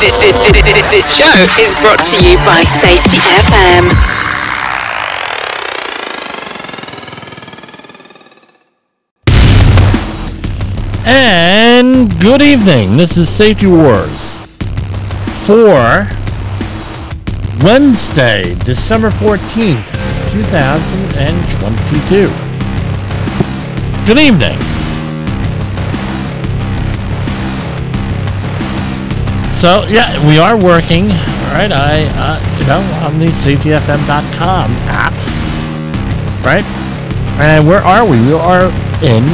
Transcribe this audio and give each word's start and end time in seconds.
This, 0.00 0.16
this, 0.18 0.34
this, 0.40 0.56
this 0.88 1.16
show 1.18 1.28
is 1.60 1.74
brought 1.78 2.02
to 2.06 2.16
you 2.24 2.36
by 2.38 2.64
Safety 2.64 3.20
FM. 3.20 3.84
And 11.04 12.18
good 12.18 12.40
evening. 12.40 12.96
This 12.96 13.18
is 13.18 13.28
Safety 13.28 13.66
Wars 13.66 14.38
for 15.44 16.08
Wednesday, 17.62 18.54
December 18.64 19.10
14th, 19.10 19.84
2022. 20.32 22.26
Good 24.06 24.18
evening. 24.18 24.79
So, 29.60 29.84
yeah, 29.88 30.26
we 30.26 30.38
are 30.38 30.56
working. 30.56 31.10
All 31.10 31.52
right, 31.52 31.70
I, 31.70 32.06
uh, 32.16 32.58
you 32.58 32.66
know, 32.66 32.80
on 33.04 33.18
the 33.18 33.26
safetyfm.com 33.26 34.72
app. 34.88 35.12
Right? 36.42 36.64
And 37.38 37.68
where 37.68 37.80
are 37.80 38.08
we? 38.08 38.18
We 38.22 38.32
are 38.32 38.68
in 39.04 39.26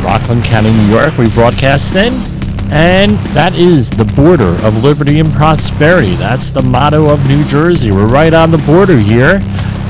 Rockland 0.00 0.44
County, 0.44 0.70
New 0.70 0.86
York. 0.86 1.18
We 1.18 1.28
broadcast 1.30 1.96
in. 1.96 2.14
And 2.70 3.18
that 3.34 3.56
is 3.56 3.90
the 3.90 4.04
border 4.04 4.54
of 4.64 4.84
liberty 4.84 5.18
and 5.18 5.32
prosperity. 5.32 6.14
That's 6.14 6.50
the 6.50 6.62
motto 6.62 7.12
of 7.12 7.26
New 7.26 7.42
Jersey. 7.42 7.90
We're 7.90 8.06
right 8.06 8.32
on 8.32 8.52
the 8.52 8.58
border 8.58 8.96
here. 8.96 9.40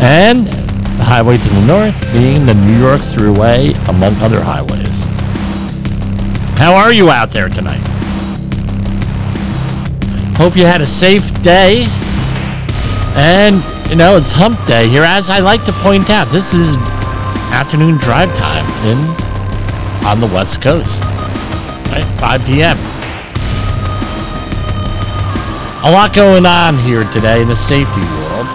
And 0.00 0.46
the 0.46 1.04
highway 1.04 1.36
to 1.36 1.48
the 1.50 1.66
north 1.66 2.10
being 2.14 2.46
the 2.46 2.54
New 2.54 2.78
York 2.78 3.02
Thruway, 3.02 3.74
among 3.90 4.14
other 4.22 4.42
highways. 4.42 5.04
How 6.56 6.74
are 6.74 6.90
you 6.90 7.10
out 7.10 7.32
there 7.32 7.50
tonight? 7.50 7.97
Hope 10.38 10.56
you 10.56 10.66
had 10.66 10.80
a 10.80 10.86
safe 10.86 11.42
day. 11.42 11.84
And, 13.16 13.56
you 13.90 13.96
know, 13.96 14.16
it's 14.16 14.32
hump 14.32 14.64
day 14.68 14.86
here. 14.86 15.02
As 15.02 15.30
I 15.30 15.40
like 15.40 15.64
to 15.64 15.72
point 15.72 16.10
out, 16.10 16.30
this 16.30 16.54
is 16.54 16.76
afternoon 17.50 17.96
drive 17.98 18.32
time 18.36 18.64
in 18.86 18.98
on 20.06 20.20
the 20.20 20.28
West 20.32 20.62
Coast. 20.62 21.02
Right? 21.90 22.04
5 22.20 22.46
p.m. 22.46 22.78
A 25.84 25.90
lot 25.90 26.14
going 26.14 26.46
on 26.46 26.78
here 26.78 27.02
today 27.10 27.42
in 27.42 27.48
the 27.48 27.56
safety 27.56 28.00
world. 28.00 28.46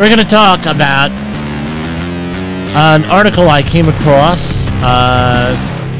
We're 0.00 0.08
going 0.08 0.18
to 0.18 0.24
talk 0.24 0.66
about 0.66 1.12
an 2.74 3.04
article 3.04 3.48
I 3.48 3.62
came 3.62 3.88
across 3.88 4.64
uh, 4.82 5.54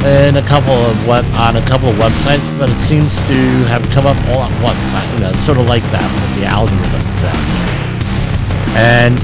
in 0.04 0.36
a 0.36 0.42
couple 0.42 0.72
of 0.72 1.06
web 1.06 1.24
on 1.34 1.56
a 1.56 1.66
couple 1.66 1.88
of 1.88 1.96
websites, 1.96 2.58
but 2.58 2.70
it 2.70 2.78
seems 2.78 3.26
to 3.28 3.34
have 3.68 3.82
come 3.90 4.06
up 4.06 4.16
all 4.28 4.42
at 4.42 4.62
once. 4.62 4.94
I, 4.94 5.12
you 5.14 5.20
know, 5.20 5.32
sort 5.32 5.58
of 5.58 5.66
like 5.66 5.82
that 5.90 6.02
with 6.02 6.40
the 6.40 6.46
there. 6.46 7.60
And 8.76 9.18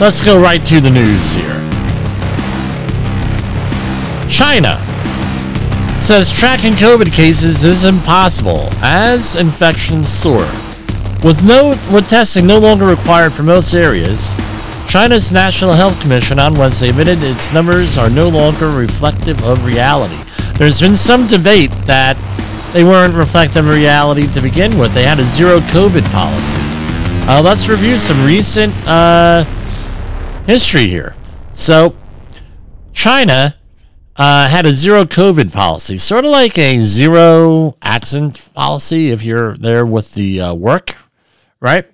let's 0.00 0.20
go 0.20 0.40
right 0.40 0.64
to 0.66 0.80
the 0.80 0.90
news 0.90 1.32
here. 1.32 1.58
China 4.28 4.78
says 6.00 6.30
tracking 6.30 6.74
COVID 6.74 7.12
cases 7.12 7.64
is 7.64 7.82
impossible 7.82 8.68
as 8.82 9.34
infections 9.34 10.12
soar. 10.12 10.46
With 11.24 11.44
no 11.44 11.70
with 11.92 12.08
testing 12.08 12.46
no 12.46 12.58
longer 12.58 12.86
required 12.86 13.32
for 13.32 13.42
most 13.42 13.74
areas, 13.74 14.36
China's 14.88 15.30
National 15.30 15.74
Health 15.74 16.00
Commission 16.00 16.38
on 16.38 16.54
Wednesday 16.54 16.88
admitted 16.88 17.22
its 17.22 17.52
numbers 17.52 17.98
are 17.98 18.08
no 18.08 18.30
longer 18.30 18.70
reflective 18.70 19.44
of 19.44 19.62
reality. 19.66 20.16
There's 20.54 20.80
been 20.80 20.96
some 20.96 21.26
debate 21.26 21.70
that 21.84 22.16
they 22.72 22.84
weren't 22.84 23.14
reflective 23.14 23.66
of 23.66 23.74
reality 23.74 24.26
to 24.28 24.40
begin 24.40 24.78
with. 24.78 24.94
They 24.94 25.04
had 25.04 25.20
a 25.20 25.24
zero 25.24 25.60
COVID 25.60 26.10
policy. 26.10 26.58
Uh, 27.28 27.42
let's 27.44 27.68
review 27.68 27.98
some 27.98 28.24
recent 28.24 28.74
uh, 28.86 29.44
history 30.46 30.86
here. 30.86 31.14
So, 31.52 31.94
China 32.94 33.56
uh, 34.16 34.48
had 34.48 34.64
a 34.64 34.72
zero 34.72 35.04
COVID 35.04 35.52
policy, 35.52 35.98
sort 35.98 36.24
of 36.24 36.30
like 36.30 36.56
a 36.56 36.80
zero 36.80 37.76
accident 37.82 38.54
policy 38.54 39.10
if 39.10 39.22
you're 39.22 39.54
there 39.58 39.84
with 39.84 40.14
the 40.14 40.40
uh, 40.40 40.54
work, 40.54 40.96
right? 41.60 41.86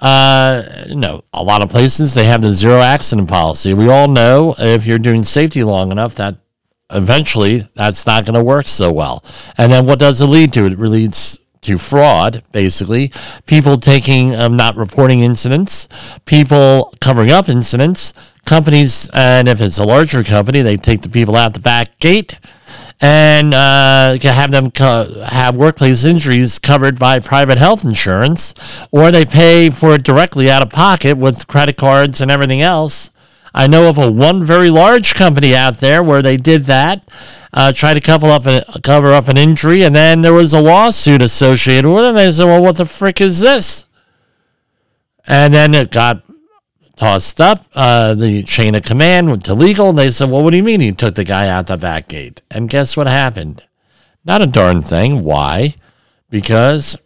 Uh, 0.00 0.84
no, 0.88 1.22
a 1.32 1.42
lot 1.42 1.62
of 1.62 1.70
places 1.70 2.14
they 2.14 2.24
have 2.24 2.42
the 2.42 2.50
zero 2.50 2.80
accident 2.80 3.28
policy. 3.28 3.72
We 3.72 3.88
all 3.88 4.08
know 4.08 4.54
if 4.58 4.86
you're 4.86 4.98
doing 4.98 5.24
safety 5.24 5.64
long 5.64 5.92
enough 5.92 6.14
that 6.16 6.36
eventually 6.90 7.68
that's 7.74 8.06
not 8.06 8.24
going 8.24 8.34
to 8.34 8.44
work 8.44 8.66
so 8.66 8.92
well. 8.92 9.24
And 9.56 9.72
then 9.72 9.86
what 9.86 9.98
does 9.98 10.20
it 10.20 10.26
lead 10.26 10.52
to? 10.54 10.66
It 10.66 10.78
leads 10.78 11.38
to 11.62 11.78
fraud, 11.78 12.42
basically. 12.52 13.12
People 13.46 13.78
taking, 13.78 14.34
um, 14.34 14.56
not 14.56 14.76
reporting 14.76 15.20
incidents, 15.20 15.88
people 16.26 16.94
covering 17.00 17.30
up 17.30 17.48
incidents, 17.48 18.12
companies, 18.44 19.08
and 19.14 19.48
if 19.48 19.60
it's 19.60 19.78
a 19.78 19.84
larger 19.84 20.22
company, 20.22 20.60
they 20.60 20.76
take 20.76 21.02
the 21.02 21.08
people 21.08 21.36
out 21.36 21.54
the 21.54 21.60
back 21.60 21.98
gate 21.98 22.38
and 23.00 23.52
uh, 23.52 24.16
have 24.22 24.50
them 24.50 24.70
co- 24.70 25.24
have 25.26 25.56
workplace 25.56 26.04
injuries 26.04 26.58
covered 26.58 26.98
by 26.98 27.18
private 27.18 27.58
health 27.58 27.84
insurance, 27.84 28.54
or 28.90 29.10
they 29.10 29.24
pay 29.24 29.70
for 29.70 29.94
it 29.94 30.02
directly 30.02 30.50
out 30.50 30.62
of 30.62 30.70
pocket 30.70 31.16
with 31.16 31.46
credit 31.46 31.76
cards 31.76 32.20
and 32.20 32.30
everything 32.30 32.62
else. 32.62 33.10
I 33.56 33.68
know 33.68 33.88
of 33.88 33.98
a 33.98 34.10
one 34.10 34.42
very 34.42 34.68
large 34.68 35.14
company 35.14 35.54
out 35.54 35.76
there 35.76 36.02
where 36.02 36.22
they 36.22 36.36
did 36.36 36.62
that, 36.62 37.06
uh, 37.52 37.72
try 37.72 37.94
to 37.94 38.00
cover 38.00 38.26
up 38.26 38.46
a, 38.46 38.64
cover 38.82 39.12
up 39.12 39.28
an 39.28 39.36
injury, 39.36 39.84
and 39.84 39.94
then 39.94 40.22
there 40.22 40.32
was 40.32 40.52
a 40.52 40.60
lawsuit 40.60 41.22
associated 41.22 41.88
with 41.88 42.04
it. 42.04 42.08
And 42.08 42.16
they 42.16 42.32
said, 42.32 42.46
"Well, 42.46 42.62
what 42.62 42.78
the 42.78 42.84
frick 42.84 43.20
is 43.20 43.40
this?" 43.40 43.86
And 45.26 45.54
then 45.54 45.74
it 45.74 45.90
got 45.92 46.23
tossed 46.96 47.40
up. 47.40 47.64
Uh, 47.74 48.14
the 48.14 48.42
chain 48.42 48.74
of 48.74 48.82
command 48.82 49.28
went 49.28 49.44
to 49.44 49.54
legal, 49.54 49.90
and 49.90 49.98
they 49.98 50.10
said, 50.10 50.30
"Well, 50.30 50.42
what 50.42 50.50
do 50.50 50.56
you 50.56 50.62
mean 50.62 50.80
you 50.80 50.92
took 50.92 51.14
the 51.14 51.24
guy 51.24 51.48
out 51.48 51.66
the 51.66 51.76
back 51.76 52.08
gate?" 52.08 52.42
And 52.50 52.70
guess 52.70 52.96
what 52.96 53.06
happened? 53.06 53.62
Not 54.24 54.42
a 54.42 54.46
darn 54.46 54.82
thing. 54.82 55.24
Why? 55.24 55.74
Because 56.30 56.96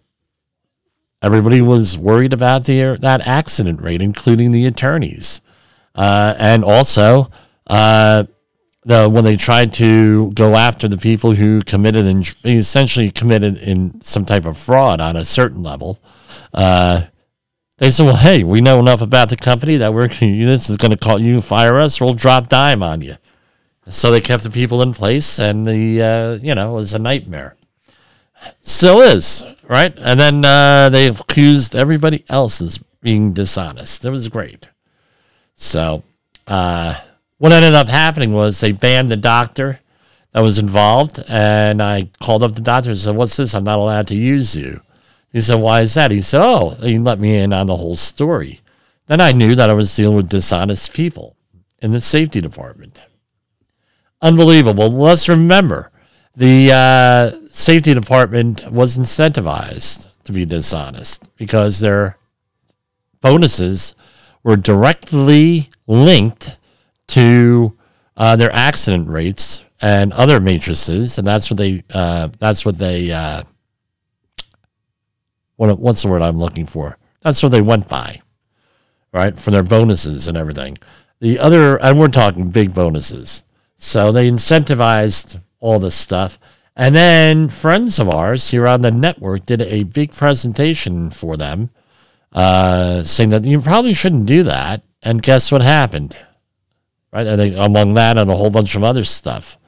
everybody 1.22 1.60
was 1.60 1.98
worried 1.98 2.32
about 2.32 2.64
the 2.64 2.98
that 3.00 3.26
accident 3.26 3.82
rate, 3.82 4.02
including 4.02 4.52
the 4.52 4.66
attorneys, 4.66 5.40
uh, 5.94 6.34
and 6.38 6.64
also. 6.64 7.30
Uh, 7.66 8.24
the, 8.88 9.06
when 9.06 9.22
they 9.22 9.36
tried 9.36 9.72
to 9.74 10.32
go 10.32 10.56
after 10.56 10.88
the 10.88 10.96
people 10.96 11.32
who 11.32 11.60
committed 11.60 12.06
and 12.06 12.34
essentially 12.44 13.10
committed 13.10 13.58
in 13.58 14.00
some 14.00 14.24
type 14.24 14.46
of 14.46 14.56
fraud 14.56 14.98
on 14.98 15.14
a 15.14 15.26
certain 15.26 15.62
level, 15.62 16.00
uh, 16.54 17.02
they 17.78 17.90
said, 17.90 18.06
"Well, 18.06 18.16
hey, 18.16 18.44
we 18.44 18.60
know 18.60 18.78
enough 18.80 19.00
about 19.00 19.30
the 19.30 19.36
company 19.36 19.76
that 19.76 19.94
we're 19.94 20.08
this 20.20 20.68
is 20.68 20.76
going 20.76 20.90
to 20.90 20.96
call 20.96 21.20
you 21.20 21.40
fire 21.40 21.78
us, 21.78 22.00
or 22.00 22.06
we'll 22.06 22.14
drop 22.14 22.48
dime 22.48 22.82
on 22.82 23.00
you." 23.00 23.16
So 23.88 24.10
they 24.10 24.20
kept 24.20 24.42
the 24.42 24.50
people 24.50 24.82
in 24.82 24.92
place, 24.92 25.38
and 25.38 25.66
the 25.66 26.02
uh, 26.02 26.44
you 26.44 26.54
know 26.54 26.72
it 26.72 26.74
was 26.74 26.92
a 26.92 26.98
nightmare. 26.98 27.56
Still 28.62 29.00
is 29.00 29.42
right, 29.66 29.94
and 29.98 30.20
then 30.20 30.44
uh, 30.44 30.90
they 30.90 31.08
accused 31.08 31.74
everybody 31.74 32.24
else 32.28 32.60
as 32.60 32.78
being 33.00 33.32
dishonest. 33.32 34.04
It 34.04 34.10
was 34.10 34.28
great. 34.28 34.68
So 35.54 36.04
uh, 36.46 37.00
what 37.38 37.52
ended 37.52 37.74
up 37.74 37.88
happening 37.88 38.32
was 38.32 38.60
they 38.60 38.72
banned 38.72 39.08
the 39.08 39.16
doctor 39.16 39.80
that 40.32 40.40
was 40.40 40.58
involved, 40.58 41.22
and 41.28 41.82
I 41.82 42.10
called 42.20 42.42
up 42.42 42.54
the 42.54 42.60
doctor 42.60 42.90
and 42.90 42.98
said, 42.98 43.16
"What's 43.16 43.36
this? 43.36 43.54
I'm 43.54 43.64
not 43.64 43.78
allowed 43.78 44.08
to 44.08 44.16
use 44.16 44.56
you." 44.56 44.82
He 45.32 45.40
said, 45.40 45.60
Why 45.60 45.82
is 45.82 45.94
that? 45.94 46.10
He 46.10 46.20
said, 46.20 46.42
Oh, 46.42 46.70
he 46.80 46.98
let 46.98 47.20
me 47.20 47.36
in 47.36 47.52
on 47.52 47.66
the 47.66 47.76
whole 47.76 47.96
story. 47.96 48.60
Then 49.06 49.20
I 49.20 49.32
knew 49.32 49.54
that 49.54 49.70
I 49.70 49.74
was 49.74 49.94
dealing 49.94 50.16
with 50.16 50.28
dishonest 50.28 50.92
people 50.92 51.36
in 51.80 51.92
the 51.92 52.00
safety 52.00 52.40
department. 52.40 53.00
Unbelievable. 54.20 54.90
Let's 54.90 55.28
remember 55.28 55.90
the 56.36 56.72
uh, 56.72 57.48
safety 57.50 57.94
department 57.94 58.70
was 58.70 58.98
incentivized 58.98 60.08
to 60.24 60.32
be 60.32 60.44
dishonest 60.44 61.34
because 61.36 61.80
their 61.80 62.18
bonuses 63.20 63.94
were 64.42 64.56
directly 64.56 65.70
linked 65.86 66.58
to 67.08 67.76
uh, 68.16 68.36
their 68.36 68.52
accident 68.52 69.08
rates 69.08 69.64
and 69.80 70.12
other 70.12 70.40
matrices, 70.40 71.18
and 71.18 71.26
that's 71.26 71.50
what 71.50 71.56
they 71.56 71.82
uh, 71.92 72.28
that's 72.38 72.64
what 72.66 72.78
they 72.78 73.10
uh, 73.10 73.42
what 75.58 75.78
what's 75.78 76.02
the 76.02 76.08
word 76.08 76.22
I'm 76.22 76.38
looking 76.38 76.64
for? 76.64 76.96
That's 77.20 77.42
what 77.42 77.50
they 77.50 77.60
went 77.60 77.88
by, 77.88 78.22
right? 79.12 79.38
For 79.38 79.50
their 79.50 79.64
bonuses 79.64 80.26
and 80.26 80.36
everything. 80.36 80.78
The 81.20 81.38
other, 81.38 81.76
and 81.82 81.98
we're 81.98 82.08
talking 82.08 82.50
big 82.50 82.74
bonuses. 82.74 83.42
So 83.76 84.12
they 84.12 84.30
incentivized 84.30 85.42
all 85.58 85.80
this 85.80 85.96
stuff. 85.96 86.38
And 86.76 86.94
then 86.94 87.48
friends 87.48 87.98
of 87.98 88.08
ours 88.08 88.50
here 88.50 88.68
on 88.68 88.82
the 88.82 88.92
network 88.92 89.46
did 89.46 89.62
a 89.62 89.82
big 89.82 90.12
presentation 90.12 91.10
for 91.10 91.36
them, 91.36 91.70
uh, 92.32 93.02
saying 93.02 93.30
that 93.30 93.44
you 93.44 93.60
probably 93.60 93.94
shouldn't 93.94 94.26
do 94.26 94.44
that. 94.44 94.84
And 95.02 95.22
guess 95.22 95.50
what 95.50 95.62
happened? 95.62 96.16
Right? 97.12 97.26
I 97.26 97.34
think 97.34 97.56
among 97.56 97.94
that 97.94 98.16
and 98.16 98.30
a 98.30 98.36
whole 98.36 98.50
bunch 98.50 98.76
of 98.76 98.84
other 98.84 99.04
stuff, 99.04 99.58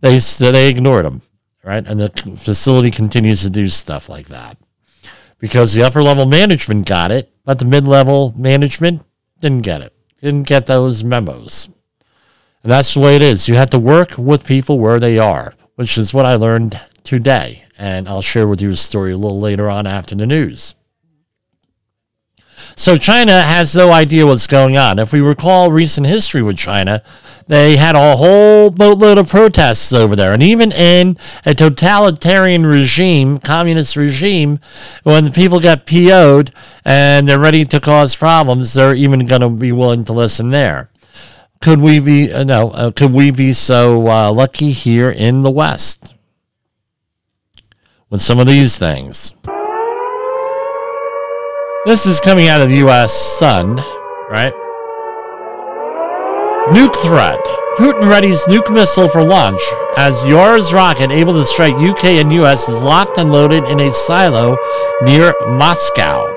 they 0.00 0.18
they 0.18 0.68
ignored 0.68 1.06
them. 1.06 1.22
right? 1.64 1.86
And 1.86 1.98
the 1.98 2.10
facility 2.36 2.90
continues 2.90 3.40
to 3.42 3.50
do 3.50 3.68
stuff 3.68 4.10
like 4.10 4.28
that 4.28 4.58
because 5.42 5.74
the 5.74 5.82
upper 5.82 6.00
level 6.00 6.24
management 6.24 6.86
got 6.86 7.10
it, 7.10 7.34
but 7.44 7.58
the 7.58 7.64
mid 7.64 7.84
level 7.84 8.32
management 8.36 9.04
didn't 9.40 9.64
get 9.64 9.82
it, 9.82 9.92
didn't 10.20 10.46
get 10.46 10.66
those 10.66 11.02
memos. 11.02 11.68
And 12.62 12.70
that's 12.70 12.94
the 12.94 13.00
way 13.00 13.16
it 13.16 13.22
is. 13.22 13.48
You 13.48 13.56
have 13.56 13.70
to 13.70 13.78
work 13.78 14.16
with 14.16 14.46
people 14.46 14.78
where 14.78 15.00
they 15.00 15.18
are, 15.18 15.54
which 15.74 15.98
is 15.98 16.14
what 16.14 16.26
I 16.26 16.36
learned 16.36 16.80
today. 17.02 17.64
And 17.76 18.08
I'll 18.08 18.22
share 18.22 18.46
with 18.46 18.62
you 18.62 18.70
a 18.70 18.76
story 18.76 19.10
a 19.10 19.18
little 19.18 19.40
later 19.40 19.68
on 19.68 19.84
after 19.84 20.14
the 20.14 20.26
news. 20.26 20.76
So 22.76 22.96
China 22.96 23.42
has 23.42 23.76
no 23.76 23.92
idea 23.92 24.26
what's 24.26 24.46
going 24.46 24.76
on. 24.76 24.98
If 24.98 25.12
we 25.12 25.20
recall 25.20 25.70
recent 25.70 26.06
history 26.06 26.42
with 26.42 26.56
China, 26.56 27.02
they 27.46 27.76
had 27.76 27.96
a 27.96 28.16
whole 28.16 28.70
boatload 28.70 29.18
of 29.18 29.28
protests 29.28 29.92
over 29.92 30.16
there. 30.16 30.32
And 30.32 30.42
even 30.42 30.72
in 30.72 31.18
a 31.44 31.54
totalitarian 31.54 32.64
regime, 32.64 33.38
communist 33.38 33.96
regime, 33.96 34.58
when 35.02 35.24
the 35.24 35.30
people 35.30 35.60
get 35.60 35.86
PO'd 35.86 36.52
and 36.84 37.28
they're 37.28 37.38
ready 37.38 37.64
to 37.66 37.80
cause 37.80 38.16
problems, 38.16 38.74
they're 38.74 38.94
even 38.94 39.26
going 39.26 39.42
to 39.42 39.48
be 39.48 39.72
willing 39.72 40.04
to 40.06 40.12
listen 40.12 40.50
there. 40.50 40.90
Could 41.60 41.80
we 41.80 42.00
be 42.00 42.32
uh, 42.32 42.42
no? 42.42 42.70
Uh, 42.70 42.90
could 42.90 43.12
we 43.12 43.30
be 43.30 43.52
so 43.52 44.08
uh, 44.08 44.32
lucky 44.32 44.72
here 44.72 45.10
in 45.10 45.42
the 45.42 45.50
West 45.50 46.12
with 48.10 48.20
some 48.20 48.40
of 48.40 48.48
these 48.48 48.78
things? 48.78 49.32
This 51.84 52.06
is 52.06 52.20
coming 52.20 52.46
out 52.46 52.60
of 52.60 52.68
the 52.68 52.76
U.S. 52.76 53.12
Sun, 53.12 53.74
right? 54.30 54.54
Nuke 56.70 56.94
threat. 57.02 57.40
Putin 57.76 58.04
readies 58.04 58.46
nuke 58.46 58.72
missile 58.72 59.08
for 59.08 59.24
launch 59.24 59.60
as 59.96 60.22
Yars 60.22 60.72
rocket 60.72 61.10
able 61.10 61.32
to 61.32 61.44
strike 61.44 61.74
UK 61.74 62.04
and 62.04 62.32
US 62.34 62.68
is 62.68 62.84
locked 62.84 63.18
and 63.18 63.32
loaded 63.32 63.64
in 63.64 63.80
a 63.80 63.92
silo 63.92 64.56
near 65.02 65.34
Moscow. 65.48 66.32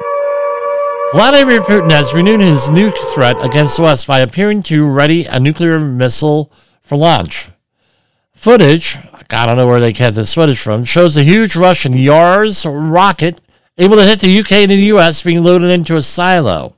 Vladimir 1.12 1.62
Putin 1.62 1.92
has 1.92 2.16
renewed 2.16 2.42
his 2.42 2.70
nuke 2.70 2.98
threat 3.14 3.36
against 3.46 3.78
the 3.78 3.84
West 3.84 4.08
by 4.08 4.22
appearing 4.22 4.64
to 4.64 4.84
ready 4.84 5.26
a 5.26 5.40
nuclear 5.40 5.78
missile 5.78 6.52
for 6.82 6.98
launch. 6.98 7.50
Footage, 8.34 8.98
I 9.30 9.46
don't 9.46 9.58
know 9.58 9.68
where 9.68 9.80
they 9.80 9.94
get 9.94 10.16
this 10.16 10.34
footage 10.34 10.60
from, 10.60 10.86
shows 10.86 11.16
a 11.16 11.24
huge 11.24 11.56
Russian 11.56 11.94
Yars 11.94 12.66
rocket 12.66 13.42
able 13.78 13.98
to 13.98 14.06
hit 14.06 14.20
the 14.20 14.40
UK 14.40 14.52
and 14.54 14.72
the 14.72 14.76
US 14.76 15.24
being 15.24 15.44
loaded 15.44 15.72
into 15.72 15.98
a 15.98 16.02
silo. 16.02 16.76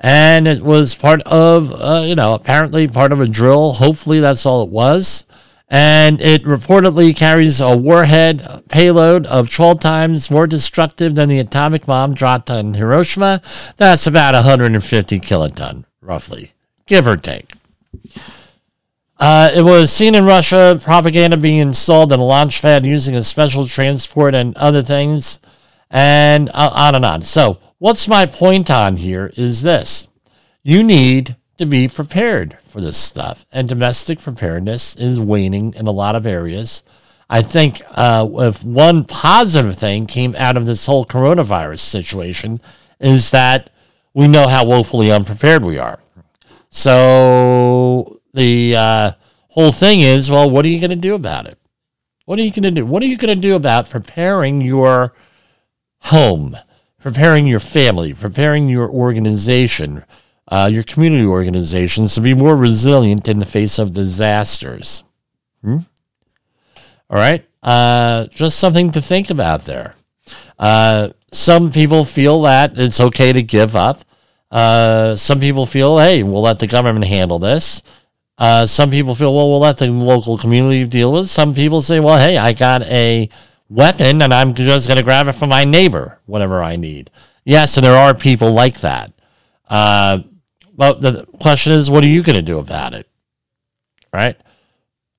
And 0.00 0.46
it 0.46 0.62
was 0.62 0.94
part 0.94 1.22
of, 1.22 1.72
uh, 1.72 2.02
you 2.04 2.14
know, 2.14 2.34
apparently 2.34 2.86
part 2.86 3.12
of 3.12 3.20
a 3.20 3.26
drill. 3.26 3.74
Hopefully 3.74 4.20
that's 4.20 4.46
all 4.46 4.62
it 4.62 4.70
was. 4.70 5.24
And 5.70 6.20
it 6.20 6.44
reportedly 6.44 7.14
carries 7.14 7.60
a 7.60 7.76
warhead 7.76 8.62
payload 8.68 9.26
of 9.26 9.50
12 9.50 9.80
times 9.80 10.30
more 10.30 10.46
destructive 10.46 11.14
than 11.14 11.28
the 11.28 11.40
atomic 11.40 11.84
bomb 11.84 12.14
dropped 12.14 12.50
on 12.50 12.74
Hiroshima. 12.74 13.42
That's 13.76 14.06
about 14.06 14.34
150 14.34 15.20
kiloton, 15.20 15.84
roughly, 16.00 16.52
give 16.86 17.06
or 17.06 17.16
take. 17.16 17.52
Uh, 19.18 19.50
it 19.52 19.62
was 19.62 19.92
seen 19.92 20.14
in 20.14 20.24
Russia, 20.24 20.80
propaganda 20.82 21.36
being 21.36 21.58
installed 21.58 22.12
in 22.12 22.20
a 22.20 22.24
launch 22.24 22.62
pad 22.62 22.86
using 22.86 23.16
a 23.16 23.24
special 23.24 23.66
transport 23.66 24.34
and 24.34 24.56
other 24.56 24.80
things 24.80 25.38
and 25.90 26.50
on 26.50 26.94
and 26.94 27.04
on. 27.04 27.22
So, 27.22 27.58
what's 27.78 28.08
my 28.08 28.26
point 28.26 28.70
on 28.70 28.96
here 28.96 29.30
is 29.36 29.62
this 29.62 30.08
you 30.62 30.82
need 30.82 31.36
to 31.56 31.66
be 31.66 31.88
prepared 31.88 32.58
for 32.68 32.80
this 32.80 32.98
stuff, 32.98 33.46
and 33.50 33.68
domestic 33.68 34.20
preparedness 34.20 34.96
is 34.96 35.18
waning 35.18 35.74
in 35.74 35.86
a 35.86 35.92
lot 35.92 36.14
of 36.14 36.26
areas. 36.26 36.82
I 37.30 37.42
think 37.42 37.82
uh, 37.90 38.26
if 38.34 38.64
one 38.64 39.04
positive 39.04 39.76
thing 39.76 40.06
came 40.06 40.34
out 40.36 40.56
of 40.56 40.66
this 40.66 40.86
whole 40.86 41.04
coronavirus 41.04 41.80
situation 41.80 42.60
is 43.00 43.30
that 43.32 43.70
we 44.14 44.28
know 44.28 44.48
how 44.48 44.64
woefully 44.64 45.10
unprepared 45.12 45.62
we 45.62 45.78
are. 45.78 45.98
So 46.70 48.20
the 48.32 48.76
uh, 48.76 49.12
whole 49.48 49.72
thing 49.72 50.00
is, 50.00 50.30
well, 50.30 50.48
what 50.48 50.64
are 50.64 50.68
you 50.68 50.80
going 50.80 50.90
to 50.90 50.96
do 50.96 51.14
about 51.14 51.46
it? 51.46 51.58
What 52.24 52.38
are 52.38 52.42
you 52.42 52.50
going 52.50 52.62
to 52.62 52.70
do? 52.70 52.86
What 52.86 53.02
are 53.02 53.06
you 53.06 53.16
going 53.16 53.34
to 53.34 53.40
do 53.40 53.56
about 53.56 53.90
preparing 53.90 54.60
your 54.60 55.12
home, 56.00 56.56
preparing 56.98 57.46
your 57.46 57.60
family, 57.60 58.14
preparing 58.14 58.68
your 58.68 58.88
organization, 58.88 60.04
uh, 60.48 60.68
your 60.72 60.82
community 60.82 61.26
organizations 61.26 62.14
to 62.14 62.20
be 62.20 62.34
more 62.34 62.56
resilient 62.56 63.28
in 63.28 63.38
the 63.38 63.46
face 63.46 63.78
of 63.78 63.94
disasters. 63.94 65.02
Hmm? 65.62 65.78
All 67.10 67.18
right. 67.18 67.44
Uh, 67.62 68.26
just 68.26 68.58
something 68.58 68.90
to 68.92 69.02
think 69.02 69.30
about 69.30 69.64
there. 69.64 69.94
Uh, 70.58 71.10
some 71.32 71.70
people 71.70 72.04
feel 72.04 72.42
that 72.42 72.78
it's 72.78 73.00
okay 73.00 73.32
to 73.32 73.42
give 73.42 73.76
up. 73.76 74.04
Uh, 74.50 75.14
some 75.16 75.40
people 75.40 75.66
feel, 75.66 75.98
hey, 75.98 76.22
we'll 76.22 76.42
let 76.42 76.58
the 76.58 76.66
government 76.66 77.04
handle 77.04 77.38
this. 77.38 77.82
Uh, 78.38 78.64
some 78.64 78.90
people 78.90 79.14
feel, 79.14 79.34
well, 79.34 79.50
we'll 79.50 79.58
let 79.58 79.78
the 79.78 79.88
local 79.90 80.38
community 80.38 80.84
deal 80.84 81.12
with 81.12 81.24
it. 81.24 81.28
Some 81.28 81.54
people 81.54 81.80
say, 81.80 82.00
well, 82.00 82.18
hey, 82.18 82.38
I 82.38 82.52
got 82.52 82.82
a 82.82 83.28
weapon 83.68 84.22
and 84.22 84.32
I'm 84.32 84.54
just 84.54 84.88
going 84.88 84.98
to 84.98 85.04
grab 85.04 85.28
it 85.28 85.32
from 85.32 85.50
my 85.50 85.64
neighbor 85.64 86.20
whenever 86.26 86.62
I 86.62 86.76
need. 86.76 87.10
Yes, 87.44 87.76
and 87.76 87.84
there 87.84 87.96
are 87.96 88.14
people 88.14 88.52
like 88.52 88.80
that. 88.80 89.12
Uh, 89.68 90.20
but 90.74 91.00
the 91.00 91.26
question 91.40 91.72
is, 91.72 91.90
what 91.90 92.04
are 92.04 92.08
you 92.08 92.22
going 92.22 92.36
to 92.36 92.42
do 92.42 92.58
about 92.58 92.94
it? 92.94 93.08
Right? 94.12 94.36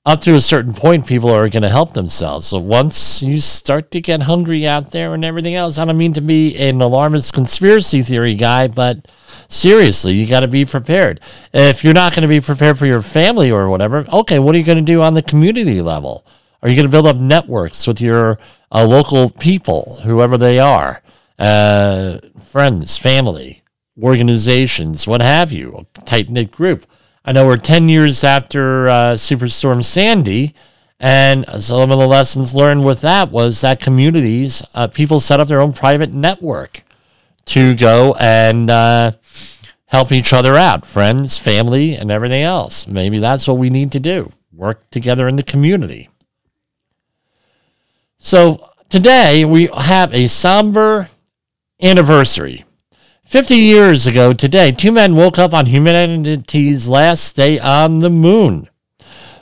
Up 0.06 0.22
to 0.22 0.34
a 0.34 0.42
certain 0.42 0.74
point, 0.74 1.06
people 1.06 1.30
are 1.30 1.50
going 1.50 1.63
to 1.63 1.69
help 1.69 1.94
themselves. 1.94 2.48
So 2.48 2.57
once 2.57 3.22
you 3.22 3.40
start 3.40 3.92
to 3.92 4.01
get 4.01 4.24
hungry 4.24 4.66
out 4.66 4.92
there 4.92 5.13
and 5.13 5.25
everything 5.25 5.56
else, 5.56 5.78
I 5.78 5.86
don't 5.86 5.98
mean 5.98 6.13
to 6.13 6.22
be 6.22 6.56
an 6.57 6.81
alarmist 6.81 7.34
conspiracy 7.34 8.01
theory 8.01 8.36
guy, 8.36 8.68
but 8.68 9.07
seriously, 9.50 10.13
you 10.13 10.25
got 10.25 10.40
to 10.40 10.48
be 10.48 10.66
prepared. 10.66 11.19
If 11.54 11.84
you're 11.84 11.94
not 11.94 12.13
going 12.13 12.22
to 12.24 12.30
be 12.30 12.40
prepared 12.40 12.80
for 12.80 12.86
your 12.86 13.01
family 13.01 13.51
or 13.51 13.69
whatever, 13.69 14.07
okay, 14.12 14.40
what 14.40 14.56
are 14.56 14.57
you 14.57 14.63
going 14.63 14.78
to 14.78 14.84
do 14.84 15.01
on 15.01 15.13
the 15.13 15.22
community 15.22 15.81
level? 15.81 16.25
Are 16.61 16.69
you 16.69 16.75
going 16.75 16.88
to 16.88 16.91
build 16.91 17.07
up 17.07 17.17
networks 17.17 17.88
with 17.88 18.01
your 18.01 18.38
uh, 18.71 18.85
local 18.85 19.29
people, 19.29 20.00
whoever 20.03 20.38
they 20.38 20.59
are, 20.59 21.01
uh, 21.38 22.19
friends, 22.51 22.97
family, 22.97 23.63
organizations, 24.01 25.07
what 25.07 25.21
have 25.21 25.51
you, 25.53 25.85
a 25.95 26.01
tight 26.01 26.29
knit 26.29 26.51
group? 26.51 26.85
I 27.23 27.31
know 27.31 27.45
we're 27.45 27.57
10 27.57 27.88
years 27.88 28.23
after 28.23 28.89
uh, 28.89 29.13
Superstorm 29.13 29.85
Sandy, 29.85 30.53
and 31.00 31.45
some 31.63 31.91
of 31.91 32.00
the 32.00 32.07
lessons 32.07 32.53
learned 32.53 32.86
with 32.86 33.00
that 33.01 33.31
was 33.31 33.62
that 33.62 33.79
communities, 33.79 34.62
uh, 34.74 34.88
people 34.88 35.22
set 35.22 35.39
up 35.39 35.48
their 35.48 35.62
own 35.62 35.72
private 35.72 36.12
network 36.12 36.84
to 37.45 37.74
go 37.75 38.15
and 38.19 38.69
uh, 38.69 39.13
help 39.86 40.12
each 40.12 40.34
other 40.34 40.57
out, 40.57 40.86
friends, 40.86 41.38
family, 41.38 41.95
and 41.95 42.12
everything 42.12 42.43
else. 42.43 42.86
Maybe 42.86 43.17
that's 43.19 43.48
what 43.48 43.57
we 43.57 43.69
need 43.69 43.93
to 43.93 44.00
do 44.00 44.34
work 44.51 44.89
together 44.89 45.25
in 45.25 45.38
the 45.38 45.43
community. 45.43 46.10
So 48.21 48.69
today 48.89 49.45
we 49.45 49.67
have 49.67 50.13
a 50.13 50.27
somber 50.27 51.07
anniversary. 51.81 52.65
50 53.23 53.55
years 53.55 54.07
ago 54.07 54.33
today, 54.33 54.73
two 54.73 54.91
men 54.91 55.15
woke 55.15 55.39
up 55.39 55.53
on 55.53 55.67
humanity's 55.67 56.89
last 56.89 57.38
day 57.38 57.57
on 57.59 57.99
the 57.99 58.09
moon. 58.09 58.67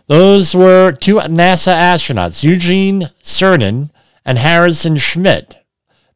Those 0.05 0.53
were 0.53 0.91
two 0.91 1.15
NASA 1.15 1.73
astronauts, 1.73 2.43
Eugene 2.43 3.09
Cernan 3.23 3.89
and 4.23 4.37
Harrison 4.37 4.95
Schmitt. 4.97 5.57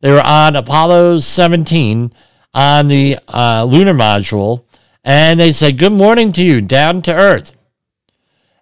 They 0.02 0.12
were 0.12 0.26
on 0.26 0.56
Apollo 0.56 1.20
17 1.20 2.14
on 2.54 2.88
the 2.88 3.18
uh, 3.28 3.64
lunar 3.64 3.94
module, 3.94 4.66
and 5.04 5.40
they 5.40 5.52
said, 5.52 5.80
Good 5.80 5.94
morning 5.94 6.32
to 6.34 6.44
you, 6.44 6.62
down 6.62 7.02
to 7.04 7.14
Earth 7.14 7.56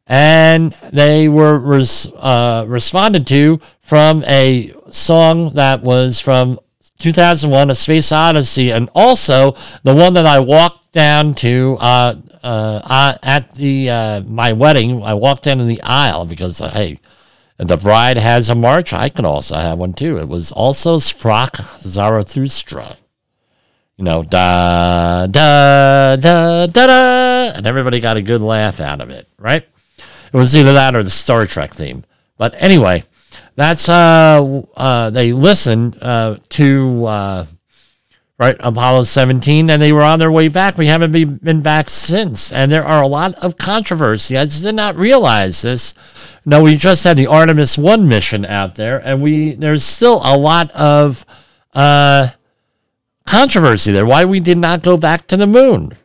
and 0.09 0.75
they 0.91 1.29
were 1.29 1.57
res, 1.57 2.11
uh, 2.17 2.65
responded 2.67 3.25
to 3.27 3.61
from 3.79 4.23
a 4.25 4.73
song 4.91 5.53
that 5.53 5.81
was 5.81 6.19
from 6.19 6.59
2001 6.97 7.69
a 7.69 7.75
space 7.75 8.11
odyssey 8.11 8.71
and 8.71 8.89
also 8.93 9.55
the 9.83 9.95
one 9.95 10.13
that 10.13 10.25
i 10.25 10.39
walked 10.39 10.91
down 10.91 11.33
to 11.33 11.77
uh, 11.79 12.15
uh, 12.43 13.17
at 13.23 13.53
the 13.53 13.89
uh, 13.89 14.21
my 14.23 14.51
wedding 14.51 15.01
i 15.03 15.13
walked 15.13 15.43
down 15.43 15.61
in 15.61 15.67
the 15.67 15.81
aisle 15.83 16.25
because 16.25 16.59
uh, 16.59 16.69
hey 16.71 16.99
the 17.59 17.75
bride 17.75 18.15
has 18.15 18.49
a 18.49 18.55
march. 18.55 18.93
I 18.93 19.09
can 19.09 19.25
also 19.25 19.55
have 19.55 19.77
one 19.77 19.91
too. 19.91 20.17
It 20.17 20.29
was 20.29 20.51
also 20.51 20.97
sprach 20.97 21.81
zarathustra. 21.81 22.95
You 23.97 24.05
know 24.05 24.23
da 24.23 25.27
da 25.27 26.15
da 26.15 26.67
da 26.67 26.87
da 26.87 27.51
and 27.57 27.67
everybody 27.67 27.99
got 27.99 28.15
a 28.15 28.21
good 28.21 28.39
laugh 28.39 28.79
out 28.79 29.01
of 29.01 29.09
it 29.09 29.27
right 29.37 29.67
it 30.31 30.37
was 30.37 30.55
either 30.55 30.73
that 30.73 30.95
or 30.95 31.03
the 31.03 31.09
Star 31.09 31.45
Trek 31.45 31.73
theme. 31.73 32.03
But 32.37 32.55
anyway, 32.57 33.03
that's 33.55 33.89
uh, 33.89 34.63
uh 34.75 35.09
they 35.09 35.33
listened 35.33 35.97
uh, 36.01 36.37
to 36.49 37.05
uh, 37.05 37.45
right? 38.39 38.55
Apollo 38.61 39.03
17, 39.03 39.69
and 39.69 39.81
they 39.81 39.91
were 39.91 40.01
on 40.01 40.17
their 40.17 40.31
way 40.31 40.47
back. 40.47 40.77
We 40.77 40.87
haven't 40.87 41.11
been 41.11 41.61
back 41.61 41.89
since. 41.89 42.51
And 42.51 42.71
there 42.71 42.85
are 42.85 43.03
a 43.03 43.07
lot 43.07 43.35
of 43.35 43.57
controversy. 43.57 44.37
I 44.37 44.45
just 44.45 44.63
did 44.63 44.75
not 44.75 44.95
realize 44.95 45.61
this. 45.61 45.93
No, 46.45 46.63
we 46.63 46.77
just 46.77 47.03
had 47.03 47.17
the 47.17 47.27
Artemis 47.27 47.77
1 47.77 48.07
mission 48.07 48.45
out 48.45 48.75
there, 48.75 48.97
and 49.05 49.21
we 49.21 49.53
there's 49.55 49.83
still 49.83 50.21
a 50.23 50.37
lot 50.37 50.71
of 50.71 51.25
uh, 51.73 52.29
controversy 53.27 53.91
there. 53.91 54.05
Why 54.05 54.23
we 54.23 54.39
did 54.39 54.57
not 54.57 54.81
go 54.81 54.95
back 54.95 55.27
to 55.27 55.37
the 55.37 55.45
moon. 55.45 55.95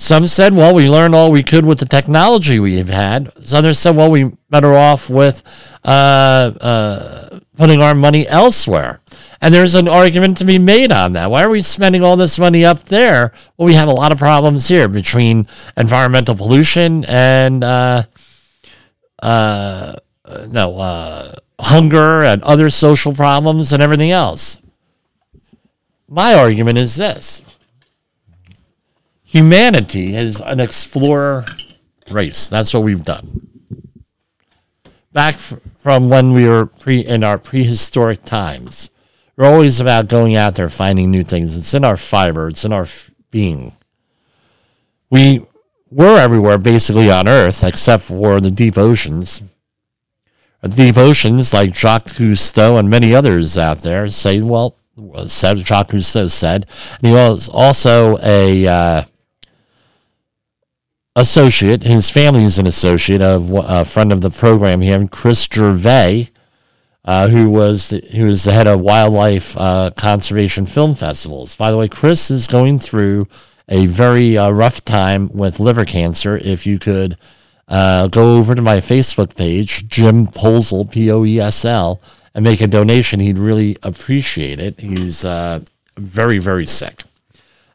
Some 0.00 0.26
said, 0.28 0.54
well, 0.54 0.74
we 0.74 0.88
learned 0.88 1.14
all 1.14 1.30
we 1.30 1.42
could 1.42 1.66
with 1.66 1.78
the 1.78 1.84
technology 1.84 2.58
we've 2.58 2.88
had. 2.88 3.30
Others 3.52 3.78
said, 3.78 3.94
well, 3.94 4.10
we 4.10 4.32
better 4.48 4.74
off 4.74 5.10
with 5.10 5.42
uh, 5.84 6.52
uh, 6.58 7.40
putting 7.58 7.82
our 7.82 7.94
money 7.94 8.26
elsewhere. 8.26 9.02
And 9.42 9.52
there's 9.52 9.74
an 9.74 9.88
argument 9.88 10.38
to 10.38 10.46
be 10.46 10.58
made 10.58 10.90
on 10.90 11.12
that. 11.12 11.30
Why 11.30 11.44
are 11.44 11.50
we 11.50 11.60
spending 11.60 12.02
all 12.02 12.16
this 12.16 12.38
money 12.38 12.64
up 12.64 12.84
there? 12.84 13.34
Well, 13.58 13.66
we 13.66 13.74
have 13.74 13.88
a 13.88 13.92
lot 13.92 14.10
of 14.10 14.16
problems 14.16 14.68
here 14.68 14.88
between 14.88 15.46
environmental 15.76 16.34
pollution 16.34 17.04
and 17.04 17.62
uh, 17.62 18.04
uh, 19.22 19.96
no 20.48 20.78
uh, 20.78 21.34
hunger 21.60 22.24
and 22.24 22.42
other 22.42 22.70
social 22.70 23.12
problems 23.14 23.70
and 23.70 23.82
everything 23.82 24.12
else. 24.12 24.62
My 26.08 26.32
argument 26.32 26.78
is 26.78 26.96
this: 26.96 27.42
humanity 29.30 30.16
is 30.16 30.40
an 30.40 30.60
explorer 30.60 31.46
race. 32.10 32.48
That's 32.48 32.74
what 32.74 32.82
we've 32.82 33.04
done. 33.04 33.48
Back 35.12 35.34
f- 35.34 35.54
from 35.78 36.08
when 36.08 36.32
we 36.32 36.46
were 36.46 36.66
pre 36.66 37.00
in 37.00 37.24
our 37.24 37.38
prehistoric 37.38 38.24
times 38.24 38.90
we're 39.40 39.46
always 39.46 39.80
about 39.80 40.08
going 40.08 40.36
out 40.36 40.56
there, 40.56 40.68
finding 40.68 41.10
new 41.10 41.22
things. 41.22 41.56
It's 41.56 41.72
in 41.72 41.82
our 41.82 41.96
fiber, 41.96 42.48
it's 42.48 42.66
in 42.66 42.74
our 42.74 42.82
f- 42.82 43.10
being. 43.30 43.74
We 45.08 45.46
were 45.90 46.18
everywhere 46.18 46.58
basically 46.58 47.10
on 47.10 47.26
Earth, 47.26 47.64
except 47.64 48.02
for 48.02 48.38
the 48.42 48.50
deep 48.50 48.76
oceans. 48.76 49.40
The 50.60 50.68
deep 50.68 50.98
oceans, 50.98 51.54
like 51.54 51.74
Jacques 51.74 52.08
Cousteau 52.08 52.78
and 52.78 52.90
many 52.90 53.14
others 53.14 53.56
out 53.56 53.78
there, 53.78 54.10
say, 54.10 54.42
well, 54.42 54.76
said 55.26 55.56
Jacques 55.60 55.92
Cousteau 55.92 56.30
said, 56.30 56.66
and 56.98 57.06
he 57.06 57.14
was 57.14 57.48
also 57.48 58.18
a 58.22 58.66
uh, 58.66 59.04
associate. 61.20 61.82
His 61.82 62.10
family 62.10 62.44
is 62.44 62.58
an 62.58 62.66
associate 62.66 63.20
of 63.20 63.50
a 63.52 63.84
friend 63.84 64.10
of 64.10 64.22
the 64.22 64.30
program 64.30 64.80
here, 64.80 65.06
Chris 65.06 65.46
Gervais, 65.52 66.30
uh, 67.04 67.28
who 67.28 67.50
was 67.50 67.90
the, 67.90 68.00
who 68.12 68.24
was 68.24 68.44
the 68.44 68.52
head 68.52 68.66
of 68.66 68.80
wildlife 68.80 69.56
uh, 69.56 69.90
conservation 69.96 70.66
film 70.66 70.94
festivals. 70.94 71.54
By 71.56 71.70
the 71.70 71.76
way, 71.76 71.88
Chris 71.88 72.30
is 72.30 72.46
going 72.46 72.78
through 72.78 73.28
a 73.68 73.86
very 73.86 74.36
uh, 74.36 74.50
rough 74.50 74.84
time 74.84 75.28
with 75.32 75.60
liver 75.60 75.84
cancer. 75.84 76.38
If 76.38 76.66
you 76.66 76.78
could 76.78 77.16
uh, 77.68 78.08
go 78.08 78.36
over 78.36 78.54
to 78.54 78.62
my 78.62 78.78
Facebook 78.78 79.36
page, 79.36 79.86
Jim 79.88 80.26
Poesl, 80.26 80.90
P 80.90 81.10
O 81.10 81.24
E 81.24 81.38
S 81.38 81.64
L, 81.64 82.02
and 82.34 82.44
make 82.44 82.60
a 82.60 82.66
donation, 82.66 83.20
he'd 83.20 83.38
really 83.38 83.76
appreciate 83.82 84.58
it. 84.58 84.80
He's 84.80 85.24
uh, 85.24 85.60
very 85.96 86.38
very 86.38 86.66
sick. 86.66 87.02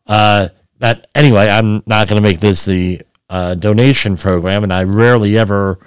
Uh, 0.08 0.50
but 0.78 1.08
anyway, 1.16 1.50
I'm 1.50 1.82
not 1.86 2.08
going 2.08 2.22
to 2.22 2.28
make 2.28 2.42
this 2.42 2.66
the 2.66 3.02
donation 3.30 4.18
program, 4.18 4.64
and 4.64 4.74
I 4.74 4.84
rarely 4.84 5.38
ever 5.38 5.80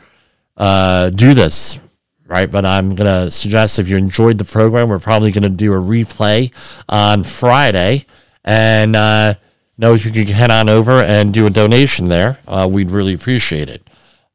do 0.58 1.34
this 1.34 1.80
right? 2.28 2.50
But 2.50 2.64
I'm 2.64 2.94
going 2.94 3.06
to 3.06 3.30
suggest 3.30 3.78
if 3.78 3.88
you 3.88 3.96
enjoyed 3.96 4.38
the 4.38 4.44
program, 4.44 4.88
we're 4.88 5.00
probably 5.00 5.32
going 5.32 5.42
to 5.42 5.48
do 5.48 5.72
a 5.72 5.80
replay 5.80 6.52
on 6.88 7.24
Friday. 7.24 8.04
And 8.44 8.94
uh, 8.94 9.34
know 9.78 9.94
if 9.94 10.04
you 10.04 10.12
could 10.12 10.28
head 10.28 10.50
on 10.50 10.68
over 10.68 11.02
and 11.02 11.34
do 11.34 11.46
a 11.46 11.50
donation 11.50 12.08
there, 12.08 12.38
uh, 12.46 12.68
we'd 12.70 12.90
really 12.90 13.14
appreciate 13.14 13.68
it. 13.68 13.82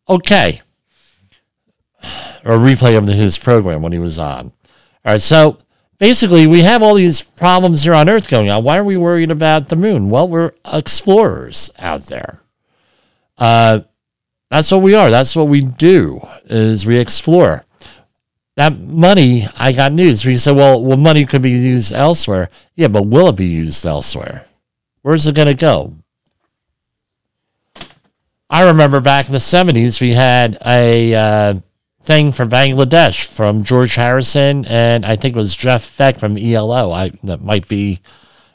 Okay. 0.09 0.61
A 2.43 2.57
replay 2.57 2.97
of 2.97 3.07
his 3.07 3.37
program 3.37 3.81
when 3.81 3.93
he 3.93 3.99
was 3.99 4.19
on. 4.19 4.51
All 5.05 5.13
right, 5.13 5.21
so 5.21 5.57
basically, 5.97 6.47
we 6.47 6.63
have 6.63 6.83
all 6.83 6.95
these 6.95 7.21
problems 7.21 7.83
here 7.83 7.93
on 7.93 8.09
Earth 8.09 8.27
going 8.27 8.49
on. 8.49 8.63
Why 8.63 8.77
are 8.77 8.83
we 8.83 8.97
worried 8.97 9.31
about 9.31 9.69
the 9.69 9.77
moon? 9.77 10.09
Well, 10.09 10.27
we're 10.27 10.51
explorers 10.65 11.69
out 11.77 12.03
there. 12.03 12.42
Uh, 13.37 13.81
that's 14.49 14.71
what 14.71 14.81
we 14.81 14.93
are. 14.93 15.09
That's 15.09 15.35
what 15.35 15.47
we 15.47 15.61
do 15.61 16.21
is 16.45 16.85
we 16.85 16.97
explore 16.97 17.65
that 18.55 18.79
money, 18.79 19.47
I 19.57 19.71
got 19.71 19.93
news. 19.93 20.25
We 20.25 20.37
said, 20.37 20.55
well, 20.55 20.83
well, 20.83 20.97
money 20.97 21.25
could 21.25 21.41
be 21.41 21.51
used 21.51 21.91
elsewhere. 21.91 22.49
Yeah, 22.75 22.87
but 22.87 23.07
will 23.07 23.29
it 23.29 23.37
be 23.37 23.47
used 23.47 23.85
elsewhere? 23.85 24.45
Where's 25.01 25.25
it 25.25 25.35
going 25.35 25.47
to 25.47 25.55
go? 25.55 25.95
I 28.49 28.63
remember 28.63 29.01
back 29.01 29.25
in 29.25 29.31
the 29.31 29.39
70s, 29.39 29.99
we 29.99 30.13
had 30.13 30.59
a 30.63 31.15
uh, 31.15 31.53
thing 32.01 32.31
from 32.31 32.51
Bangladesh 32.51 33.25
from 33.25 33.63
George 33.63 33.95
Harrison, 33.95 34.65
and 34.65 35.03
I 35.05 35.15
think 35.15 35.35
it 35.35 35.39
was 35.39 35.55
Jeff 35.55 35.97
Beck 35.97 36.17
from 36.17 36.37
ELO. 36.37 36.91
I 36.91 37.11
that 37.23 37.41
might 37.41 37.67
be 37.67 38.01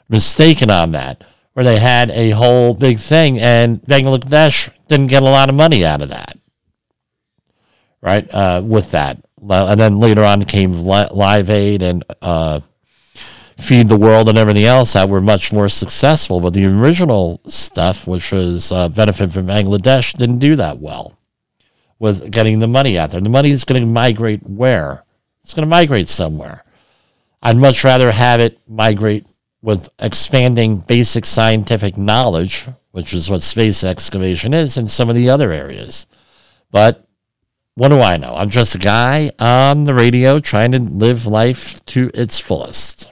mistaken 0.07 0.71
on 0.71 0.93
that, 0.93 1.25
where 1.59 1.65
they 1.65 1.77
had 1.77 2.09
a 2.11 2.29
whole 2.29 2.73
big 2.73 2.97
thing, 2.97 3.37
and 3.37 3.81
Bangladesh 3.81 4.69
didn't 4.87 5.07
get 5.07 5.23
a 5.23 5.25
lot 5.25 5.49
of 5.49 5.55
money 5.55 5.83
out 5.83 6.01
of 6.01 6.07
that, 6.07 6.39
right? 8.01 8.33
Uh, 8.33 8.61
with 8.65 8.91
that 8.91 9.19
and 9.41 9.77
then 9.77 9.99
later 9.99 10.23
on 10.23 10.45
came 10.45 10.71
Live 10.71 11.49
Aid 11.49 11.81
and 11.81 12.05
uh, 12.21 12.61
Feed 13.57 13.89
the 13.89 13.97
World 13.97 14.29
and 14.29 14.37
everything 14.37 14.63
else 14.63 14.93
that 14.93 15.09
were 15.09 15.19
much 15.19 15.51
more 15.51 15.67
successful. 15.67 16.39
But 16.39 16.53
the 16.53 16.65
original 16.65 17.41
stuff, 17.45 18.07
which 18.07 18.31
was 18.31 18.71
uh, 18.71 18.87
Benefit 18.87 19.33
from 19.33 19.47
Bangladesh, 19.47 20.13
didn't 20.13 20.39
do 20.39 20.55
that 20.55 20.79
well 20.79 21.17
with 21.99 22.31
getting 22.31 22.59
the 22.59 22.69
money 22.69 22.97
out 22.97 23.11
there. 23.11 23.19
The 23.19 23.29
money 23.29 23.51
is 23.51 23.65
going 23.65 23.81
to 23.81 23.87
migrate 23.87 24.43
where? 24.43 25.03
It's 25.43 25.53
going 25.53 25.67
to 25.67 25.69
migrate 25.69 26.07
somewhere. 26.07 26.63
I'd 27.43 27.57
much 27.57 27.83
rather 27.83 28.11
have 28.11 28.39
it 28.39 28.59
migrate 28.65 29.25
with 29.61 29.89
expanding 29.99 30.77
basic 30.87 31.25
scientific 31.25 31.97
knowledge, 31.97 32.65
which 32.91 33.13
is 33.13 33.29
what 33.29 33.43
space 33.43 33.83
excavation 33.83 34.53
is, 34.53 34.77
in 34.77 34.87
some 34.87 35.09
of 35.09 35.15
the 35.15 35.29
other 35.29 35.51
areas. 35.51 36.05
But 36.71 37.07
what 37.75 37.89
do 37.89 38.01
I 38.01 38.17
know? 38.17 38.35
I'm 38.35 38.49
just 38.49 38.75
a 38.75 38.79
guy 38.79 39.31
on 39.39 39.85
the 39.85 39.93
radio 39.93 40.39
trying 40.39 40.71
to 40.73 40.79
live 40.79 41.25
life 41.25 41.83
to 41.85 42.11
its 42.13 42.39
fullest. 42.39 43.11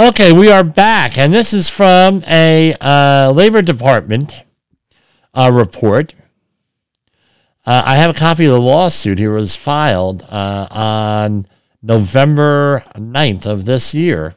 Okay, 0.00 0.30
we 0.30 0.48
are 0.48 0.62
back, 0.62 1.18
and 1.18 1.34
this 1.34 1.52
is 1.52 1.68
from 1.68 2.22
a 2.28 2.72
uh, 2.80 3.32
Labor 3.34 3.62
Department 3.62 4.32
uh, 5.34 5.50
report. 5.52 6.14
Uh, 7.66 7.82
I 7.84 7.96
have 7.96 8.10
a 8.10 8.14
copy 8.14 8.44
of 8.44 8.52
the 8.52 8.60
lawsuit 8.60 9.18
here. 9.18 9.36
It 9.36 9.40
was 9.40 9.56
filed 9.56 10.22
uh, 10.28 10.68
on 10.70 11.48
November 11.82 12.84
9th 12.94 13.44
of 13.44 13.64
this 13.64 13.92
year. 13.92 14.36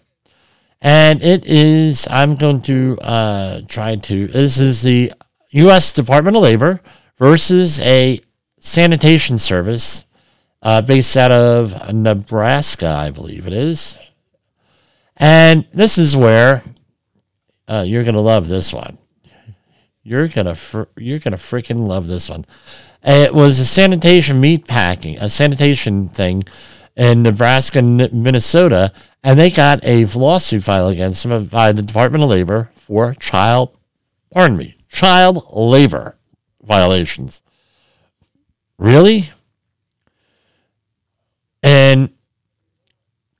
And 0.82 1.22
it 1.22 1.46
is, 1.46 2.08
I'm 2.10 2.38
going 2.38 2.62
to 2.62 2.98
uh, 3.00 3.62
try 3.68 3.98
to, 3.98 4.27
this 4.30 4.60
is 4.60 4.82
the 4.82 5.13
U.S. 5.51 5.94
Department 5.94 6.38
of 6.38 6.41
Labor 6.41 6.82
versus 7.20 7.80
a 7.82 8.20
sanitation 8.58 9.38
service 9.38 10.06
uh, 10.63 10.82
based 10.82 11.15
out 11.15 11.32
of 11.32 11.94
Nebraska, 11.94 12.88
I 12.88 13.12
believe 13.12 13.46
it 13.46 13.53
is. 13.53 14.00
And 15.22 15.68
this 15.72 16.00
is 16.00 16.18
where 16.18 16.63
uh, 17.68 17.86
you're 17.86 18.04
gonna 18.04 18.20
love 18.20 18.48
this 18.48 18.74
one. 18.74 18.98
You're 20.01 20.28
gonna 20.28 20.56
fr- 20.56 20.90
you're 20.98 21.20
gonna 21.20 21.38
freaking 21.38 21.88
love 21.88 22.08
this 22.08 22.28
one. 22.28 22.44
It 23.04 23.32
was 23.32 23.60
a 23.60 23.66
sanitation 23.66 24.42
meat 24.42 24.68
packing, 24.68 25.20
a 25.20 25.30
sanitation 25.30 26.08
thing 26.08 26.44
in 26.96 27.22
Nebraska 27.22 27.84
Minnesota, 27.84 28.92
and 29.24 29.40
they 29.40 29.51
got 29.51 29.84
a 29.84 30.06
lawsuit 30.06 30.63
filed 30.63 30.92
against 30.92 31.24
them 31.24 31.46
by 31.46 31.72
the 31.72 31.84
Department 31.84 32.24
of 32.24 32.30
Labor 32.32 32.72
for 32.74 33.13
child, 33.13 33.78
pardon 34.32 34.58
me, 34.58 34.75
child 34.90 35.46
labor 35.51 36.18
violations. 36.63 37.44
Really? 38.80 39.30
And 41.62 42.10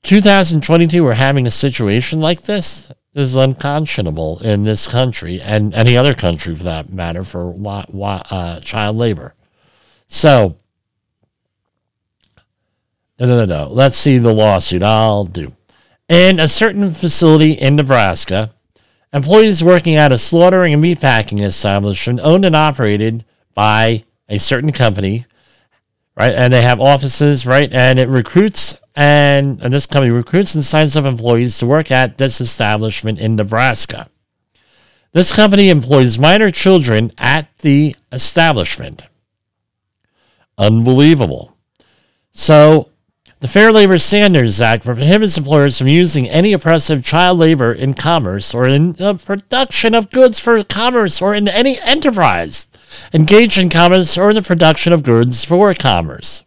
2022, 0.02 1.04
we're 1.04 1.14
having 1.14 1.46
a 1.46 1.50
situation 1.50 2.20
like 2.20 2.42
this. 2.42 2.92
is 3.14 3.36
unconscionable 3.36 4.40
in 4.40 4.64
this 4.64 4.88
country 4.88 5.40
and 5.40 5.74
any 5.74 5.96
other 5.96 6.14
country 6.14 6.54
for 6.56 6.64
that 6.64 6.92
matter 6.92 7.22
for 7.22 7.54
uh, 8.04 8.58
child 8.60 8.96
labor. 8.96 9.34
So, 10.08 10.56
no, 13.18 13.26
no, 13.26 13.44
no. 13.44 13.68
Let's 13.68 13.96
see 13.96 14.18
the 14.18 14.32
lawsuit. 14.32 14.82
I'll 14.82 15.24
do. 15.24 15.52
In 16.08 16.40
a 16.40 16.48
certain 16.48 16.90
facility 16.90 17.52
in 17.52 17.76
Nebraska, 17.76 18.52
employees 19.12 19.62
working 19.62 19.94
at 19.94 20.10
a 20.10 20.18
slaughtering 20.18 20.74
and 20.74 20.82
meatpacking 20.82 21.40
establishment 21.40 22.18
owned 22.22 22.44
and 22.44 22.56
operated 22.56 23.24
by 23.54 24.04
a 24.28 24.38
certain 24.38 24.72
company, 24.72 25.26
right? 26.16 26.34
And 26.34 26.52
they 26.52 26.62
have 26.62 26.80
offices, 26.80 27.46
right? 27.46 27.72
And 27.72 27.98
it 27.98 28.08
recruits 28.08 28.78
and, 28.94 29.60
and 29.62 29.72
this 29.72 29.86
company 29.86 30.10
recruits 30.10 30.54
and 30.54 30.64
signs 30.64 30.96
up 30.96 31.04
employees 31.04 31.58
to 31.58 31.66
work 31.66 31.90
at 31.90 32.18
this 32.18 32.40
establishment 32.40 33.18
in 33.18 33.36
Nebraska. 33.36 34.08
This 35.12 35.32
company 35.32 35.70
employs 35.70 36.18
minor 36.18 36.50
children 36.50 37.12
at 37.18 37.46
the 37.58 37.96
establishment. 38.10 39.02
Unbelievable. 40.58 41.56
So, 42.32 42.88
the 43.40 43.48
Fair 43.48 43.72
Labor 43.72 43.98
Standards 43.98 44.60
Act 44.60 44.84
prohibits 44.84 45.36
employers 45.36 45.76
from 45.76 45.88
using 45.88 46.28
any 46.28 46.52
oppressive 46.52 47.04
child 47.04 47.38
labor 47.38 47.72
in 47.72 47.94
commerce 47.94 48.54
or 48.54 48.68
in 48.68 48.92
the 48.92 49.14
production 49.14 49.94
of 49.94 50.10
goods 50.10 50.38
for 50.38 50.62
commerce 50.62 51.20
or 51.20 51.34
in 51.34 51.48
any 51.48 51.80
enterprise 51.80 52.68
engaged 53.12 53.58
in 53.58 53.68
commerce 53.68 54.16
or 54.16 54.32
the 54.32 54.42
production 54.42 54.92
of 54.92 55.02
goods 55.02 55.44
for 55.44 55.74
commerce. 55.74 56.42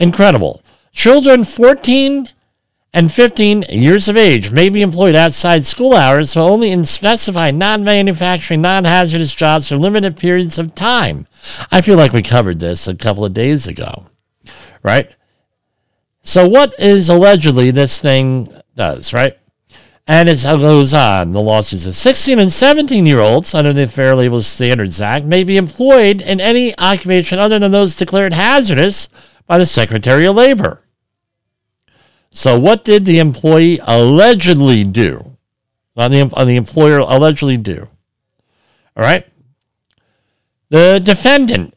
Incredible. 0.00 0.62
Children 0.92 1.44
14 1.44 2.28
and 2.92 3.12
15 3.12 3.64
years 3.68 4.08
of 4.08 4.16
age 4.16 4.52
may 4.52 4.68
be 4.68 4.80
employed 4.80 5.16
outside 5.16 5.66
school 5.66 5.94
hours, 5.94 6.34
but 6.34 6.48
only 6.48 6.70
in 6.70 6.84
specified 6.84 7.56
non 7.56 7.82
manufacturing, 7.82 8.62
non 8.62 8.84
hazardous 8.84 9.34
jobs 9.34 9.68
for 9.68 9.76
limited 9.76 10.16
periods 10.16 10.58
of 10.58 10.74
time. 10.74 11.26
I 11.72 11.80
feel 11.80 11.96
like 11.96 12.12
we 12.12 12.22
covered 12.22 12.60
this 12.60 12.86
a 12.86 12.94
couple 12.94 13.24
of 13.24 13.34
days 13.34 13.66
ago, 13.66 14.06
right? 14.82 15.10
So, 16.22 16.48
what 16.48 16.74
is 16.78 17.08
allegedly 17.08 17.70
this 17.72 17.98
thing 17.98 18.54
does, 18.76 19.12
right? 19.12 19.36
And 20.06 20.28
it 20.28 20.42
goes 20.42 20.92
on. 20.92 21.32
The 21.32 21.40
lawsuit 21.40 21.80
says 21.80 21.96
16 21.96 22.38
and 22.38 22.52
17 22.52 23.06
year 23.06 23.20
olds 23.20 23.54
under 23.54 23.72
the 23.72 23.86
Fair 23.86 24.14
Labor 24.14 24.42
Standards 24.42 25.00
Act 25.00 25.24
may 25.24 25.44
be 25.44 25.56
employed 25.56 26.20
in 26.20 26.40
any 26.40 26.76
occupation 26.78 27.38
other 27.38 27.58
than 27.58 27.72
those 27.72 27.96
declared 27.96 28.34
hazardous 28.34 29.08
by 29.46 29.56
the 29.56 29.66
Secretary 29.66 30.26
of 30.26 30.36
Labor. 30.36 30.80
So, 32.30 32.58
what 32.58 32.84
did 32.84 33.04
the 33.04 33.18
employee 33.18 33.78
allegedly 33.82 34.84
do? 34.84 35.36
On 35.96 36.10
the, 36.10 36.30
on 36.34 36.48
the 36.48 36.56
employer 36.56 36.98
allegedly 36.98 37.56
do. 37.56 37.88
All 38.96 39.04
right. 39.04 39.26
The 40.68 41.00
defendant, 41.02 41.74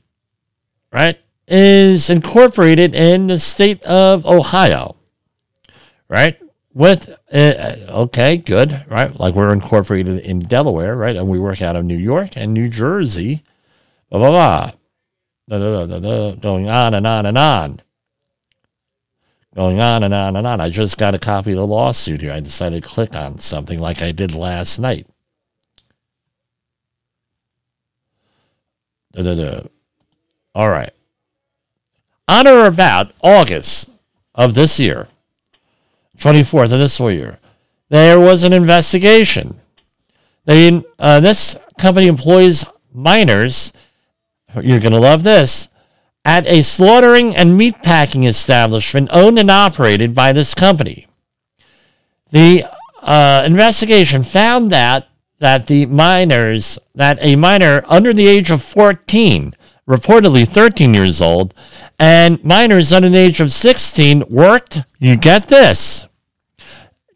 right, 0.92 1.20
is 1.48 2.10
incorporated 2.10 2.96
in 2.96 3.28
the 3.28 3.38
state 3.38 3.84
of 3.84 4.26
Ohio, 4.26 4.96
right? 6.10 6.40
With, 6.78 7.10
uh, 7.34 7.76
okay, 7.90 8.38
good, 8.38 8.86
right? 8.88 9.20
Like 9.20 9.34
we're 9.34 9.52
incorporated 9.52 10.20
in 10.20 10.38
Delaware, 10.40 10.96
right? 10.96 11.16
And 11.16 11.28
we 11.28 11.40
work 11.40 11.60
out 11.64 11.76
of 11.76 11.84
New 11.84 11.98
York 11.98 12.38
and 12.38 12.54
New 12.54 12.70
Jersey, 12.70 13.42
blah, 14.12 14.20
blah, 14.20 14.72
blah. 15.50 16.36
Going 16.36 16.70
on 16.70 16.94
and 16.94 17.08
on 17.08 17.26
and 17.26 17.38
on 17.38 17.82
going 19.56 19.80
on 19.80 20.04
and 20.04 20.14
on 20.14 20.36
and 20.36 20.46
on. 20.46 20.62
I 20.62 20.70
just 20.70 21.00
got 21.00 21.16
a 21.16 21.20
copy 21.20 21.52
of 21.52 21.58
the 21.58 21.66
lawsuit 21.66 22.22
here. 22.22 22.32
I 22.32 22.40
decided 22.40 22.84
to 22.84 22.90
click 22.90 23.16
on 23.16 23.40
something 23.40 23.80
like 23.80 24.04
I 24.04 24.12
did 24.12 24.36
last 24.36 24.78
night. 24.78 25.08
All 30.54 30.70
right. 30.70 30.92
On 32.28 32.48
or 32.48 32.68
about 32.68 33.14
August 33.24 33.90
of 34.36 34.54
this 34.54 34.80
year, 34.80 35.08
24th 36.20 36.72
of 36.72 36.80
this 36.80 37.00
year, 37.00 37.40
there 37.90 38.20
was 38.20 38.44
an 38.44 38.54
investigation. 38.54 39.60
They, 40.46 40.84
uh, 41.00 41.20
this 41.20 41.58
company 41.78 42.08
employs 42.08 42.66
minors. 42.94 43.74
You're 44.56 44.80
going 44.80 44.94
to 44.94 45.00
love 45.00 45.24
this 45.24 45.68
at 46.26 46.46
a 46.48 46.62
slaughtering 46.62 47.36
and 47.36 47.60
meatpacking 47.60 48.28
establishment 48.28 49.10
owned 49.14 49.40
and 49.40 49.50
operated 49.50 50.14
by 50.14 50.34
this 50.34 50.54
company. 50.54 51.08
The 52.32 52.66
uh, 53.02 53.44
investigation 53.46 54.24
found 54.24 54.70
that 54.72 55.08
that 55.40 55.68
the 55.68 55.86
minors 55.86 56.80
that 56.96 57.18
a 57.22 57.36
minor 57.36 57.84
under 57.88 58.12
the 58.12 58.28
age 58.28 58.50
of 58.50 58.62
14 58.64 59.54
reportedly 59.88 60.48
13 60.48 60.94
years 60.94 61.22
old 61.22 61.54
and 62.00 62.44
minors 62.44 62.92
under 62.92 63.08
the 63.08 63.18
age 63.18 63.40
of 63.40 63.52
16 63.52 64.24
worked 64.30 64.80
you 65.00 65.16
get 65.16 65.48
this 65.48 66.07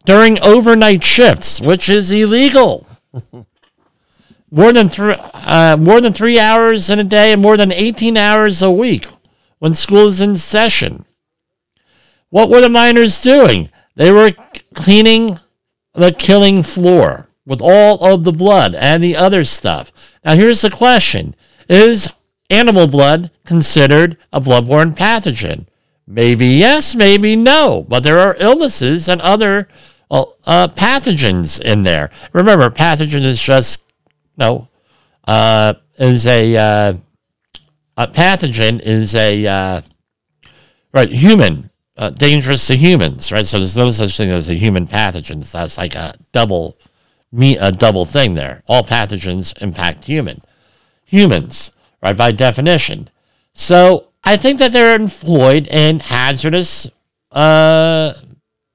during 0.06 0.42
overnight 0.42 1.04
shifts 1.04 1.62
which 1.62 1.90
is 1.90 2.12
illegal 2.12 2.88
more 4.52 4.74
than 4.74 4.90
three 4.90 5.16
uh, 5.34 5.78
more 5.78 6.02
than 6.02 6.14
three 6.14 6.40
hours 6.40 6.90
in 6.90 7.00
a 7.00 7.04
day 7.04 7.32
and 7.32 7.42
more 7.42 7.58
than 7.58 7.72
18 7.72 8.18
hours 8.18 8.62
a 8.62 8.70
week 8.70 9.08
when 9.60 9.76
school 9.76 10.08
is 10.08 10.22
in 10.22 10.36
session. 10.36 11.06
What 12.30 12.50
were 12.50 12.62
the 12.62 12.70
minors 12.70 13.22
doing? 13.22 13.70
They 13.96 14.12
were 14.12 14.34
cleaning 14.74 15.40
the 15.94 16.12
killing 16.12 16.64
floor 16.64 17.28
with 17.46 17.62
all 17.62 18.04
of 18.04 18.24
the 18.24 18.32
blood 18.32 18.74
and 18.76 19.04
the 19.04 19.16
other 19.16 19.44
stuff. 19.44 19.92
Now, 20.24 20.36
here's 20.36 20.62
the 20.62 20.70
question 20.70 21.36
Is 21.70 22.14
animal 22.50 22.88
blood 22.88 23.32
considered 23.46 24.18
a 24.34 24.42
bloodborne 24.42 24.98
pathogen? 24.98 25.68
Maybe 26.08 26.48
yes, 26.48 26.96
maybe 26.96 27.36
no, 27.36 27.86
but 27.88 28.04
there 28.04 28.20
are 28.20 28.36
illnesses 28.40 29.08
and 29.08 29.22
other 29.22 29.68
well, 30.12 30.38
uh, 30.46 30.68
pathogens 30.68 31.62
in 31.62 31.84
there. 31.84 32.12
Remember, 32.34 32.70
pathogen 32.70 33.24
is 33.24 33.42
just 33.42 33.86
no, 34.36 34.68
uh, 35.26 35.76
is 35.98 36.28
a 36.28 36.58
uh, 36.58 36.94
a 37.96 38.08
pathogen 38.08 38.82
is 38.82 39.16
a 39.16 39.48
uh, 39.48 39.82
right 40.94 41.10
human 41.10 41.70
uh, 41.96 42.10
dangerous 42.10 42.68
to 42.68 42.76
humans, 42.76 43.32
right? 43.32 43.48
So 43.48 43.60
there's 43.60 43.78
no 43.78 43.90
such 43.92 44.18
thing 44.18 44.32
as 44.32 44.50
a 44.50 44.56
human 44.56 44.86
pathogen. 44.86 45.46
So 45.46 45.60
that's 45.60 45.78
like 45.78 45.96
a 45.96 46.16
double 46.34 46.78
me 47.32 47.58
a 47.58 47.72
double 47.72 48.06
thing 48.06 48.34
there. 48.34 48.64
All 48.68 48.84
pathogens 48.84 49.60
impact 49.62 50.04
human 50.04 50.42
humans, 51.06 51.72
right? 52.04 52.18
By 52.18 52.34
definition. 52.34 53.10
So 53.54 54.10
I 54.26 54.36
think 54.36 54.60
that 54.60 54.74
they're 54.74 54.94
employed 54.94 55.68
in 55.68 56.02
hazardous 56.02 56.90
uh, 57.32 58.14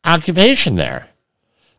occupation 0.02 0.76
there. 0.76 1.10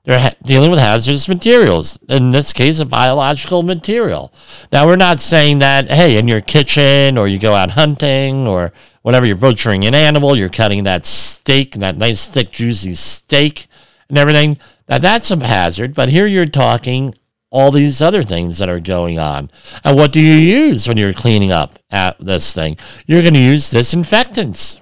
They're 0.08 0.20
ha- 0.20 0.36
dealing 0.41 0.72
with 0.72 0.80
hazardous 0.80 1.28
materials, 1.28 2.00
in 2.08 2.30
this 2.30 2.54
case, 2.54 2.80
a 2.80 2.86
biological 2.86 3.62
material. 3.62 4.34
Now, 4.72 4.88
we're 4.88 4.96
not 4.96 5.20
saying 5.20 5.60
that, 5.60 5.91
hey, 5.91 6.17
in 6.17 6.30
your 6.30 6.39
kitchen 6.39 7.17
or 7.17 7.28
you 7.28 7.38
go 7.38 7.54
out 7.54 7.72
hunting 7.72 8.48
or 8.48 8.72
whatever, 9.02 9.26
you're 9.26 9.36
butchering 9.36 9.84
an 9.86 9.93
animal, 9.93 10.38
you're 10.38 10.48
cutting 10.48 10.86
that 10.86 11.06
steak, 11.06 11.74
that 11.74 11.98
nice, 11.98 12.30
thick, 12.30 12.52
juicy 12.52 12.93
steak 12.93 13.67
and 14.08 14.17
everything, 14.17 14.58
Now, 14.88 14.98
that's 14.98 15.30
a 15.30 15.46
hazard. 15.46 15.93
But 15.93 16.08
here 16.08 16.26
you're 16.26 16.46
talking 16.46 17.13
all 17.50 17.72
these 17.72 18.02
other 18.02 18.24
things 18.24 18.60
that 18.60 18.70
are 18.70 18.80
going 18.80 19.20
on. 19.20 19.52
And 19.84 19.98
what 19.98 20.13
do 20.13 20.22
you 20.22 20.36
use 20.36 20.88
when 20.88 20.96
you're 20.96 21.12
cleaning 21.12 21.52
up 21.52 21.80
at 21.91 22.17
this 22.17 22.54
thing? 22.54 22.78
You're 23.08 23.24
going 23.24 23.34
to 23.34 23.41
use 23.41 23.72
disinfectants. 23.72 24.80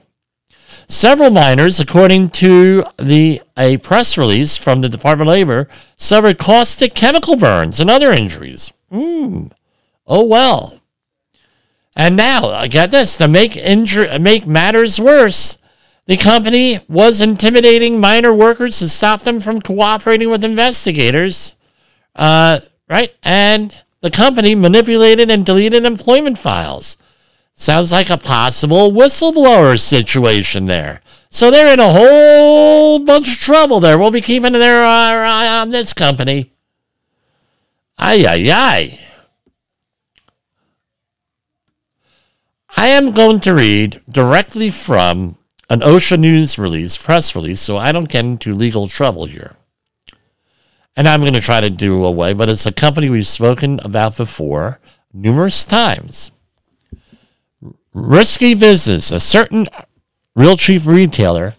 Several 0.88 1.32
minors, 1.32 1.80
according 1.80 2.30
to 2.30 2.84
the 2.98 3.42
a 3.58 3.78
press 3.78 4.18
release 4.18 4.56
from 4.58 4.82
the 4.82 4.90
Department 4.90 5.30
of 5.30 5.34
Labor, 5.34 5.68
suffered 5.96 6.38
caustic 6.38 6.94
chemical 6.94 7.36
burns 7.36 7.80
and 7.80 7.90
other 7.90 8.12
injuries. 8.12 8.72
Hmm. 8.92 9.48
Oh 10.06 10.24
well. 10.24 10.80
And 11.96 12.16
now, 12.16 12.50
I 12.50 12.68
get 12.68 12.92
this, 12.92 13.18
to 13.18 13.28
make 13.28 13.54
injur- 13.54 14.22
make 14.22 14.46
matters 14.46 15.00
worse, 15.00 15.58
the 16.08 16.18
company 16.18 16.80
was 16.90 17.22
intimidating 17.22 18.00
minor 18.00 18.34
workers 18.34 18.80
to 18.80 18.90
stop 18.90 19.22
them 19.22 19.40
from 19.40 19.62
cooperating 19.62 20.30
with 20.30 20.44
investigators. 20.44 21.56
Uh, 22.16 22.60
right? 22.90 23.14
And 23.24 23.76
the 24.02 24.12
company 24.12 24.54
manipulated 24.54 25.32
and 25.32 25.46
deleted 25.46 25.86
employment 25.86 26.38
files. 26.38 26.98
Sounds 27.58 27.92
like 27.94 28.10
a 28.10 28.18
possible 28.18 28.92
whistleblower 28.92 29.80
situation 29.80 30.66
there. 30.66 31.02
So 31.30 31.50
they're 31.50 31.74
in 31.74 31.80
a 31.80 31.92
whole 31.92 33.00
bunch 33.00 33.32
of 33.32 33.40
trouble 33.40 33.80
there. 33.80 33.98
We'll 33.98 34.12
be 34.12 34.22
keeping 34.22 34.54
their 34.54 34.84
eye 34.84 35.16
uh, 35.16 35.60
uh, 35.60 35.62
on 35.62 35.70
this 35.70 35.94
company. 35.94 36.52
Ay, 37.98 38.26
ay, 38.28 38.52
ay. 38.52 39.00
I 42.76 42.88
am 42.88 43.12
going 43.12 43.40
to 43.40 43.54
read 43.54 44.02
directly 44.12 44.70
from 44.70 45.38
an 45.70 45.80
OSHA 45.80 46.20
news 46.20 46.60
release, 46.60 46.98
press 46.98 47.34
release, 47.36 47.62
so 47.62 47.78
I 47.78 47.94
don't 47.94 48.10
get 48.10 48.26
into 48.26 48.54
legal 48.54 48.90
trouble 48.90 49.26
here. 49.28 49.56
and 50.96 51.08
I'm 51.08 51.22
going 51.22 51.34
to 51.34 51.42
try 51.42 51.62
to 51.62 51.70
do 51.70 52.04
away, 52.06 52.34
but 52.34 52.50
it's 52.50 52.66
a 52.66 52.72
company 52.72 53.10
we've 53.10 53.28
spoken 53.28 53.80
about 53.84 54.18
before 54.18 54.80
numerous 55.14 55.66
times. 55.66 56.32
Risky 57.96 58.56
business. 58.56 59.10
A 59.14 59.22
certain 59.22 59.70
real 60.36 60.58
cheap 60.58 60.86
retailer 60.86 61.54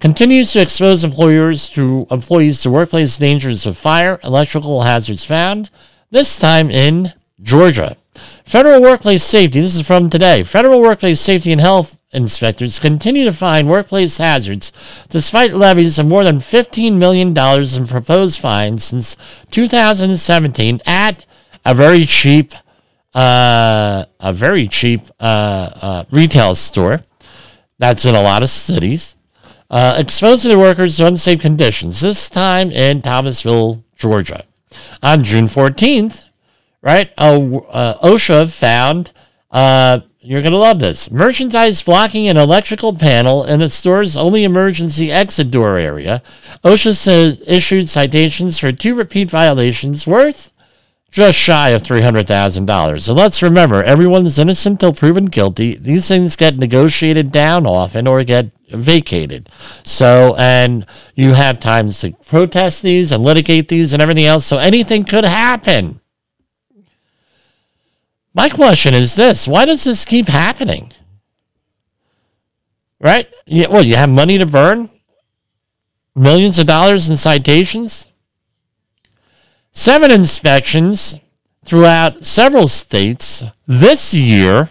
continues 0.00 0.50
to 0.52 0.62
expose 0.62 1.04
employers 1.04 1.68
to 1.68 2.06
employees 2.10 2.62
to 2.62 2.70
workplace 2.70 3.18
dangers 3.18 3.66
of 3.66 3.76
fire, 3.76 4.18
electrical 4.24 4.80
hazards 4.80 5.26
found, 5.26 5.68
this 6.10 6.38
time 6.38 6.70
in 6.70 7.12
Georgia. 7.42 7.98
Federal 8.42 8.80
workplace 8.80 9.22
safety, 9.22 9.60
this 9.60 9.76
is 9.76 9.86
from 9.86 10.08
today. 10.08 10.42
Federal 10.42 10.80
workplace 10.80 11.20
safety 11.20 11.52
and 11.52 11.60
health 11.60 11.98
inspectors 12.10 12.78
continue 12.78 13.26
to 13.26 13.32
find 13.32 13.68
workplace 13.68 14.16
hazards 14.16 14.72
despite 15.10 15.52
levies 15.52 15.98
of 15.98 16.06
more 16.06 16.24
than 16.24 16.38
$15 16.38 16.94
million 16.94 17.36
in 17.36 17.86
proposed 17.86 18.40
fines 18.40 18.82
since 18.82 19.14
2017 19.50 20.80
at 20.86 21.26
a 21.66 21.74
very 21.74 22.06
cheap 22.06 22.52
uh, 23.14 24.04
a 24.20 24.32
very 24.32 24.66
cheap 24.68 25.00
uh, 25.20 25.70
uh, 25.82 26.04
retail 26.10 26.54
store 26.54 27.00
that's 27.78 28.04
in 28.04 28.14
a 28.14 28.22
lot 28.22 28.42
of 28.42 28.50
cities, 28.50 29.16
uh, 29.70 29.96
exposing 29.98 30.50
the 30.50 30.58
workers 30.58 30.96
to 30.96 31.06
unsafe 31.06 31.40
conditions, 31.40 32.00
this 32.00 32.30
time 32.30 32.70
in 32.70 33.02
Thomasville, 33.02 33.84
Georgia. 33.96 34.44
On 35.02 35.22
June 35.22 35.46
14th, 35.46 36.28
right, 36.80 37.12
uh, 37.18 37.94
OSHA 38.02 38.52
found 38.56 39.12
you're 40.24 40.40
going 40.40 40.52
to 40.52 40.58
love 40.58 40.78
this. 40.78 41.10
Merchandise 41.10 41.82
blocking 41.82 42.28
an 42.28 42.36
electrical 42.36 42.94
panel 42.94 43.44
in 43.44 43.58
the 43.58 43.68
store's 43.68 44.16
only 44.16 44.44
emergency 44.44 45.10
exit 45.10 45.50
door 45.50 45.76
area. 45.76 46.22
OSHA 46.62 46.96
said, 46.96 47.42
issued 47.44 47.88
citations 47.88 48.56
for 48.56 48.70
two 48.70 48.94
repeat 48.94 49.28
violations 49.28 50.06
worth 50.06 50.51
just 51.12 51.38
shy 51.38 51.68
of 51.68 51.82
$300,000. 51.82 53.08
And 53.08 53.16
let's 53.18 53.42
remember, 53.42 53.84
everyone's 53.84 54.38
innocent 54.38 54.82
until 54.82 54.94
proven 54.94 55.26
guilty. 55.26 55.76
These 55.76 56.08
things 56.08 56.36
get 56.36 56.56
negotiated 56.56 57.30
down 57.30 57.66
often 57.66 58.06
or 58.06 58.24
get 58.24 58.50
vacated. 58.70 59.50
So, 59.84 60.34
and 60.38 60.86
you 61.14 61.34
have 61.34 61.60
times 61.60 62.00
to 62.00 62.12
protest 62.26 62.82
these 62.82 63.12
and 63.12 63.22
litigate 63.22 63.68
these 63.68 63.92
and 63.92 64.00
everything 64.00 64.24
else. 64.24 64.46
So 64.46 64.56
anything 64.56 65.04
could 65.04 65.24
happen. 65.24 66.00
My 68.34 68.48
question 68.48 68.94
is 68.94 69.14
this 69.14 69.46
why 69.46 69.66
does 69.66 69.84
this 69.84 70.06
keep 70.06 70.28
happening? 70.28 70.92
Right? 72.98 73.28
Yeah, 73.44 73.68
well, 73.68 73.84
you 73.84 73.96
have 73.96 74.08
money 74.08 74.38
to 74.38 74.46
burn? 74.46 74.88
Millions 76.14 76.58
of 76.58 76.66
dollars 76.66 77.10
in 77.10 77.16
citations? 77.18 78.06
Seven 79.72 80.10
inspections 80.10 81.14
throughout 81.64 82.24
several 82.24 82.68
states 82.68 83.42
this 83.66 84.12
year 84.12 84.70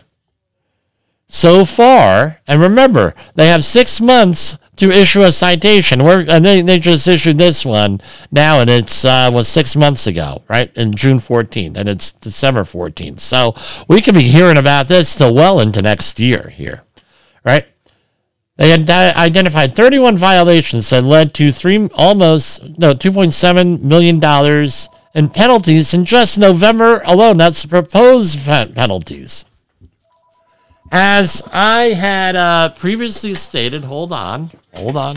so 1.28 1.66
far. 1.66 2.40
And 2.48 2.62
remember, 2.62 3.16
they 3.36 3.48
have 3.48 3.64
six 3.64 4.00
months 4.00 4.58
to 4.76 4.92
issue 4.92 5.24
a 5.24 5.32
citation. 5.32 6.04
We're, 6.04 6.26
and 6.28 6.46
they, 6.46 6.62
they 6.62 6.80
just 6.80 7.08
issued 7.08 7.38
this 7.38 7.66
one 7.66 8.00
now, 8.32 8.62
and 8.62 8.70
it's 8.70 9.04
uh, 9.04 9.30
was 9.32 9.48
six 9.48 9.76
months 9.76 10.08
ago, 10.08 10.44
right? 10.50 10.72
In 10.76 10.94
June 10.94 11.18
14th, 11.18 11.78
and 11.78 11.90
it's 11.90 12.12
December 12.12 12.64
14th. 12.64 13.20
So 13.20 13.56
we 13.88 14.02
could 14.02 14.16
be 14.16 14.28
hearing 14.28 14.58
about 14.58 14.88
this 14.88 15.10
still 15.10 15.34
well 15.34 15.60
into 15.60 15.82
next 15.82 16.20
year 16.20 16.50
here, 16.50 16.84
right? 17.44 17.66
They 18.58 18.74
identified 18.74 19.76
31 19.76 20.18
violations 20.18 20.90
that 20.92 21.04
led 21.04 21.34
to 21.36 21.52
three 21.52 21.88
almost 21.96 22.78
no 22.78 22.94
2.7 22.94 23.82
million 23.82 24.20
dollars 24.20 24.88
in 25.13 25.30
penalties 25.30 25.93
in 25.93 26.06
just 26.06 26.38
November 26.39 27.02
alone. 27.06 27.38
That's 27.38 27.65
proposed 27.65 28.45
penalties. 28.45 29.45
As 30.91 31.41
I 31.52 31.93
had 31.93 32.36
uh, 32.36 32.69
previously 32.78 33.34
stated, 33.34 33.86
hold 33.86 34.12
on, 34.12 34.52
hold 34.76 34.97
on. 34.97 35.15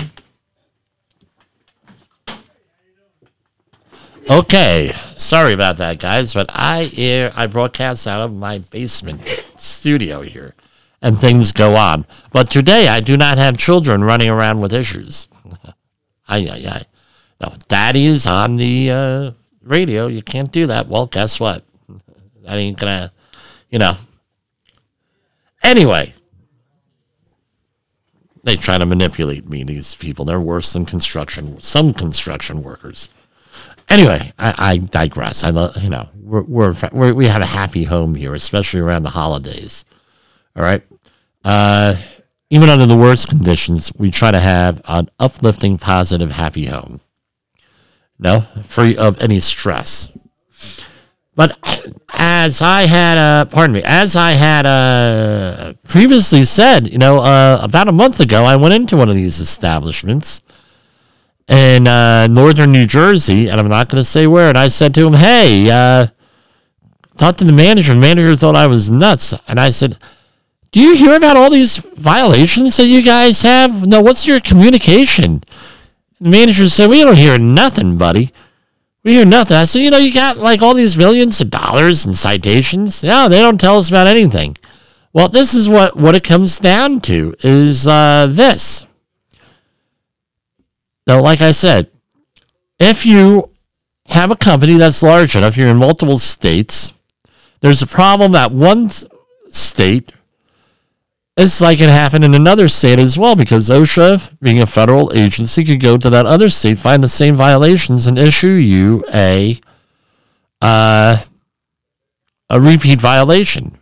Okay, 4.31 4.93
sorry 5.17 5.53
about 5.53 5.77
that, 5.77 5.99
guys, 5.99 6.33
but 6.33 6.49
I 6.55 6.91
air 6.97 7.33
I 7.37 7.47
broadcast 7.47 8.07
out 8.07 8.23
of 8.23 8.33
my 8.33 8.59
basement 8.59 9.45
studio 9.57 10.23
here, 10.23 10.55
and 11.03 11.19
things 11.19 11.53
go 11.53 11.75
on. 11.75 12.07
But 12.33 12.49
today 12.49 12.89
I 12.89 13.01
do 13.01 13.19
not 13.19 13.37
have 13.37 13.59
children 13.59 14.03
running 14.03 14.31
around 14.31 14.61
with 14.61 14.73
issues. 14.73 15.29
ay 16.29 16.49
ay 16.49 16.65
ay. 16.67 16.83
No, 17.41 17.53
Daddy 17.69 18.07
is 18.07 18.27
on 18.27 18.57
the 18.57 18.91
uh, 18.91 19.31
radio. 19.65 20.07
You 20.07 20.23
can't 20.23 20.53
do 20.53 20.67
that. 20.69 20.89
Well, 20.89 21.07
guess 21.07 21.41
what? 21.41 21.65
That 22.43 22.55
ain't 22.57 22.79
gonna, 22.79 23.13
you 23.71 23.79
know, 23.79 23.97
Anyway, 25.65 26.13
they 28.45 28.55
try 28.55 28.77
to 28.77 28.85
manipulate 28.85 29.49
me, 29.49 29.65
these 29.65 29.97
people. 29.97 30.27
They're 30.27 30.39
worse 30.39 30.75
than 30.75 30.85
construction, 30.85 31.59
some 31.63 31.95
construction 31.95 32.63
workers. 32.63 33.09
Anyway, 33.89 34.33
I, 34.39 34.55
I 34.59 34.79
digress. 34.79 35.43
I 35.43 35.51
love, 35.51 35.83
you 35.83 35.89
know, 35.89 36.11
we're, 36.15 36.43
we're, 36.43 36.75
we're, 36.93 37.15
we 37.15 37.27
have 37.29 37.41
a 37.41 37.47
happy 37.47 37.85
home 37.85 38.15
here, 38.15 38.35
especially 38.35 38.81
around 38.81 39.05
the 39.05 39.11
holidays. 39.11 39.87
All 40.55 40.63
right. 40.63 40.83
Uh, 41.43 41.97
even 42.51 42.69
under 42.69 42.87
the 42.87 42.97
worst 42.97 43.29
conditions, 43.29 43.91
we 43.99 44.11
try 44.11 44.31
to 44.31 44.41
have 44.41 44.83
an 44.85 45.09
uplifting, 45.19 45.79
positive, 45.79 46.31
happy 46.31 46.67
home. 46.67 47.01
No, 48.25 48.41
free 48.65 48.97
of 48.97 49.21
any 49.21 49.39
stress. 49.39 50.09
But 51.37 51.59
as 52.09 52.63
I 52.63 52.87
had, 52.87 53.19
uh, 53.19 53.45
pardon 53.45 53.75
me, 53.75 53.83
as 53.85 54.17
I 54.17 54.31
had 54.31 54.65
uh, 54.65 55.75
previously 55.87 56.43
said, 56.45 56.89
you 56.89 56.97
know, 56.97 57.19
uh, 57.19 57.59
about 57.61 57.87
a 57.87 57.93
month 57.93 58.21
ago, 58.21 58.45
I 58.45 58.57
went 58.57 58.73
into 58.73 58.97
one 58.97 59.11
of 59.11 59.15
these 59.15 59.41
establishments 59.41 60.43
in 61.49 61.87
uh, 61.87 62.27
northern 62.29 62.73
New 62.73 62.87
Jersey, 62.87 63.51
and 63.51 63.61
I'm 63.61 63.69
not 63.69 63.91
going 63.91 64.01
to 64.01 64.09
say 64.09 64.27
where. 64.27 64.49
And 64.49 64.57
I 64.57 64.69
said 64.69 64.95
to 64.95 65.07
him, 65.07 65.13
"Hey, 65.13 65.69
uh, 65.71 66.07
talk 67.19 67.37
to 67.37 67.45
the 67.45 67.53
manager." 67.53 67.93
The 67.93 68.01
manager 68.01 68.37
thought 68.37 68.57
I 68.57 68.69
was 68.69 68.91
nuts, 68.91 69.35
and 69.47 69.61
I 69.61 69.69
said, 69.69 69.99
"Do 70.73 70.81
you 70.81 70.95
hear 70.95 71.15
about 71.15 71.37
all 71.37 71.51
these 71.51 71.77
violations 71.77 72.79
that 72.79 72.87
you 72.87 73.03
guys 73.03 73.43
have? 73.43 73.87
No, 73.87 74.01
what's 74.01 74.27
your 74.27 74.41
communication?" 74.41 75.43
The 76.25 76.31
manager 76.31 76.71
said, 76.71 76.89
"We 76.89 77.03
don't 77.03 77.19
hear 77.19 77.39
nothing, 77.39 77.99
buddy." 77.99 78.33
We 79.03 79.13
hear 79.13 79.27
nothing. 79.27 79.59
I 79.59 79.65
said, 79.65 79.83
you 79.83 79.91
know, 79.91 79.99
you 79.99 80.11
got 80.11 80.39
like 80.39 80.63
all 80.63 80.73
these 80.73 80.97
millions 80.97 81.39
of 81.43 81.51
dollars 81.51 82.07
and 82.07 82.17
citations. 82.17 83.05
Yeah, 83.05 83.29
they 83.29 83.41
don't 83.41 83.61
tell 83.61 83.77
us 83.77 83.91
about 83.91 84.07
anything. 84.07 84.57
Well, 85.13 85.29
this 85.29 85.53
is 85.53 85.69
what, 85.69 85.99
what 85.99 86.15
it 86.15 86.25
comes 86.25 86.59
down 86.59 87.01
to 87.01 87.35
is 87.41 87.87
uh, 87.87 88.27
this. 88.31 88.87
Now, 91.07 91.21
like 91.21 91.43
I 91.43 91.51
said, 91.51 91.91
if 92.81 93.05
you 93.05 93.51
have 94.07 94.31
a 94.31 94.37
company 94.37 94.79
that's 94.79 95.03
large 95.03 95.37
enough, 95.37 95.59
you're 95.59 95.69
in 95.69 95.77
multiple 95.77 96.19
states, 96.19 96.95
there's 97.61 97.83
a 97.83 97.87
problem 97.87 98.33
that 98.33 98.53
one 98.53 98.89
state 99.51 100.13
it's 101.37 101.61
like 101.61 101.81
it 101.81 101.91
happened 101.91 102.25
in 102.25 102.35
another 102.35 102.69
state 102.69 102.99
as 102.99 103.19
well, 103.19 103.35
because 103.35 103.69
OSHA, 103.69 104.41
being 104.41 104.61
a 104.61 104.67
federal 104.67 105.13
agency, 105.13 105.65
could 105.65 105.81
go 105.81 105.97
to 105.97 106.09
that 106.11 106.27
other 106.27 106.49
state, 106.49 106.79
find 106.79 107.03
the 107.03 107.09
same 107.09 107.35
violations, 107.35 108.07
and 108.07 108.19
issue 108.19 108.47
you 108.47 109.05
a 109.13 109.59
uh, 110.61 111.17
a 112.49 112.61
repeat 112.61 113.01
violation. 113.01 113.77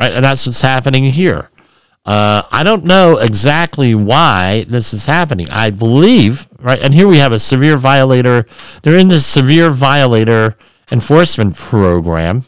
Right, 0.00 0.12
and 0.12 0.24
that's 0.24 0.46
what's 0.46 0.60
happening 0.60 1.04
here. 1.04 1.50
Uh, 2.06 2.42
I 2.52 2.62
don't 2.62 2.84
know 2.84 3.18
exactly 3.18 3.94
why 3.94 4.64
this 4.68 4.94
is 4.94 5.06
happening. 5.06 5.50
I 5.50 5.70
believe, 5.70 6.48
right, 6.60 6.78
and 6.78 6.94
here 6.94 7.08
we 7.08 7.18
have 7.18 7.32
a 7.32 7.38
severe 7.40 7.76
violator. 7.76 8.46
They're 8.82 8.96
in 8.96 9.08
the 9.08 9.20
severe 9.20 9.70
violator 9.70 10.56
enforcement 10.92 11.56
program, 11.56 12.44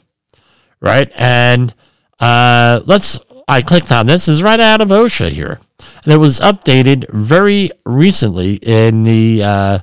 right? 0.80 1.10
And 1.16 1.74
uh, 2.20 2.80
let's 2.86 3.18
I 3.50 3.62
clicked 3.62 3.90
on 3.90 4.06
this 4.06 4.28
is 4.28 4.44
right 4.44 4.60
out 4.60 4.80
of 4.80 4.90
OSHA 4.90 5.30
here. 5.30 5.58
And 6.04 6.12
it 6.12 6.18
was 6.18 6.38
updated 6.38 7.10
very 7.10 7.72
recently 7.84 8.60
in 8.62 9.02
the 9.02 9.42
uh, 9.42 9.80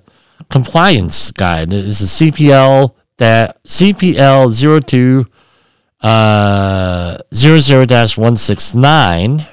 compliance 0.49 1.32
guide. 1.32 1.71
This 1.71 1.99
is 1.99 2.12
CPL 2.12 2.95
that 3.17 3.62
CPL 3.63 4.86
02 4.86 5.25
uh, 5.99 7.17
00-169, 7.34 9.47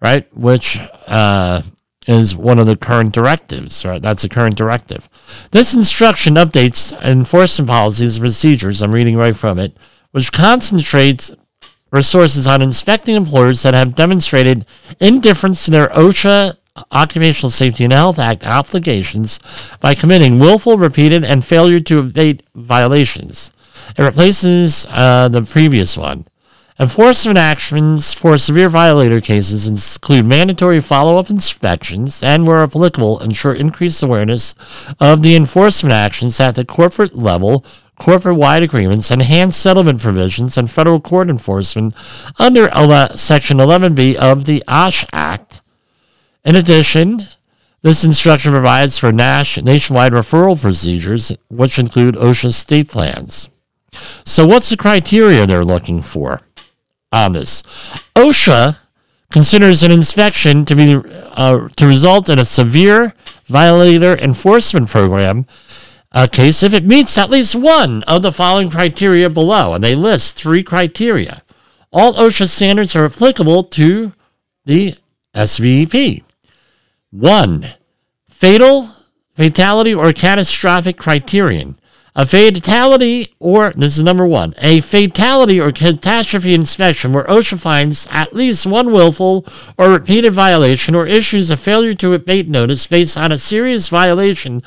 right? 0.00 0.34
Which 0.34 0.78
uh, 1.06 1.60
is 2.06 2.34
one 2.34 2.58
of 2.58 2.66
the 2.66 2.76
current 2.76 3.12
directives, 3.12 3.84
right? 3.84 4.00
That's 4.00 4.24
a 4.24 4.30
current 4.30 4.56
directive. 4.56 5.06
This 5.50 5.74
instruction 5.74 6.36
updates 6.36 6.98
enforcement 7.02 7.68
policies 7.68 8.16
and 8.16 8.22
procedures. 8.22 8.80
I'm 8.80 8.92
reading 8.92 9.18
right 9.18 9.36
from 9.36 9.58
it, 9.58 9.76
which 10.12 10.32
concentrates 10.32 11.30
resources 11.90 12.46
on 12.46 12.62
inspecting 12.62 13.16
employers 13.16 13.62
that 13.62 13.74
have 13.74 13.94
demonstrated 13.94 14.66
indifference 15.00 15.64
to 15.64 15.70
their 15.70 15.88
OSHA 15.88 16.56
Occupational 16.92 17.50
Safety 17.50 17.84
and 17.84 17.92
Health 17.92 18.18
Act 18.18 18.46
obligations 18.46 19.38
by 19.80 19.94
committing 19.94 20.38
willful, 20.38 20.76
repeated, 20.76 21.24
and 21.24 21.44
failure 21.44 21.80
to 21.80 21.98
abate 21.98 22.42
violations. 22.54 23.52
It 23.96 24.02
replaces 24.02 24.86
uh, 24.88 25.28
the 25.28 25.42
previous 25.42 25.96
one. 25.96 26.26
Enforcement 26.78 27.36
actions 27.36 28.14
for 28.14 28.38
severe 28.38 28.70
violator 28.70 29.20
cases 29.20 29.66
include 29.66 30.24
mandatory 30.24 30.80
follow 30.80 31.18
up 31.18 31.28
inspections 31.28 32.22
and, 32.22 32.46
where 32.46 32.62
applicable, 32.62 33.20
ensure 33.20 33.52
increased 33.52 34.02
awareness 34.02 34.54
of 34.98 35.20
the 35.20 35.36
enforcement 35.36 35.92
actions 35.92 36.40
at 36.40 36.54
the 36.54 36.64
corporate 36.64 37.14
level, 37.14 37.66
corporate 38.00 38.36
wide 38.36 38.64
agreements, 38.64 39.10
enhanced 39.12 39.60
settlement 39.60 40.00
provisions, 40.00 40.58
and 40.58 40.68
federal 40.68 41.00
court 41.00 41.30
enforcement 41.30 41.94
under 42.38 42.68
Section 43.14 43.58
11B 43.58 44.16
of 44.16 44.46
the 44.46 44.64
OSH 44.66 45.06
Act. 45.12 45.60
In 46.44 46.56
addition, 46.56 47.28
this 47.82 48.04
instruction 48.04 48.50
provides 48.50 48.98
for 48.98 49.12
nationwide 49.12 50.12
referral 50.12 50.60
procedures, 50.60 51.30
which 51.48 51.78
include 51.78 52.16
OSHA 52.16 52.52
state 52.52 52.88
plans. 52.88 53.48
So, 54.24 54.46
what's 54.46 54.70
the 54.70 54.76
criteria 54.76 55.46
they're 55.46 55.64
looking 55.64 56.02
for? 56.02 56.40
on 57.12 57.32
this. 57.32 57.62
OSHA 58.14 58.78
considers 59.30 59.82
an 59.82 59.90
inspection 59.90 60.64
to 60.64 60.74
be 60.74 61.00
uh, 61.32 61.68
to 61.76 61.86
result 61.86 62.28
in 62.28 62.38
a 62.38 62.44
severe 62.44 63.14
violator 63.46 64.16
enforcement 64.18 64.88
program 64.88 65.46
uh, 66.12 66.26
case 66.26 66.62
if 66.62 66.74
it 66.74 66.84
meets 66.84 67.16
at 67.16 67.30
least 67.30 67.54
one 67.54 68.02
of 68.04 68.22
the 68.22 68.32
following 68.32 68.70
criteria 68.70 69.30
below, 69.30 69.74
and 69.74 69.84
they 69.84 69.94
list 69.94 70.36
three 70.36 70.62
criteria. 70.62 71.42
All 71.92 72.14
OSHA 72.14 72.48
standards 72.48 72.94
are 72.94 73.04
applicable 73.04 73.64
to 73.64 74.12
the 74.64 74.94
SVP. 75.34 76.22
One, 77.10 77.74
fatal, 78.28 78.90
fatality, 79.34 79.94
or 79.94 80.12
catastrophic 80.12 80.96
criterion. 80.96 81.80
A 82.16 82.26
fatality, 82.26 83.34
or 83.38 83.72
this 83.76 83.96
is 83.96 84.02
number 84.02 84.26
one, 84.26 84.54
a 84.58 84.80
fatality 84.80 85.60
or 85.60 85.70
catastrophe 85.70 86.54
inspection 86.54 87.12
where 87.12 87.24
OSHA 87.24 87.60
finds 87.60 88.08
at 88.10 88.34
least 88.34 88.66
one 88.66 88.92
willful 88.92 89.46
or 89.78 89.90
repeated 89.90 90.32
violation 90.32 90.96
or 90.96 91.06
issues 91.06 91.50
a 91.50 91.56
failure 91.56 91.94
to 91.94 92.12
abate 92.12 92.48
notice 92.48 92.86
based 92.86 93.16
on 93.16 93.30
a 93.30 93.38
serious 93.38 93.88
violation 93.88 94.60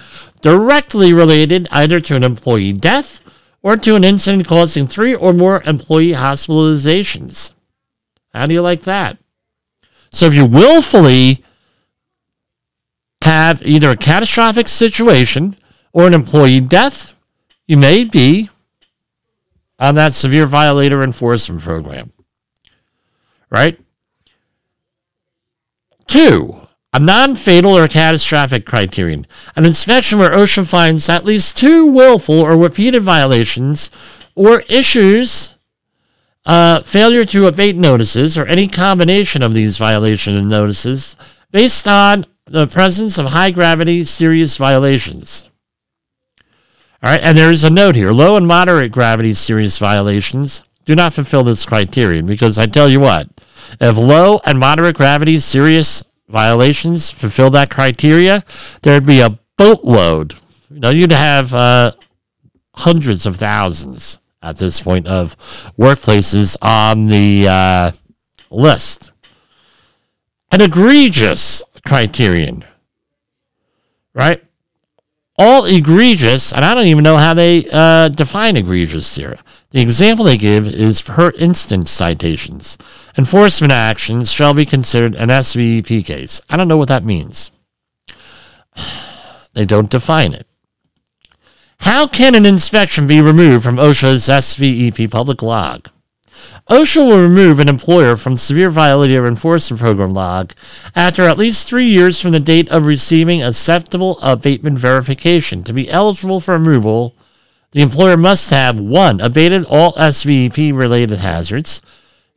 directly 0.44 1.12
related 1.12 1.68
either 1.72 2.00
to 2.00 2.16
an 2.16 2.24
employee 2.24 2.74
death 2.74 3.22
or 3.64 3.76
to 3.78 3.96
an 3.96 4.04
incident 4.04 4.48
causing 4.48 4.86
three 4.86 5.16
or 5.16 5.34
more 5.34 5.64
employee 5.64 6.12
hospitalizations. 6.12 7.54
How 8.32 8.46
do 8.46 8.54
you 8.54 8.62
like 8.62 8.84
that? 8.84 9.18
So 10.12 10.28
if 10.28 10.36
you 10.36 10.46
willfully 10.46 11.44
have 13.24 13.66
either 13.66 13.90
a 13.90 13.98
catastrophic 13.98 14.68
situation 14.68 15.58
or 15.94 16.06
an 16.06 16.14
employee 16.14 16.60
death 16.60 17.14
you 17.68 17.78
may 17.78 18.04
be 18.04 18.50
on 19.80 19.96
that 19.96 20.14
severe 20.14 20.46
violator 20.46 21.02
enforcement 21.02 21.62
program. 21.62 22.12
Right? 23.50 23.80
Two, 26.08 26.56
a 26.94 27.00
non 27.00 27.36
fatal 27.36 27.76
or 27.76 27.88
catastrophic 27.88 28.66
criterion. 28.66 29.26
An 29.56 29.66
inspection 29.66 30.20
where 30.20 30.32
OSHA 30.32 30.68
finds 30.68 31.10
at 31.10 31.26
least 31.26 31.58
two 31.58 31.86
willful 31.86 32.40
or 32.40 32.56
repeated 32.56 33.02
violations 33.02 33.90
or 34.36 34.62
issues 34.62 35.56
uh, 36.46 36.84
failure 36.84 37.26
to 37.26 37.48
abate 37.48 37.76
notices 37.76 38.38
or 38.38 38.46
any 38.46 38.68
combination 38.68 39.42
of 39.42 39.54
these 39.54 39.78
violation 39.78 40.36
and 40.36 40.50
notices 40.50 41.16
based 41.52 41.88
on 41.88 42.26
the 42.46 42.68
presence 42.68 43.18
of 43.18 43.28
high 43.28 43.52
gravity 43.52 44.04
serious 44.04 44.58
violations. 44.58 45.50
All 47.02 47.10
right, 47.10 47.22
and 47.22 47.38
there's 47.38 47.64
a 47.64 47.70
note 47.70 47.96
here 47.96 48.12
low 48.12 48.36
and 48.38 48.48
moderate 48.48 48.92
gravity 48.92 49.34
serious 49.34 49.80
violations 49.80 50.64
do 50.86 50.96
not 50.96 51.14
fulfill 51.14 51.44
this 51.44 51.66
criterion 51.66 52.26
because 52.26 52.60
I 52.60 52.66
tell 52.66 52.90
you 52.90 53.00
what, 53.00 53.30
if 53.80 53.98
low 53.98 54.42
and 54.46 54.60
moderate 54.60 54.98
gravity 54.98 55.40
serious 55.40 56.04
violations 56.28 57.12
fulfill 57.12 57.50
that 57.52 57.70
criteria, 57.70 58.44
there'd 58.82 59.06
be 59.06 59.22
a 59.22 59.40
boatload. 59.58 60.36
You 60.70 60.80
know, 60.80 60.90
you'd 60.90 61.12
have 61.12 61.54
uh, 61.54 61.92
hundreds 62.76 63.26
of 63.26 63.38
thousands 63.38 64.20
at 64.42 64.58
this 64.58 64.82
point 64.82 65.08
of 65.08 65.38
workplaces 65.78 66.58
on 66.62 67.08
the 67.08 67.48
uh, 67.48 67.92
list. 68.50 69.12
An 70.52 70.62
egregious 70.62 71.64
criterion, 71.86 72.64
right? 74.14 74.44
all 75.38 75.66
egregious, 75.66 76.54
and 76.54 76.64
I 76.64 76.74
don't 76.74 76.88
even 76.88 77.04
know 77.04 77.18
how 77.18 77.34
they 77.34 77.66
uh, 77.72 78.10
define 78.10 78.56
egregious 78.58 79.16
here. 79.16 79.38
The 79.72 79.82
example 79.82 80.26
they 80.26 80.38
give 80.38 80.68
is 80.68 81.02
per 81.02 81.32
instance 81.32 81.90
citations. 81.92 82.78
Enforcement 83.18 83.72
actions 83.72 84.32
shall 84.32 84.54
be 84.54 84.66
considered 84.66 85.16
an 85.16 85.30
SVEP 85.30 86.06
case. 86.06 86.42
I 86.50 86.58
don't 86.58 86.68
know 86.68 86.78
what 86.78 86.90
that 86.90 87.06
means. 87.06 87.52
They 89.54 89.66
don't 89.66 89.92
define 89.92 90.34
it. 90.34 90.48
How 91.82 92.08
can 92.08 92.34
an 92.34 92.44
inspection 92.44 93.06
be 93.06 93.22
removed 93.22 93.64
from 93.64 93.76
OSHA's 93.76 94.28
SVEP 94.28 95.12
public 95.12 95.44
log? 95.44 95.90
OSHA 96.70 97.08
will 97.08 97.22
remove 97.22 97.60
an 97.60 97.68
employer 97.68 98.16
from 98.16 98.38
severe 98.38 98.70
violator 98.70 99.28
enforcement 99.28 99.82
program 99.82 100.14
log 100.14 100.54
after 100.96 101.24
at 101.24 101.38
least 101.38 101.68
three 101.68 101.86
years 101.86 102.22
from 102.22 102.32
the 102.32 102.40
date 102.40 102.70
of 102.70 102.86
receiving 102.86 103.44
acceptable 103.44 104.18
abatement 104.22 104.78
verification. 104.78 105.64
To 105.66 105.74
be 105.74 105.90
eligible 105.90 106.40
for 106.40 106.54
removal, 106.54 107.16
the 107.72 107.82
employer 107.82 108.16
must 108.16 108.50
have 108.50 108.80
1. 108.80 109.20
abated 109.20 109.66
all 109.66 109.94
SVEP 109.94 110.74
related 110.76 111.20
hazards, 111.20 111.82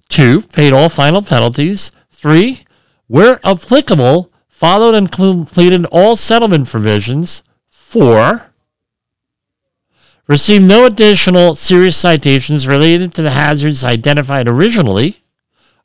2. 0.08 0.42
paid 0.42 0.72
all 0.72 0.88
final 0.88 1.22
penalties, 1.22 1.90
3. 2.10 2.64
where 3.06 3.40
applicable, 3.44 4.32
followed 4.48 4.94
and 4.94 5.12
completed 5.12 5.86
all 5.86 6.16
settlement 6.16 6.68
provisions, 6.68 7.42
4 7.70 8.52
received 10.28 10.64
no 10.64 10.86
additional 10.86 11.54
serious 11.54 11.96
citations 11.96 12.66
related 12.66 13.14
to 13.14 13.22
the 13.22 13.30
hazards 13.30 13.84
identified 13.84 14.48
originally 14.48 15.22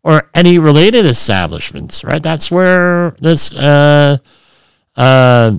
or 0.03 0.29
any 0.33 0.57
related 0.57 1.05
establishments, 1.05 2.03
right? 2.03 2.23
That's 2.23 2.49
where 2.49 3.11
this 3.19 3.53
uh, 3.53 4.17
uh, 4.95 5.57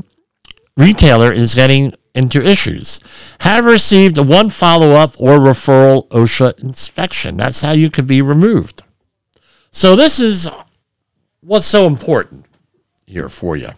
retailer 0.77 1.33
is 1.33 1.55
getting 1.55 1.95
into 2.15 2.45
issues. 2.45 3.01
Have 3.41 3.65
received 3.65 4.19
one 4.19 4.49
follow 4.49 4.93
up 4.93 5.15
or 5.19 5.39
referral 5.39 6.09
OSHA 6.09 6.59
inspection. 6.59 7.37
That's 7.37 7.61
how 7.63 7.73
you 7.73 7.91
could 7.91 8.07
be 8.07 8.23
removed. 8.23 8.83
So, 9.71 9.97
this 9.97 10.21
is 10.21 10.49
what's 11.41 11.67
so 11.67 11.87
important 11.87 12.47
here 13.07 13.29
for 13.29 13.57
you. 13.57 13.71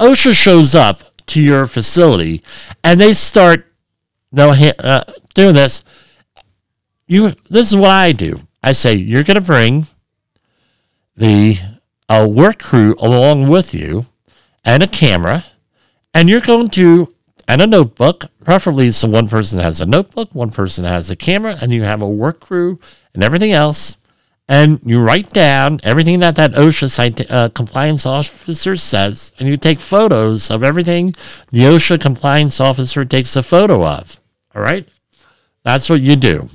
OSHA 0.00 0.34
shows 0.34 0.74
up 0.74 0.98
to 1.26 1.40
your 1.40 1.66
facility 1.66 2.42
and 2.82 3.00
they 3.00 3.12
start 3.12 3.66
no, 4.32 4.50
uh, 4.50 5.04
doing 5.34 5.54
this. 5.54 5.84
You, 7.06 7.32
this 7.50 7.68
is 7.68 7.76
what 7.76 7.90
I 7.90 8.12
do. 8.12 8.40
I 8.62 8.72
say 8.72 8.94
you're 8.94 9.24
going 9.24 9.38
to 9.38 9.40
bring 9.40 9.86
the 11.16 11.58
a 12.12 12.28
work 12.28 12.58
crew 12.58 12.94
along 12.98 13.48
with 13.48 13.72
you, 13.72 14.04
and 14.64 14.82
a 14.82 14.86
camera, 14.86 15.46
and 16.14 16.28
you're 16.28 16.40
going 16.40 16.68
to 16.68 17.14
and 17.48 17.60
a 17.60 17.66
notebook. 17.66 18.26
Preferably, 18.44 18.90
so 18.90 19.08
one 19.08 19.28
person 19.28 19.60
has 19.60 19.80
a 19.80 19.86
notebook, 19.86 20.34
one 20.34 20.50
person 20.50 20.84
has 20.84 21.10
a 21.10 21.16
camera, 21.16 21.58
and 21.60 21.72
you 21.72 21.82
have 21.82 22.02
a 22.02 22.08
work 22.08 22.40
crew 22.40 22.78
and 23.14 23.22
everything 23.22 23.52
else. 23.52 23.96
And 24.48 24.80
you 24.84 25.00
write 25.00 25.30
down 25.30 25.80
everything 25.82 26.20
that 26.20 26.36
that 26.36 26.52
OSHA 26.52 26.90
site, 26.90 27.30
uh, 27.30 27.48
compliance 27.50 28.04
officer 28.04 28.76
says, 28.76 29.32
and 29.38 29.48
you 29.48 29.56
take 29.56 29.80
photos 29.80 30.50
of 30.50 30.62
everything 30.62 31.14
the 31.50 31.60
OSHA 31.60 32.00
compliance 32.00 32.60
officer 32.60 33.04
takes 33.04 33.36
a 33.36 33.42
photo 33.42 33.86
of. 33.86 34.20
All 34.54 34.62
right? 34.62 34.88
That's 35.62 35.88
what 35.88 36.00
you 36.00 36.16
do. 36.16 36.48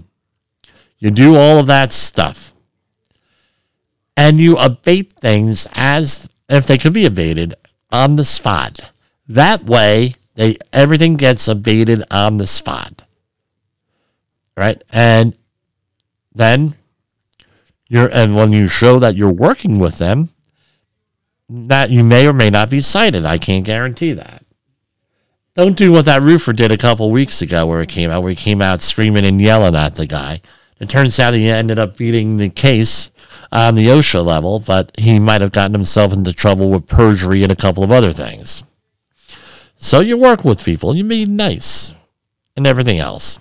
You 1.00 1.12
do 1.12 1.36
all 1.36 1.60
of 1.60 1.68
that 1.68 1.92
stuff. 1.92 2.54
And 4.16 4.40
you 4.40 4.58
abate 4.58 5.14
things 5.14 5.68
as 5.74 6.28
if 6.50 6.68
they 6.68 6.78
could 6.78 6.94
be 6.94 7.06
abated 7.06 7.54
on 7.92 8.16
the 8.16 8.26
spot. 8.26 8.92
That 9.28 9.64
way, 9.64 10.16
they 10.36 10.58
everything 10.72 11.16
gets 11.16 11.48
abated 11.48 12.04
on 12.10 12.38
the 12.38 12.48
spot. 12.48 13.04
Right? 14.56 14.82
And 14.92 15.38
then 16.34 16.76
you're 17.88 18.10
and 18.12 18.36
when 18.36 18.54
you 18.54 18.68
show 18.68 19.00
that 19.00 19.16
you're 19.16 19.32
working 19.32 19.80
with 19.80 19.98
them, 19.98 20.30
that 21.50 21.90
you 21.90 22.04
may 22.04 22.28
or 22.28 22.34
may 22.34 22.50
not 22.50 22.70
be 22.70 22.82
cited. 22.82 23.26
I 23.26 23.38
can't 23.38 23.66
guarantee 23.66 24.14
that. 24.14 24.44
Don't 25.56 25.78
do 25.78 25.92
what 25.92 26.06
that 26.06 26.22
roofer 26.22 26.54
did 26.54 26.72
a 26.72 26.78
couple 26.78 27.10
weeks 27.10 27.42
ago 27.42 27.66
where 27.66 27.82
it 27.82 27.90
came 27.90 28.12
out, 28.12 28.22
where 28.22 28.30
he 28.30 28.36
came 28.36 28.62
out 28.62 28.82
screaming 28.82 29.26
and 29.26 29.42
yelling 29.42 29.76
at 29.76 29.96
the 29.96 30.06
guy. 30.06 30.42
It 30.80 30.90
turns 30.90 31.20
out 31.20 31.34
he 31.34 31.50
ended 31.50 31.80
up 31.80 31.98
beating 31.98 32.38
the 32.38 32.50
case 32.50 33.10
on 33.52 33.74
the 33.74 33.88
OSHA 33.88 34.24
level, 34.24 34.60
but 34.60 34.92
he 35.00 35.20
might 35.20 35.42
have 35.42 35.52
gotten 35.52 35.74
himself 35.74 36.14
into 36.14 36.32
trouble 36.34 36.70
with 36.70 36.88
perjury 36.88 37.42
and 37.42 37.52
a 37.52 37.56
couple 37.56 37.84
of 37.84 37.92
other 37.92 38.14
things. 38.14 38.64
So 39.78 40.00
you 40.00 40.18
work 40.18 40.44
with 40.44 40.64
people, 40.64 40.96
you 40.96 41.04
be 41.04 41.26
nice, 41.26 41.94
and 42.56 42.66
everything 42.66 43.00
else. 43.00 43.40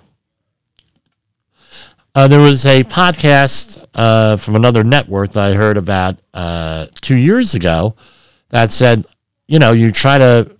Uh, 2.13 2.27
there 2.27 2.39
was 2.39 2.65
a 2.65 2.83
podcast 2.83 3.85
uh, 3.93 4.37
from 4.37 4.55
another 4.55 4.83
network 4.83 5.33
that 5.33 5.51
I 5.51 5.53
heard 5.53 5.77
about 5.77 6.19
uh, 6.33 6.87
two 7.01 7.15
years 7.15 7.53
ago 7.53 7.95
that 8.49 8.71
said, 8.71 9.05
you 9.47 9.59
know, 9.59 9.71
you 9.71 9.91
try 9.91 10.17
to 10.17 10.57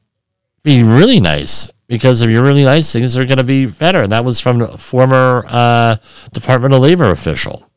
be 0.64 0.84
really 0.84 1.20
nice 1.20 1.72
because 1.88 2.22
if 2.22 2.30
you're 2.30 2.44
really 2.44 2.64
nice, 2.64 2.92
things 2.92 3.18
are 3.18 3.26
going 3.26 3.38
to 3.38 3.44
be 3.44 3.66
better. 3.66 4.04
And 4.04 4.12
that 4.12 4.26
was 4.26 4.40
from 4.40 4.62
a 4.62 4.78
former 4.78 5.46
uh, 5.48 5.98
Department 6.32 6.74
of 6.74 6.82
Labor 6.82 7.10
official. 7.10 7.70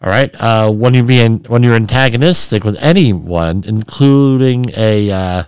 All 0.00 0.10
right. 0.10 0.34
Uh, 0.34 0.72
when 0.72 0.94
you 0.94 1.04
be 1.04 1.24
when 1.24 1.62
you're 1.62 1.76
antagonistic 1.76 2.64
with 2.64 2.76
anyone, 2.80 3.62
including 3.64 4.66
a 4.76 5.10
uh, 5.10 5.44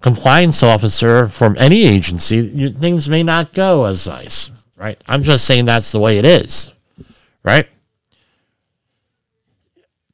compliance 0.00 0.62
officer 0.62 1.28
from 1.28 1.56
any 1.58 1.84
agency, 1.84 2.36
you, 2.36 2.70
things 2.70 3.08
may 3.08 3.22
not 3.22 3.52
go 3.52 3.84
as 3.84 4.06
nice 4.06 4.50
right? 4.80 4.98
I'm 5.06 5.22
just 5.22 5.44
saying 5.44 5.66
that's 5.66 5.92
the 5.92 6.00
way 6.00 6.18
it 6.18 6.24
is, 6.24 6.72
right? 7.44 7.68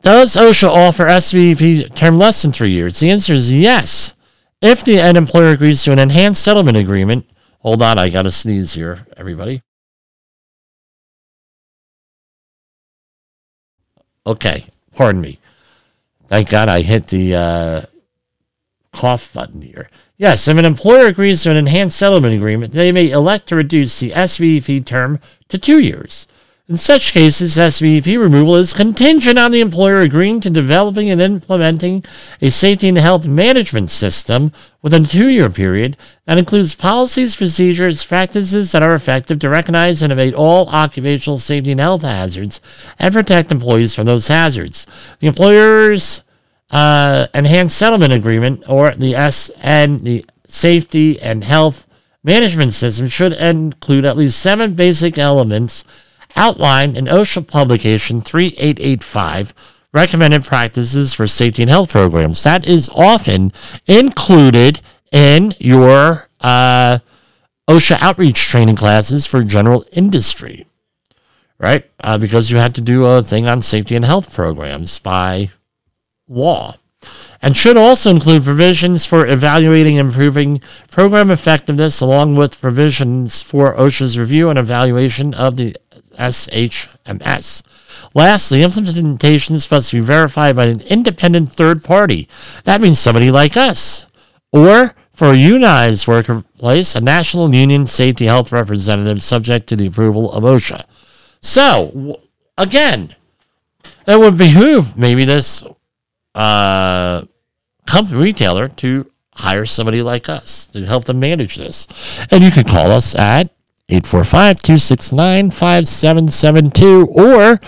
Does 0.03 0.37
OSHA 0.37 0.69
offer 0.69 1.05
SVP 1.05 1.95
term 1.95 2.19
less 2.19 2.43
than 2.43 2.53
three 2.53 2.71
years? 2.71 2.99
The 3.01 3.11
answer 3.11 3.33
is 3.33 3.53
yes. 3.53 4.15
If 4.61 4.85
the 4.85 4.99
end 4.99 5.17
employer 5.17 5.51
agrees 5.51 5.85
to 5.85 5.93
an 5.93 5.99
enhanced 5.99 6.43
settlement 6.43 6.77
agreement, 6.77 7.27
hold 7.61 7.81
on, 7.81 7.99
I 7.99 8.09
gotta 8.11 8.31
sneeze 8.31 8.75
here, 8.75 9.07
everybody. 9.17 9.63
Okay, 14.27 14.67
pardon 14.95 15.21
me. 15.21 15.39
Thank 16.27 16.51
God 16.51 16.69
I 16.69 16.83
hit 16.83 17.07
the 17.07 17.37
uh, 17.37 17.83
cough 18.97 19.33
button 19.35 19.61
here. 19.61 19.91
Yes, 20.17 20.49
if 20.49 20.57
an 20.57 20.65
employer 20.65 21.07
agrees 21.07 21.43
to 21.43 21.51
an 21.51 21.59
enhanced 21.59 21.99
settlement 21.99 22.35
agreement, 22.35 22.73
they 22.73 22.91
may 22.91 23.11
elect 23.11 23.47
to 23.49 23.57
reduce 23.57 24.01
the 24.01 24.11
SVP 24.13 24.87
term 24.87 25.21
to 25.49 25.59
two 25.59 25.79
years. 25.79 26.27
In 26.69 26.77
such 26.77 27.13
cases, 27.13 27.57
SVP 27.57 28.19
removal 28.19 28.57
is 28.57 28.73
contingent 28.73 29.39
on 29.39 29.53
the 29.53 29.61
employer 29.61 30.01
agreeing 30.01 30.41
to 30.41 30.51
developing 30.51 31.09
and 31.11 31.21
implementing 31.21 32.03
a 32.43 32.51
safety 32.51 32.89
and 32.89 32.99
health 32.99 33.29
management 33.29 33.89
system 33.89 34.51
within 34.83 35.05
a 35.05 35.07
two 35.07 35.29
year 35.29 35.49
period 35.49 35.97
that 36.25 36.39
includes 36.39 36.75
policies, 36.75 37.37
procedures, 37.37 38.05
practices 38.05 38.73
that 38.73 38.83
are 38.83 38.97
effective 38.97 39.39
to 39.41 39.49
recognize 39.49 40.03
and 40.03 40.13
abate 40.13 40.35
all 40.35 40.69
occupational 40.71 41.39
safety 41.39 41.71
and 41.71 41.81
health 41.81 42.03
hazards 42.03 42.61
and 42.99 43.15
protect 43.15 43.53
employees 43.53 43.95
from 43.95 44.07
those 44.07 44.27
hazards. 44.27 44.89
The 45.21 45.29
employer's 45.29 46.23
uh, 46.71 47.27
enhanced 47.35 47.77
settlement 47.77 48.13
agreement 48.13 48.65
or 48.69 48.93
the 48.93 49.13
SN, 49.31 50.05
the 50.05 50.25
safety 50.47 51.21
and 51.21 51.45
health 51.45 51.87
management 52.23 52.75
system 52.75 53.09
should 53.09 53.33
include 53.35 54.05
at 54.05 54.17
least 54.17 54.41
seven 54.41 54.75
basic 54.75 55.17
elements 55.17 55.85
outlined 56.35 56.97
in 56.97 57.07
OSHA 57.07 57.47
publication 57.47 58.21
3885 58.21 59.55
recommended 59.93 60.45
practices 60.45 61.15
for 61.15 61.27
safety 61.27 61.63
and 61.63 61.71
health 61.71 61.91
programs. 61.91 62.43
That 62.43 62.67
is 62.67 62.91
often 62.95 63.53
included 63.87 64.81
in 65.11 65.55
your 65.59 66.29
uh, 66.41 66.99
OSHA 67.69 67.99
outreach 68.01 68.39
training 68.39 68.77
classes 68.77 69.27
for 69.27 69.43
general 69.43 69.85
industry, 69.93 70.67
right? 71.59 71.89
Uh, 72.03 72.19
because 72.19 72.51
you 72.51 72.59
had 72.59 72.75
to 72.75 72.81
do 72.81 73.07
a 73.07 73.23
thing 73.23 73.49
on 73.49 73.63
safety 73.63 73.97
and 73.97 74.05
health 74.05 74.35
programs 74.35 74.99
by 74.99 75.51
law 76.29 76.75
and 77.43 77.57
should 77.57 77.77
also 77.77 78.11
include 78.11 78.45
provisions 78.45 79.07
for 79.07 79.27
evaluating 79.27 79.99
and 79.99 80.09
improving 80.09 80.61
program 80.91 81.31
effectiveness 81.31 82.01
along 82.01 82.37
with 82.37 82.61
provisions 82.61 83.43
for 83.43 83.75
OSHA's 83.75 84.19
review 84.19 84.49
and 84.49 84.59
evaluation 84.59 85.35
of 85.35 85.57
the 85.57 85.77
SHMS. 86.19 87.63
Lastly, 88.15 88.63
implementations 88.63 89.71
must 89.71 89.93
be 89.93 90.01
verified 90.01 90.57
by 90.57 90.65
an 90.67 90.81
independent 90.83 91.51
third 91.53 91.85
party. 91.85 92.29
That 92.65 92.81
means 92.81 92.99
somebody 92.99 93.31
like 93.31 93.57
us. 93.57 94.07
Or 94.53 94.95
for 95.13 95.33
a 95.33 95.37
unionized 95.37 96.07
workplace, 96.07 96.95
a 96.95 97.01
national 97.01 97.55
union 97.55 97.87
safety 97.87 98.27
health 98.27 98.53
representative 98.53 99.23
subject 99.23 99.67
to 99.69 99.77
the 99.77 99.87
approval 99.87 100.33
of 100.33 100.45
OSHA. 100.45 100.85
So, 101.41 102.21
again, 102.57 103.15
it 104.07 104.19
would 104.19 104.39
behoove 104.39 104.97
maybe 104.97 105.25
this 105.25 105.63
uh, 106.37 107.25
company 107.87 108.21
retailer 108.21 108.69
to 108.69 109.11
hire 109.35 109.67
somebody 109.67 110.03
like 110.03 110.29
us 110.29 110.67
to 110.69 110.85
help 110.85 111.05
them 111.05 111.21
manage 111.21 111.57
this. 111.57 111.87
And 112.31 112.45
you 112.45 112.51
can 112.51 112.65
call 112.65 112.91
us 112.91 113.15
at 113.15 113.51
845 113.89 114.57
269 114.63 115.51
5772 115.51 117.07
or 117.07 117.61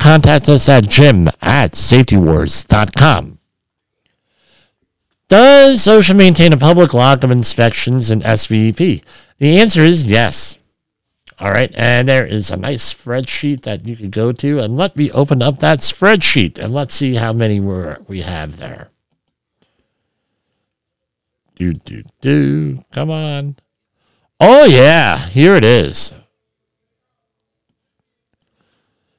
contact 0.00 0.48
us 0.48 0.68
at 0.68 0.88
jim 0.88 1.28
at 1.40 1.74
safetywars.com. 1.74 3.38
Does 5.28 5.86
OSHA 5.86 6.16
maintain 6.16 6.52
a 6.52 6.58
public 6.58 6.92
log 6.92 7.24
of 7.24 7.30
inspections 7.30 8.10
in 8.10 8.20
SVP? 8.20 9.02
The 9.38 9.58
answer 9.58 9.82
is 9.82 10.04
yes. 10.04 10.58
All 11.38 11.50
right, 11.50 11.72
and 11.74 12.08
there 12.08 12.24
is 12.24 12.50
a 12.50 12.56
nice 12.56 12.94
spreadsheet 12.94 13.62
that 13.62 13.86
you 13.86 13.96
could 13.96 14.12
go 14.12 14.30
to, 14.30 14.60
and 14.60 14.76
let 14.76 14.96
me 14.96 15.10
open 15.10 15.42
up 15.42 15.58
that 15.58 15.80
spreadsheet 15.80 16.58
and 16.58 16.72
let's 16.72 16.94
see 16.94 17.14
how 17.14 17.32
many 17.32 17.58
we're, 17.58 17.98
we 18.06 18.20
have 18.20 18.58
there. 18.58 18.90
Do, 21.56 21.72
do, 21.72 22.02
do. 22.20 22.84
Come 22.92 23.10
on. 23.10 23.56
Oh, 24.38 24.64
yeah, 24.64 25.26
here 25.28 25.56
it 25.56 25.64
is. 25.64 26.12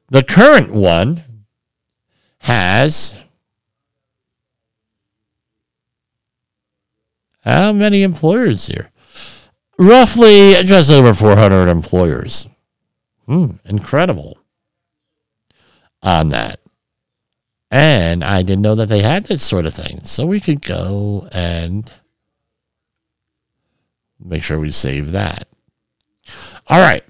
The 0.10 0.24
current 0.24 0.72
one 0.72 1.24
has 2.40 3.18
how 7.44 7.72
many 7.74 8.04
employers 8.04 8.68
here? 8.68 8.92
Roughly 9.78 10.54
just 10.64 10.92
over 10.92 11.14
400 11.14 11.68
employers. 11.70 12.48
Hmm, 13.26 13.52
incredible 13.66 14.38
on 16.02 16.30
that. 16.30 16.60
And 17.72 18.24
I 18.24 18.44
didn't 18.44 18.62
know 18.62 18.76
that 18.76 18.90
they 18.90 19.02
had 19.02 19.26
this 19.26 19.44
sort 19.44 19.66
of 19.66 19.74
thing. 19.74 20.04
So 20.04 20.26
we 20.26 20.40
could 20.40 20.62
go 20.62 21.28
and 21.32 21.92
make 24.24 24.44
sure 24.44 24.60
we 24.60 24.72
save 24.72 25.12
that. 25.12 25.48
All 26.68 26.80
right. 26.80 27.04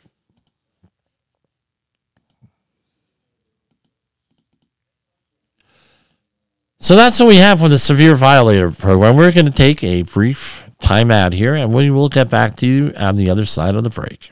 So 6.80 6.95
that's 6.95 7.19
what 7.19 7.28
we 7.30 7.38
have 7.38 7.60
for 7.60 7.67
the 7.69 7.80
severe 7.80 8.15
violator 8.15 8.69
program. 8.69 9.15
We're 9.15 9.32
going 9.32 9.47
to 9.47 9.51
take 9.51 9.84
a 9.84 10.04
brief 10.04 10.64
time 10.79 11.11
out 11.11 11.33
here, 11.33 11.53
and 11.53 11.73
we 11.73 11.89
will 11.89 12.09
get 12.09 12.29
back 12.29 12.55
to 12.57 12.67
you 12.67 12.93
on 12.97 13.15
the 13.15 13.29
other 13.29 13.45
side 13.45 13.75
of 13.75 13.83
the 13.83 13.89
break. 13.89 14.31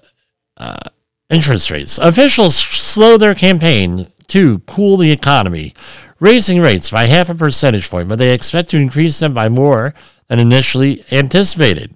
uh, 0.56 0.90
interest 1.30 1.70
rates. 1.70 1.98
Officials 1.98 2.56
slow 2.56 3.18
their 3.18 3.36
campaign 3.36 4.08
to 4.28 4.60
cool 4.60 4.98
the 4.98 5.12
economy, 5.12 5.74
raising 6.20 6.62
rates 6.62 6.92
by 6.92 7.06
half 7.06 7.30
a 7.30 7.36
percentage 7.36 7.90
point, 7.90 8.08
but 8.08 8.20
they 8.20 8.34
expect 8.34 8.70
to 8.70 8.78
increase 8.78 9.20
them 9.20 9.34
by 9.34 9.50
more 9.50 9.94
than 10.28 10.40
initially 10.40 11.04
anticipated. 11.12 11.95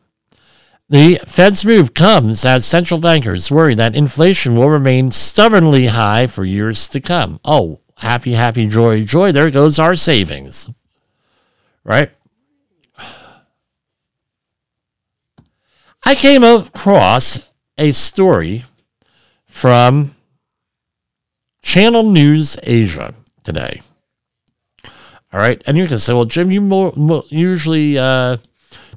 The 0.89 1.19
Fed's 1.27 1.63
move 1.63 1.93
comes 1.93 2.43
as 2.43 2.65
central 2.65 2.99
bankers 2.99 3.51
worry 3.51 3.75
that 3.75 3.95
inflation 3.95 4.55
will 4.55 4.71
remain 4.71 5.11
stubbornly 5.11 5.85
high 5.85 6.25
for 6.25 6.43
years 6.43 6.87
to 6.89 6.99
come. 6.99 7.39
Oh, 7.45 7.81
happy, 7.97 8.33
happy, 8.33 8.67
joy, 8.67 9.03
joy, 9.03 9.31
there 9.31 9.51
goes 9.51 9.77
our 9.77 9.95
savings. 9.95 10.67
Right? 11.83 12.11
I 16.03 16.15
came 16.15 16.43
across 16.43 17.47
a 17.77 17.91
story 17.91 18.63
from 19.45 20.15
Channel 21.61 22.01
News 22.01 22.57
Asia 22.63 23.13
today. 23.43 23.83
All 25.31 25.39
right. 25.39 25.61
And 25.67 25.77
you 25.77 25.87
can 25.87 25.99
say, 25.99 26.13
well, 26.13 26.25
Jim, 26.25 26.49
you 26.49 26.61
more, 26.61 26.93
more 26.95 27.23
usually 27.29 27.99
uh, 27.99 28.37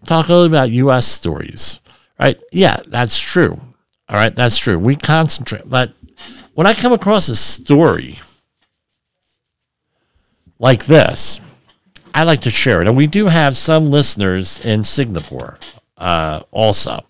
talk 0.07 0.31
about 0.31 0.71
U.S. 0.71 1.07
stories. 1.07 1.81
Right? 2.23 2.41
Yeah, 2.53 2.77
that's 2.87 3.19
true. 3.19 3.61
All 4.09 4.17
right. 4.17 4.35
That's 4.35 4.57
true. 4.57 4.79
We 4.79 4.95
concentrate. 4.95 5.69
But 5.69 5.93
when 6.55 6.69
I 6.69 6.73
come 6.75 6.93
across 6.93 7.29
a 7.29 7.35
story, 7.35 8.21
like 10.61 10.87
this, 10.87 11.41
I 12.15 12.23
like 12.23 12.43
to 12.43 12.51
share 12.51 12.81
it. 12.81 12.87
And 12.87 12.97
we 12.97 13.09
do 13.09 13.27
have 13.27 13.57
some 13.57 13.91
listeners 13.91 14.65
in 14.65 14.85
Singapore 14.85 15.59
uh, 15.97 16.43
also. 16.53 17.01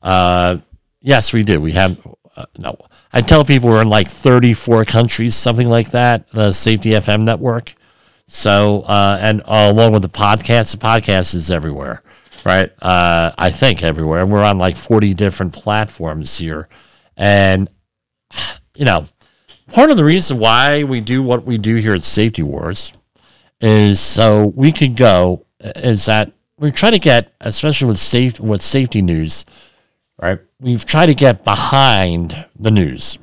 Uh, 0.00 0.58
yes, 1.00 1.32
we 1.32 1.42
do. 1.42 1.60
We 1.60 1.72
have, 1.72 1.98
uh, 2.36 2.44
no, 2.56 2.78
I 3.12 3.22
tell 3.22 3.44
people 3.44 3.70
we're 3.70 3.82
in 3.82 3.88
like 3.88 4.08
34 4.08 4.84
countries, 4.84 5.34
something 5.34 5.68
like 5.68 5.90
that, 5.90 6.30
the 6.30 6.52
Safety 6.52 6.90
FM 6.90 7.22
network. 7.22 7.74
So, 8.28 8.82
uh, 8.82 9.18
and 9.20 9.42
along 9.46 9.92
with 9.92 10.02
the 10.02 10.08
podcast, 10.08 10.70
the 10.70 10.78
podcast 10.78 11.34
is 11.34 11.50
everywhere, 11.50 12.02
right? 12.46 12.70
Uh, 12.80 13.32
I 13.36 13.50
think 13.50 13.82
everywhere. 13.82 14.20
And 14.20 14.30
we're 14.30 14.44
on 14.44 14.56
like 14.56 14.76
40 14.76 15.14
different 15.14 15.52
platforms 15.52 16.38
here. 16.38 16.68
And, 17.16 17.68
you 18.76 18.84
know, 18.84 19.06
part 19.72 19.90
of 19.90 19.96
the 19.96 20.04
reason 20.04 20.38
why 20.38 20.84
we 20.84 21.00
do 21.00 21.24
what 21.24 21.44
we 21.44 21.58
do 21.58 21.74
here 21.74 21.94
at 21.94 22.04
Safety 22.04 22.44
Wars 22.44 22.92
is 23.60 23.98
so 23.98 24.52
we 24.54 24.70
could 24.70 24.94
go 24.94 25.44
is 25.60 26.06
that 26.06 26.30
we're 26.56 26.70
trying 26.70 26.92
to 26.92 27.00
get, 27.00 27.32
especially 27.40 27.88
with 27.88 27.98
safe 27.98 28.38
with 28.38 28.62
safety 28.62 29.02
news, 29.02 29.44
right? 30.22 30.38
We've 30.60 30.84
tried 30.84 31.06
to 31.06 31.14
get 31.14 31.42
behind 31.42 32.46
the 32.56 32.70
news. 32.70 33.18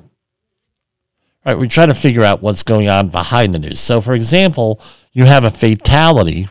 Right, 1.45 1.57
we 1.57 1.67
try 1.67 1.85
to 1.85 1.93
figure 1.93 2.23
out 2.23 2.41
what's 2.41 2.63
going 2.63 2.87
on 2.87 3.09
behind 3.09 3.53
the 3.53 3.59
news. 3.59 3.79
So, 3.79 3.99
for 3.99 4.13
example, 4.13 4.79
you 5.11 5.25
have 5.25 5.43
a 5.43 5.49
fatality, 5.49 6.47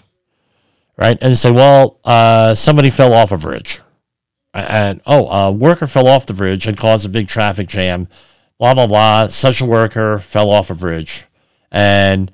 right? 0.97 1.19
And 1.21 1.37
say, 1.37 1.51
well, 1.51 1.99
uh, 2.05 2.55
somebody 2.55 2.91
fell 2.91 3.13
off 3.13 3.33
a 3.33 3.39
bridge, 3.39 3.81
and 4.55 5.01
oh, 5.07 5.29
a 5.29 5.53
worker 5.53 5.87
fell 5.87 6.09
off 6.09 6.27
the 6.27 6.35
bridge 6.35 6.67
and 6.67 6.77
caused 6.77 7.07
a 7.07 7.09
big 7.09 7.29
traffic 7.29 7.69
jam 7.69 8.09
blah 8.63 8.75
blah 8.75 8.87
blah. 8.87 9.27
Such 9.27 9.61
a 9.61 9.65
worker 9.65 10.21
fell 10.21 10.49
off 10.49 10.71
a 10.71 10.75
bridge, 10.77 11.27
and 11.73 12.31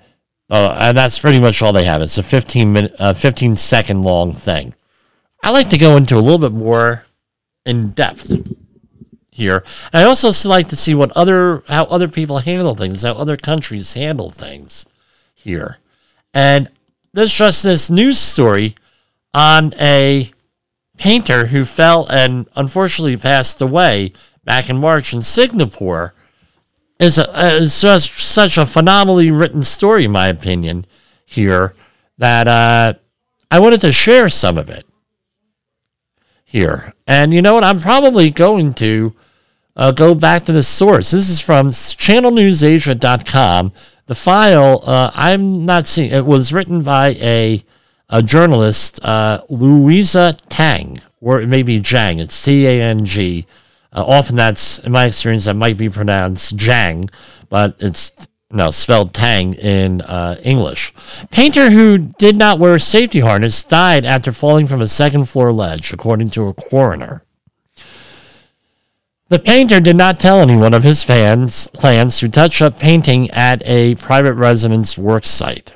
uh, 0.51 0.77
and 0.79 0.97
that's 0.97 1.19
pretty 1.19 1.41
much 1.41 1.63
all 1.63 1.73
they 1.73 1.87
have. 1.87 2.03
It's 2.03 2.19
a 2.19 2.23
15 2.23 2.71
minute, 2.71 2.95
uh, 2.99 3.15
15 3.15 3.57
second 3.57 4.03
long 4.03 4.35
thing. 4.35 4.75
I 5.43 5.51
like 5.51 5.71
to 5.71 5.79
go 5.79 5.97
into 5.97 6.17
a 6.17 6.21
little 6.21 6.39
bit 6.39 6.53
more 6.53 7.05
in 7.65 7.93
depth 7.93 8.37
here. 9.31 9.65
And 9.91 10.03
I 10.03 10.05
also 10.05 10.31
like 10.47 10.69
to 10.69 10.77
see 10.77 10.95
what 10.95 11.13
other 11.13 11.63
how 11.67 11.85
other 11.85 12.09
people 12.09 12.41
handle 12.41 12.75
things, 12.75 13.03
how 13.03 13.13
other 13.13 13.39
countries 13.39 13.95
handle 13.95 14.31
things 14.31 14.85
here. 15.35 15.79
And 16.35 16.69
there's 17.19 17.33
just 17.33 17.63
this 17.63 17.91
news 17.91 18.19
story 18.19 18.75
on 19.35 19.75
a 19.81 20.31
painter 20.97 21.47
who 21.47 21.65
fell 21.65 22.07
and 22.09 22.49
unfortunately 22.55 23.17
passed 23.17 23.61
away 23.61 24.13
back 24.45 24.71
in 24.71 24.79
March 24.79 25.13
in 25.13 25.23
Singapore 25.23 26.15
is, 26.99 27.19
a, 27.19 27.57
is 27.57 27.81
just 27.81 28.19
such 28.19 28.57
a 28.57 28.67
phenomenally 28.67 29.31
written 29.31 29.63
story, 29.63 30.05
in 30.05 30.13
my 30.13 30.29
opinion, 30.29 30.87
here 31.25 31.75
that 32.19 32.49
uh, 32.49 32.95
I 33.51 33.61
wanted 33.61 33.81
to 33.83 33.93
share 33.93 34.29
some 34.29 34.59
of 34.59 34.69
it 34.69 34.87
here. 36.45 36.95
And 37.07 37.35
you 37.35 37.43
know 37.43 37.55
what? 37.55 37.65
I'm 37.65 37.81
probably 37.81 38.31
going 38.31 38.73
to 38.75 39.15
uh, 39.77 39.93
go 39.93 40.15
back 40.15 40.45
to 40.45 40.53
the 40.53 40.63
source. 40.63 41.11
This 41.11 41.29
is 41.29 41.41
from 41.41 41.71
channelnewsasia.com. 41.71 43.73
The 44.09 44.15
file, 44.15 44.83
uh, 44.87 45.11
I'm 45.13 45.67
not 45.67 45.87
seeing, 45.87 46.11
it 46.11 46.25
was 46.25 46.51
written 46.51 46.83
by 46.83 47.09
a, 47.21 47.63
a 48.09 48.23
journalist, 48.23 49.05
uh, 49.05 49.43
Louisa 49.51 50.35
Tang, 50.49 50.99
or 51.21 51.43
it 51.43 51.47
may 51.47 51.63
be 51.63 51.79
Jang. 51.79 52.19
It's 52.19 52.43
T 52.43 52.67
A 52.67 52.81
N 52.81 53.05
G. 53.05 53.47
Uh, 53.93 54.03
often 54.07 54.35
that's, 54.35 54.79
in 54.79 54.93
my 54.93 55.05
experience, 55.05 55.45
that 55.45 55.57
might 55.57 55.77
be 55.77 55.91
pronounced 55.91 56.57
Jang, 56.57 57.11
but 57.51 57.77
it's 57.81 58.13
no 58.51 58.71
spelled 58.71 59.13
Tang 59.13 59.53
in 59.53 60.01
uh, 60.01 60.37
English. 60.43 60.95
Painter 61.31 61.69
who 61.69 61.99
did 61.99 62.35
not 62.35 62.59
wear 62.59 62.77
a 62.77 62.81
safety 62.81 63.21
harness 63.21 63.63
died 63.63 64.07
after 64.07 64.33
falling 64.33 64.67
from 64.67 64.81
a 64.81 64.89
second 64.89 65.27
floor 65.27 65.53
ledge, 65.53 65.93
according 65.93 66.31
to 66.31 66.47
a 66.47 66.55
coroner. 66.55 67.25
The 69.31 69.39
painter 69.39 69.79
did 69.79 69.97
not 69.97 70.19
tell 70.19 70.41
anyone 70.41 70.73
of 70.73 70.85
his 70.85 71.05
fans' 71.05 71.67
plans 71.75 72.19
to 72.19 72.31
touch 72.31 72.63
up 72.63 72.79
painting 72.79 73.31
at 73.31 73.63
a 73.67 73.95
private 73.97 74.33
residence 74.33 74.97
work 74.97 75.27
site. 75.27 75.75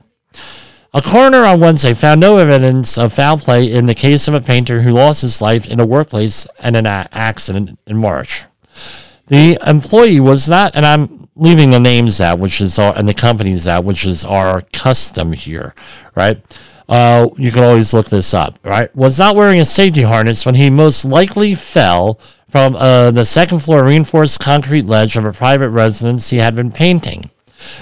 A 0.94 1.02
coroner 1.02 1.44
on 1.44 1.60
Wednesday 1.60 1.92
found 1.92 2.20
no 2.20 2.38
evidence 2.38 2.96
of 2.96 3.12
foul 3.12 3.36
play 3.36 3.70
in 3.70 3.84
the 3.84 3.94
case 3.94 4.26
of 4.26 4.32
a 4.32 4.40
painter 4.40 4.80
who 4.80 4.92
lost 4.92 5.20
his 5.20 5.42
life 5.42 5.66
in 5.66 5.80
a 5.80 5.86
workplace 5.86 6.46
and 6.60 6.76
an 6.76 6.86
accident 6.86 7.78
in 7.86 7.98
March. 7.98 8.44
The 9.26 9.58
employee 9.66 10.20
was 10.20 10.48
not, 10.48 10.74
and 10.74 10.86
I'm 10.86 11.28
leaving 11.36 11.70
the 11.70 11.80
names 11.80 12.22
out, 12.22 12.38
which 12.38 12.58
is 12.58 12.78
our, 12.78 12.96
and 12.96 13.06
the 13.06 13.14
companies 13.14 13.66
out, 13.66 13.84
which 13.84 14.06
is 14.06 14.24
our 14.24 14.62
custom 14.72 15.32
here, 15.32 15.74
right? 16.14 16.40
Uh, 16.88 17.28
you 17.36 17.50
can 17.50 17.64
always 17.64 17.94
look 17.94 18.08
this 18.08 18.34
up, 18.34 18.58
right? 18.62 18.94
Was 18.96 19.18
not 19.18 19.36
wearing 19.36 19.60
a 19.60 19.64
safety 19.64 20.02
harness 20.02 20.44
when 20.44 20.54
he 20.54 20.68
most 20.68 21.04
likely 21.04 21.54
fell 21.54 22.18
from 22.52 22.76
uh, 22.76 23.10
the 23.10 23.24
second 23.24 23.60
floor 23.60 23.82
reinforced 23.82 24.38
concrete 24.38 24.84
ledge 24.84 25.16
of 25.16 25.24
a 25.24 25.32
private 25.32 25.70
residence 25.70 26.28
he 26.28 26.36
had 26.36 26.54
been 26.54 26.70
painting. 26.70 27.30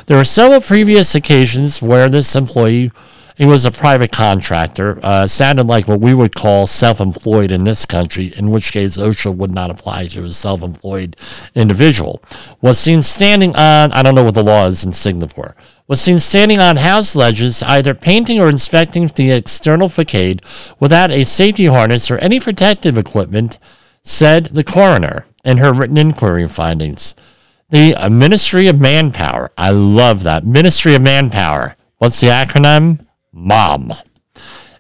There 0.07 0.17
were 0.17 0.25
several 0.25 0.61
previous 0.61 1.13
occasions 1.17 1.83
where 1.83 2.09
this 2.09 2.37
employee 2.37 2.93
he 3.37 3.47
was 3.47 3.65
a 3.65 3.71
private 3.71 4.13
contractor, 4.13 5.01
uh, 5.03 5.27
sounded 5.27 5.67
like 5.67 5.89
what 5.89 6.01
we 6.01 6.13
would 6.13 6.35
call 6.35 6.67
self 6.67 7.01
employed 7.01 7.51
in 7.51 7.65
this 7.65 7.87
country, 7.87 8.35
in 8.37 8.51
which 8.51 8.71
case 8.71 8.99
OSHA 8.99 9.35
would 9.35 9.51
not 9.51 9.71
apply 9.71 10.09
to 10.09 10.25
a 10.25 10.33
self 10.33 10.63
employed 10.63 11.17
individual. 11.55 12.23
Was 12.61 12.79
seen 12.79 13.01
standing 13.01 13.57
on, 13.57 13.93
I 13.93 14.03
don't 14.03 14.15
know 14.15 14.25
what 14.25 14.35
the 14.35 14.45
law 14.45 14.67
is 14.67 14.85
in 14.85 14.93
Singapore, 14.93 15.57
was 15.89 16.03
seen 16.03 16.21
standing 16.21 16.61
on 16.61 16.77
house 16.77 17.17
ledges, 17.17 17.63
either 17.63 17.95
painting 17.95 18.39
or 18.39 18.49
inspecting 18.49 19.07
the 19.07 19.33
external 19.33 19.89
facade 19.89 20.43
without 20.79 21.11
a 21.11 21.25
safety 21.25 21.65
harness 21.65 22.11
or 22.11 22.19
any 22.19 22.39
protective 22.39 22.99
equipment, 22.99 23.59
said 24.11 24.47
the 24.47 24.65
coroner 24.65 25.27
in 25.45 25.59
her 25.59 25.73
written 25.73 25.97
inquiry 25.97 26.47
findings. 26.49 27.15
The 27.71 27.95
uh, 27.95 28.11
Ministry 28.11 28.67
of 28.67 28.81
Manpower, 28.81 29.51
I 29.57 29.71
love 29.71 30.25
that. 30.25 30.45
Ministry 30.45 30.95
of 30.95 31.03
Manpower. 31.03 31.77
What's 31.99 32.21
the 32.21 32.29
acronym? 32.29 33.07
MOM, 33.33 33.93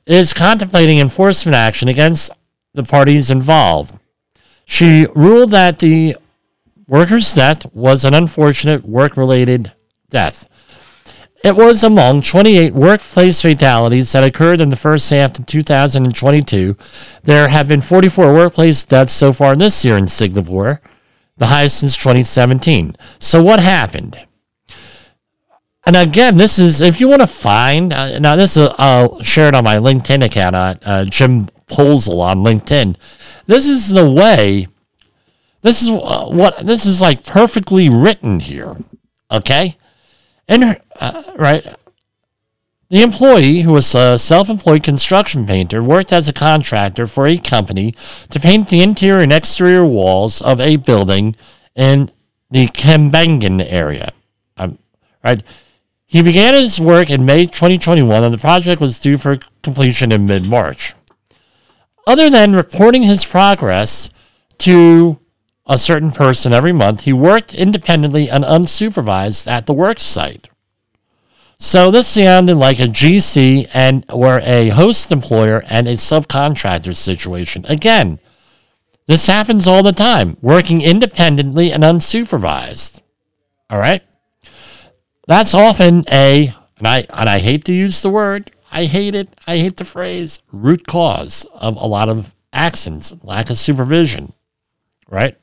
is 0.07 0.33
contemplating 0.33 0.99
enforcement 0.99 1.55
action 1.55 1.89
against 1.89 2.33
the 2.75 2.83
parties 2.83 3.31
involved. 3.31 3.97
She 4.65 5.07
ruled 5.15 5.53
that 5.53 5.79
the 5.79 6.17
worker's 6.89 7.33
death 7.33 7.73
was 7.75 8.05
an 8.05 8.15
unfortunate 8.15 8.85
work 8.85 9.17
related 9.17 9.71
death. 10.09 10.49
It 11.43 11.57
was 11.57 11.83
among 11.83 12.21
28 12.21 12.75
workplace 12.75 13.41
fatalities 13.41 14.13
that 14.13 14.25
occurred 14.25 14.61
in 14.61 14.69
the 14.69 14.77
first 14.77 15.09
half 15.09 15.39
of 15.39 15.47
2022. 15.47 16.77
There 17.23 17.49
have 17.49 17.67
been 17.67 17.81
44 17.81 18.35
workplace 18.35 18.85
deaths 18.85 19.15
so 19.15 19.33
far 19.33 19.57
this 19.57 19.83
year 19.83 19.97
in 19.97 20.07
Singapore, 20.07 20.83
the 21.39 21.47
highest 21.47 21.81
since 21.81 21.97
2017. 21.97 22.95
So, 23.19 23.43
what 23.43 23.59
happened? 23.61 24.19
And 25.87 25.97
again, 25.97 26.37
this 26.37 26.59
is 26.59 26.83
if 26.83 27.01
you 27.01 27.09
want 27.09 27.23
to 27.23 27.27
find 27.27 27.93
uh, 27.93 28.19
now 28.19 28.37
this 28.37 28.59
is 28.59 28.69
I'll 28.79 29.23
share 29.23 29.49
it 29.49 29.55
on 29.55 29.65
my 29.65 29.77
LinkedIn 29.77 30.23
account 30.23 30.55
uh, 30.55 31.07
Jim 31.07 31.47
Posel 31.69 32.21
on 32.21 32.45
LinkedIn. 32.45 32.99
This 33.47 33.67
is 33.67 33.89
the 33.89 34.09
way. 34.09 34.69
This 35.63 35.81
is 35.81 35.89
uh, 35.89 36.27
what 36.27 36.67
this 36.67 36.85
is 36.85 37.01
like 37.01 37.25
perfectly 37.25 37.89
written 37.89 38.41
here. 38.41 38.77
Okay, 39.31 39.77
and 40.51 40.81
uh, 40.97 41.23
right. 41.37 41.65
The 42.91 43.03
employee, 43.03 43.61
who 43.61 43.73
was 43.73 43.95
a 43.95 44.19
self 44.19 44.51
employed 44.51 44.83
construction 44.83 45.47
painter, 45.47 45.81
worked 45.81 46.13
as 46.13 46.29
a 46.29 46.33
contractor 46.33 47.07
for 47.07 47.27
a 47.27 47.39
company 47.39 47.95
to 48.31 48.41
paint 48.41 48.69
the 48.69 48.83
interior 48.83 49.23
and 49.23 49.33
exterior 49.33 49.87
walls 49.87 50.43
of 50.43 50.61
a 50.61 50.75
building 50.75 51.37
in 51.77 52.11
the 52.51 52.67
Kembangan 52.67 53.65
area. 53.65 54.11
Um, 54.57 54.79
right? 55.23 55.45
He 56.05 56.21
began 56.21 56.55
his 56.55 56.81
work 56.81 57.11
in 57.11 57.25
May 57.25 57.47
2021 57.47 58.25
and 58.25 58.35
the 58.35 58.39
project 58.39 58.81
was 58.81 58.99
due 58.99 59.17
for 59.17 59.39
completion 59.63 60.11
in 60.11 60.27
mid 60.27 60.45
March. 60.45 60.95
Other 62.09 62.29
than 62.29 62.57
reporting 62.57 63.05
his 63.05 63.25
progress 63.25 64.11
to 64.59 65.20
a 65.71 65.79
certain 65.79 66.11
person 66.11 66.53
every 66.53 66.73
month, 66.73 67.03
he 67.03 67.13
worked 67.13 67.55
independently 67.55 68.29
and 68.29 68.43
unsupervised 68.43 69.47
at 69.47 69.67
the 69.67 69.73
work 69.73 70.01
site. 70.01 70.51
So 71.59 71.93
this 71.93 72.09
sounded 72.09 72.57
like 72.57 72.81
a 72.81 72.89
GC 72.89 73.71
and 73.73 74.05
or 74.11 74.41
a 74.43 74.71
host 74.71 75.13
employer 75.13 75.63
and 75.69 75.87
a 75.87 75.93
subcontractor 75.95 76.97
situation. 76.97 77.65
Again, 77.69 78.19
this 79.07 79.29
happens 79.29 79.69
all 79.69 79.85
the 79.85 79.93
time, 79.93 80.37
working 80.41 80.81
independently 80.81 81.71
and 81.71 81.85
unsupervised. 81.85 83.01
All 83.69 83.79
right? 83.79 84.03
That's 85.29 85.55
often 85.55 86.03
a, 86.11 86.53
and 86.79 86.89
I, 86.89 87.07
and 87.11 87.29
I 87.29 87.39
hate 87.39 87.65
to 87.67 87.73
use 87.73 88.03
the 88.03 88.11
word, 88.11 88.51
I 88.73 88.87
hate 88.87 89.15
it, 89.15 89.29
I 89.47 89.59
hate 89.59 89.77
the 89.77 89.85
phrase, 89.85 90.41
root 90.51 90.87
cause 90.89 91.47
of 91.55 91.77
a 91.77 91.87
lot 91.87 92.09
of 92.09 92.35
accidents, 92.53 93.15
lack 93.23 93.51
of 93.51 93.59
supervision, 93.59 94.33
right? 95.09 95.37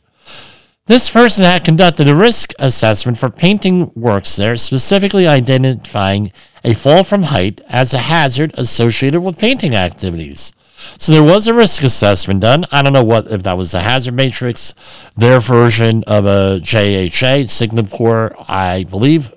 This 0.87 1.09
person 1.09 1.43
had 1.43 1.65
conducted 1.65 2.07
a 2.07 2.15
risk 2.15 2.53
assessment 2.57 3.17
for 3.17 3.29
painting 3.29 3.91
works 3.93 4.37
there, 4.37 4.55
specifically 4.55 5.27
identifying 5.27 6.31
a 6.63 6.73
fall 6.73 7.03
from 7.03 7.23
height 7.23 7.59
as 7.67 7.93
a 7.93 7.97
hazard 7.97 8.53
associated 8.57 9.19
with 9.19 9.37
painting 9.37 9.75
activities. 9.75 10.53
So 10.97 11.11
there 11.11 11.23
was 11.23 11.45
a 11.45 11.53
risk 11.53 11.83
assessment 11.83 12.39
done. 12.39 12.63
I 12.71 12.81
don't 12.81 12.93
know 12.93 13.03
what 13.03 13.29
if 13.29 13.43
that 13.43 13.57
was 13.57 13.73
a 13.73 13.81
hazard 13.81 14.13
matrix, 14.13 14.73
their 15.17 15.41
version 15.41 16.05
of 16.07 16.25
a 16.25 16.61
JHA. 16.63 17.49
Singapore, 17.49 18.33
I 18.47 18.85
believe, 18.85 19.33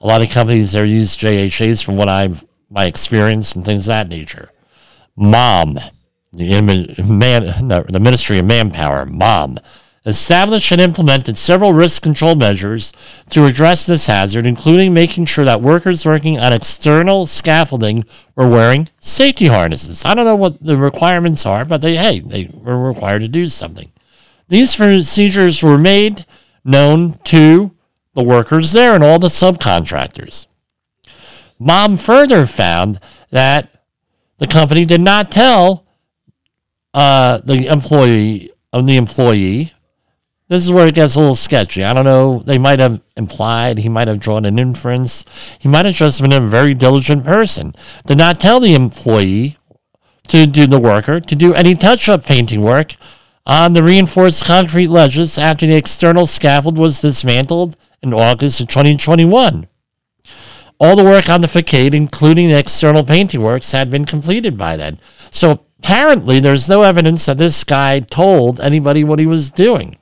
a 0.00 0.06
lot 0.06 0.22
of 0.22 0.30
companies 0.30 0.70
there 0.70 0.84
use 0.84 1.16
JHAs 1.16 1.84
from 1.84 1.96
what 1.96 2.08
I've 2.08 2.44
my 2.70 2.84
experience 2.84 3.56
and 3.56 3.64
things 3.64 3.88
of 3.88 3.92
that 3.92 4.08
nature. 4.08 4.50
MOM, 5.16 5.80
the, 6.32 7.04
man, 7.04 7.66
no, 7.66 7.84
the 7.88 7.98
Ministry 7.98 8.38
of 8.38 8.44
Manpower, 8.44 9.04
MOM, 9.06 9.58
established 10.06 10.72
and 10.72 10.80
implemented 10.80 11.36
several 11.36 11.72
risk 11.72 12.00
control 12.00 12.34
measures 12.34 12.92
to 13.28 13.44
address 13.44 13.84
this 13.84 14.06
hazard, 14.06 14.46
including 14.46 14.94
making 14.94 15.26
sure 15.26 15.44
that 15.44 15.60
workers 15.60 16.06
working 16.06 16.38
on 16.38 16.52
external 16.52 17.26
scaffolding 17.26 18.04
were 18.36 18.48
wearing 18.48 18.88
safety 19.00 19.48
harnesses. 19.48 20.04
I 20.04 20.14
don't 20.14 20.24
know 20.24 20.36
what 20.36 20.64
the 20.64 20.76
requirements 20.76 21.44
are, 21.44 21.64
but 21.64 21.82
they 21.82 21.96
hey, 21.96 22.20
they 22.20 22.48
were 22.54 22.88
required 22.88 23.20
to 23.20 23.28
do 23.28 23.48
something. 23.48 23.92
These 24.48 24.76
procedures 24.76 25.62
were 25.62 25.76
made 25.76 26.24
known 26.64 27.14
to 27.24 27.72
the 28.14 28.22
workers 28.22 28.72
there 28.72 28.94
and 28.94 29.04
all 29.04 29.18
the 29.18 29.26
subcontractors. 29.26 30.46
Mom 31.58 31.96
further 31.96 32.46
found 32.46 33.00
that 33.30 33.72
the 34.38 34.46
company 34.46 34.84
did 34.84 35.00
not 35.00 35.30
tell 35.30 35.86
uh, 36.94 37.38
the 37.38 37.66
employee 37.66 38.50
of 38.72 38.86
the 38.86 38.96
employee. 38.96 39.72
This 40.48 40.64
is 40.64 40.70
where 40.70 40.86
it 40.86 40.94
gets 40.94 41.16
a 41.16 41.20
little 41.20 41.34
sketchy. 41.34 41.82
I 41.82 41.92
don't 41.92 42.04
know. 42.04 42.38
They 42.38 42.56
might 42.56 42.78
have 42.78 43.00
implied 43.16 43.78
he 43.78 43.88
might 43.88 44.06
have 44.06 44.20
drawn 44.20 44.44
an 44.44 44.60
inference. 44.60 45.24
He 45.58 45.68
might 45.68 45.86
have 45.86 45.94
just 45.94 46.22
been 46.22 46.32
a 46.32 46.40
very 46.40 46.72
diligent 46.72 47.24
person. 47.24 47.74
Did 48.06 48.18
not 48.18 48.40
tell 48.40 48.60
the 48.60 48.74
employee 48.74 49.58
to 50.28 50.46
do 50.46 50.66
the 50.66 50.78
worker 50.78 51.18
to 51.20 51.34
do 51.34 51.54
any 51.54 51.74
touch-up 51.74 52.24
painting 52.24 52.62
work 52.62 52.94
on 53.44 53.72
the 53.72 53.82
reinforced 53.82 54.44
concrete 54.44 54.88
ledges 54.88 55.38
after 55.38 55.66
the 55.66 55.76
external 55.76 56.26
scaffold 56.26 56.78
was 56.78 57.00
dismantled 57.00 57.76
in 58.02 58.14
August 58.14 58.60
of 58.60 58.68
2021. 58.68 59.66
All 60.78 60.94
the 60.94 61.04
work 61.04 61.28
on 61.28 61.40
the 61.40 61.48
facade, 61.48 61.94
including 61.94 62.48
the 62.48 62.58
external 62.58 63.04
painting 63.04 63.42
works, 63.42 63.72
had 63.72 63.90
been 63.90 64.04
completed 64.04 64.58
by 64.58 64.76
then. 64.76 64.98
So 65.30 65.64
apparently, 65.78 66.38
there's 66.38 66.68
no 66.68 66.82
evidence 66.82 67.26
that 67.26 67.38
this 67.38 67.64
guy 67.64 68.00
told 68.00 68.60
anybody 68.60 69.02
what 69.02 69.18
he 69.18 69.26
was 69.26 69.50
doing. 69.50 69.96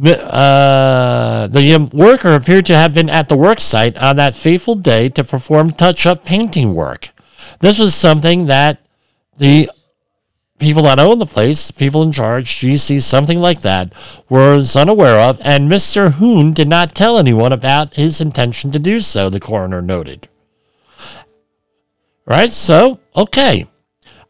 Uh, 0.00 1.48
the 1.48 1.90
worker 1.92 2.34
appeared 2.34 2.66
to 2.66 2.74
have 2.74 2.94
been 2.94 3.10
at 3.10 3.28
the 3.28 3.36
work 3.36 3.58
site 3.58 3.96
on 3.98 4.16
that 4.16 4.36
fateful 4.36 4.76
day 4.76 5.08
to 5.08 5.24
perform 5.24 5.70
touch 5.70 6.06
up 6.06 6.24
painting 6.24 6.74
work. 6.74 7.10
This 7.60 7.78
was 7.78 7.94
something 7.94 8.46
that 8.46 8.80
the 9.38 9.68
people 10.58 10.82
that 10.84 10.98
own 10.98 11.18
the 11.18 11.26
place, 11.26 11.70
people 11.70 12.02
in 12.02 12.12
charge, 12.12 12.46
GC, 12.46 13.02
something 13.02 13.38
like 13.38 13.62
that, 13.62 13.92
was 14.28 14.76
unaware 14.76 15.18
of, 15.18 15.40
and 15.42 15.70
Mr. 15.70 16.12
Hoon 16.12 16.52
did 16.52 16.68
not 16.68 16.94
tell 16.94 17.18
anyone 17.18 17.52
about 17.52 17.94
his 17.94 18.20
intention 18.20 18.70
to 18.72 18.78
do 18.78 19.00
so, 19.00 19.28
the 19.30 19.40
coroner 19.40 19.82
noted. 19.82 20.28
Right, 22.26 22.52
so, 22.52 23.00
okay. 23.16 23.66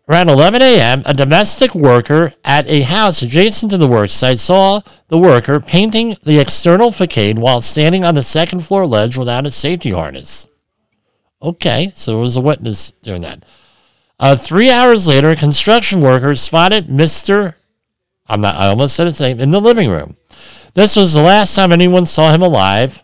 Around 0.08 0.30
11 0.30 0.62
a.m., 0.62 1.02
a 1.04 1.12
domestic 1.12 1.74
worker 1.74 2.32
at 2.42 2.66
a 2.66 2.80
house 2.80 3.20
adjacent 3.20 3.70
to 3.72 3.76
the 3.76 3.86
worksite 3.86 4.38
saw 4.38 4.80
the 5.08 5.18
worker 5.18 5.60
painting 5.60 6.16
the 6.22 6.38
external 6.38 6.90
facade 6.90 7.38
while 7.38 7.60
standing 7.60 8.04
on 8.04 8.14
the 8.14 8.22
second 8.22 8.60
floor 8.60 8.86
ledge 8.86 9.18
without 9.18 9.46
a 9.46 9.50
safety 9.50 9.90
harness. 9.90 10.46
Okay, 11.42 11.92
so 11.94 12.12
there 12.12 12.20
was 12.20 12.38
a 12.38 12.40
witness 12.40 12.92
doing 13.02 13.20
that. 13.20 13.44
Uh, 14.18 14.34
three 14.34 14.70
hours 14.70 15.06
later, 15.06 15.30
a 15.30 15.36
construction 15.36 16.00
workers 16.00 16.40
spotted 16.40 16.86
Mr. 16.88 17.54
I'm 18.26 18.40
not, 18.40 18.54
I 18.54 18.68
almost 18.68 18.96
said 18.96 19.06
his 19.06 19.20
name, 19.20 19.40
in 19.40 19.50
the 19.50 19.60
living 19.60 19.90
room. 19.90 20.16
This 20.72 20.96
was 20.96 21.12
the 21.12 21.22
last 21.22 21.54
time 21.54 21.70
anyone 21.70 22.06
saw 22.06 22.32
him 22.32 22.42
alive. 22.42 23.02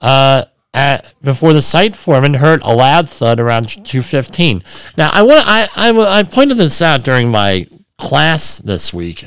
Uh, 0.00 0.46
at, 0.74 1.14
before 1.22 1.52
the 1.52 1.62
site 1.62 1.94
foreman 1.94 2.34
heard 2.34 2.62
a 2.62 2.74
loud 2.74 3.08
thud 3.08 3.38
around 3.38 3.66
2:15. 3.66 4.62
Now, 4.96 5.10
I 5.12 5.22
want 5.22 5.44
I, 5.46 5.68
I 5.76 6.18
I 6.18 6.22
pointed 6.22 6.56
this 6.56 6.80
out 6.80 7.02
during 7.02 7.30
my 7.30 7.66
class 7.98 8.58
this 8.58 8.92
week, 8.92 9.24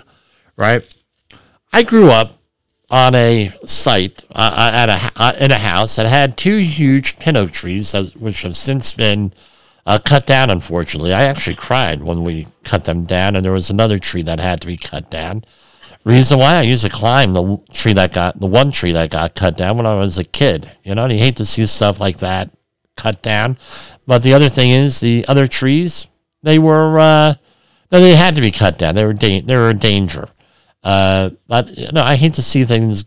right? 0.57 0.85
I 1.71 1.83
grew 1.83 2.09
up 2.09 2.31
on 2.89 3.15
a 3.15 3.51
site 3.65 4.23
uh, 4.33 4.71
at 4.73 4.89
a 4.89 5.11
uh, 5.15 5.33
in 5.39 5.51
a 5.51 5.57
house 5.57 5.95
that 5.95 6.05
had 6.05 6.37
two 6.37 6.57
huge 6.57 7.19
pin 7.19 7.37
oak 7.37 7.51
trees, 7.51 7.93
which 8.15 8.41
have 8.41 8.55
since 8.55 8.93
been 8.93 9.33
uh, 9.85 9.99
cut 10.03 10.25
down, 10.25 10.49
unfortunately. 10.49 11.13
I 11.13 11.23
actually 11.23 11.55
cried 11.55 12.03
when 12.03 12.23
we 12.23 12.47
cut 12.63 12.85
them 12.85 13.05
down, 13.05 13.35
and 13.35 13.45
there 13.45 13.51
was 13.51 13.69
another 13.69 13.99
tree 13.99 14.23
that 14.23 14.39
had 14.39 14.61
to 14.61 14.67
be 14.67 14.77
cut 14.77 15.09
down. 15.09 15.43
Reason 16.05 16.37
why 16.37 16.55
I 16.55 16.61
used 16.61 16.83
to 16.83 16.89
climb 16.89 17.33
the 17.33 17.57
tree 17.73 17.93
that 17.93 18.13
got 18.13 18.39
the 18.39 18.45
one 18.45 18.71
tree 18.71 18.91
that 18.91 19.09
got 19.09 19.33
cut 19.35 19.57
down 19.57 19.77
when 19.77 19.87
I 19.87 19.95
was 19.95 20.19
a 20.19 20.23
kid. 20.23 20.69
You 20.83 20.93
know, 20.93 21.07
you 21.07 21.17
hate 21.17 21.35
to 21.37 21.45
see 21.45 21.65
stuff 21.65 21.99
like 21.99 22.19
that 22.19 22.51
cut 22.95 23.23
down. 23.23 23.57
But 24.05 24.21
the 24.21 24.33
other 24.33 24.47
thing 24.49 24.69
is 24.69 24.99
the 24.99 25.25
other 25.27 25.47
trees 25.47 26.07
they 26.43 26.59
were 26.59 26.99
uh, 26.99 27.35
they 27.89 28.15
had 28.15 28.35
to 28.35 28.41
be 28.41 28.51
cut 28.51 28.77
down. 28.77 28.93
They 28.93 29.05
were 29.05 29.13
da- 29.13 29.41
they 29.41 29.55
were 29.55 29.69
a 29.69 29.73
danger. 29.73 30.27
Uh, 30.83 31.31
but 31.47 31.75
you 31.75 31.91
know, 31.91 32.03
I 32.03 32.15
hate 32.15 32.35
to 32.35 32.43
see 32.43 32.63
things 32.63 33.05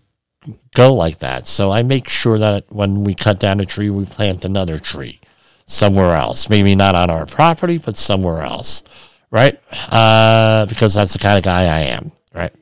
go 0.74 0.92
like 0.92 1.18
that. 1.18 1.46
So 1.46 1.70
I 1.70 1.84
make 1.84 2.09
sure 2.09 2.38
that 2.38 2.64
when 2.68 3.05
we 3.05 3.14
cut 3.14 3.38
down 3.38 3.61
a 3.61 3.64
tree, 3.64 3.90
we 3.90 4.05
plant 4.05 4.44
another 4.44 4.80
tree 4.80 5.20
somewhere 5.66 6.16
else. 6.16 6.51
Maybe 6.51 6.74
not 6.74 6.96
on 6.96 7.11
our 7.11 7.26
property, 7.26 7.78
but 7.78 7.96
somewhere 7.96 8.42
else, 8.42 8.82
right? 9.30 9.61
Uh, 9.88 10.66
because 10.66 10.94
that's 10.94 11.12
the 11.12 11.20
kind 11.20 11.38
of 11.38 11.44
guy 11.44 11.62
I 11.62 11.80
am, 11.82 12.11
right? 12.34 12.53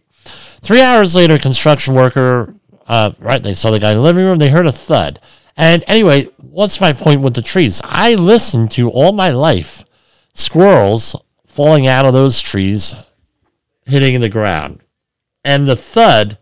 Three 0.67 0.83
hours 0.83 1.14
later, 1.14 1.39
construction 1.39 1.95
worker, 1.95 2.53
uh, 2.89 3.12
right? 3.21 3.41
They 3.41 3.55
saw 3.55 3.71
the 3.71 3.79
guy 3.79 3.93
in 3.93 3.99
the 3.99 4.03
living 4.03 4.25
room. 4.25 4.39
They 4.39 4.51
heard 4.51 4.67
a 4.67 4.73
thud. 4.73 5.21
And 5.57 5.85
anyway, 5.87 6.25
what's 6.39 6.81
my 6.81 6.93
point 6.93 7.21
with 7.21 7.35
the 7.35 7.41
trees? 7.43 7.81
I 7.85 8.17
listened 8.17 8.73
to 8.73 8.91
all 8.91 9.12
my 9.12 9.31
life 9.31 9.85
squirrels 10.35 11.14
falling 11.47 11.87
out 11.87 12.05
of 12.05 12.14
those 12.14 12.41
trees, 12.41 12.97
hitting 13.85 14.21
the 14.21 14.29
ground, 14.29 14.81
and 15.45 15.69
the 15.69 15.77
thud 15.77 16.37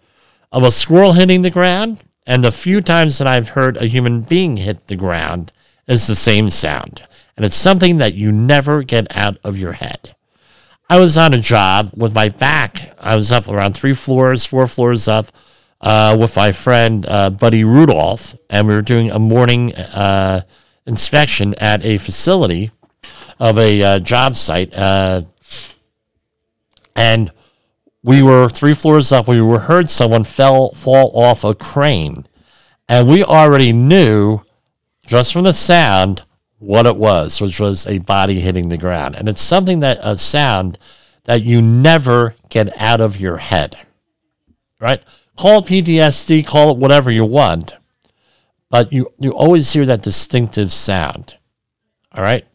of 0.51 0.63
a 0.63 0.73
squirrel 0.73 1.13
hitting 1.13 1.43
the 1.43 1.51
ground, 1.51 2.03
and 2.27 2.43
the 2.43 2.51
few 2.51 2.81
times 2.81 3.19
that 3.19 3.29
I've 3.29 3.51
heard 3.51 3.77
a 3.77 3.89
human 3.89 4.23
being 4.23 4.57
hit 4.57 4.87
the 4.87 4.97
ground 4.97 5.53
is 5.87 6.07
the 6.07 6.17
same 6.17 6.49
sound. 6.49 7.03
And 7.37 7.45
it's 7.45 7.55
something 7.55 7.99
that 7.99 8.15
you 8.15 8.33
never 8.33 8.85
get 8.85 9.15
out 9.15 9.37
of 9.45 9.59
your 9.59 9.73
head. 9.73 10.17
I 10.89 10.99
was 10.99 11.17
on 11.17 11.33
a 11.33 11.39
job 11.39 11.93
with 11.97 12.15
my 12.15 12.29
back. 12.29 12.95
I 12.99 13.17
was 13.17 13.33
up 13.33 13.49
around 13.49 13.73
three 13.73 13.95
floors, 13.95 14.45
four 14.45 14.67
floors 14.67 15.09
up, 15.09 15.27
uh, 15.81 16.17
with 16.19 16.37
my 16.37 16.53
friend 16.53 17.07
uh, 17.09 17.31
Buddy 17.31 17.65
Rudolph, 17.65 18.35
and 18.51 18.69
we 18.69 18.75
were 18.75 18.83
doing 18.83 19.11
a 19.11 19.19
morning 19.19 19.75
uh, 19.75 20.43
inspection 20.87 21.55
at 21.55 21.83
a 21.85 21.97
facility 21.99 22.71
of 23.41 23.59
a 23.59 23.83
uh, 23.83 23.99
job 23.99 24.37
site, 24.37 24.75
uh, 24.75 25.23
and 26.95 27.33
we 28.03 28.23
were 28.23 28.51
three 28.51 28.75
floors 28.75 29.11
up. 29.11 29.27
We 29.27 29.41
were 29.41 29.61
heard 29.61 29.89
someone 29.89 30.25
fell 30.25 30.71
fall 30.73 31.19
off 31.19 31.45
a 31.45 31.55
crane, 31.55 32.27
and 32.89 33.09
we 33.09 33.25
already 33.25 33.73
knew 33.73 34.43
just 35.07 35.33
from 35.33 35.45
the 35.45 35.55
sound 35.55 36.23
what 36.65 36.87
it 36.87 36.97
was, 36.97 37.41
which 37.41 37.61
was 37.61 37.87
a 37.87 37.99
body 37.99 38.41
hitting 38.41 38.69
the 38.69 38.79
ground. 38.79 39.15
And 39.15 39.29
it's 39.29 39.43
something 39.43 39.81
that 39.81 39.99
a 40.03 40.17
sound 40.19 40.79
that 41.25 41.43
you 41.43 41.61
never 41.61 42.35
get 42.49 42.69
out 42.81 43.01
of 43.01 43.21
your 43.21 43.37
head. 43.37 43.79
Right? 44.81 45.03
Call 45.37 45.61
it 45.61 45.67
PTSD, 45.67 46.47
call 46.47 46.71
it 46.71 46.79
whatever 46.79 47.11
you 47.11 47.25
want, 47.25 47.75
but 48.71 48.93
you, 48.93 49.13
you 49.19 49.33
always 49.33 49.73
hear 49.73 49.87
that 49.87 50.03
distinctive 50.03 50.71
sound. 50.71 51.37
All 52.13 52.23
right? 52.23 52.47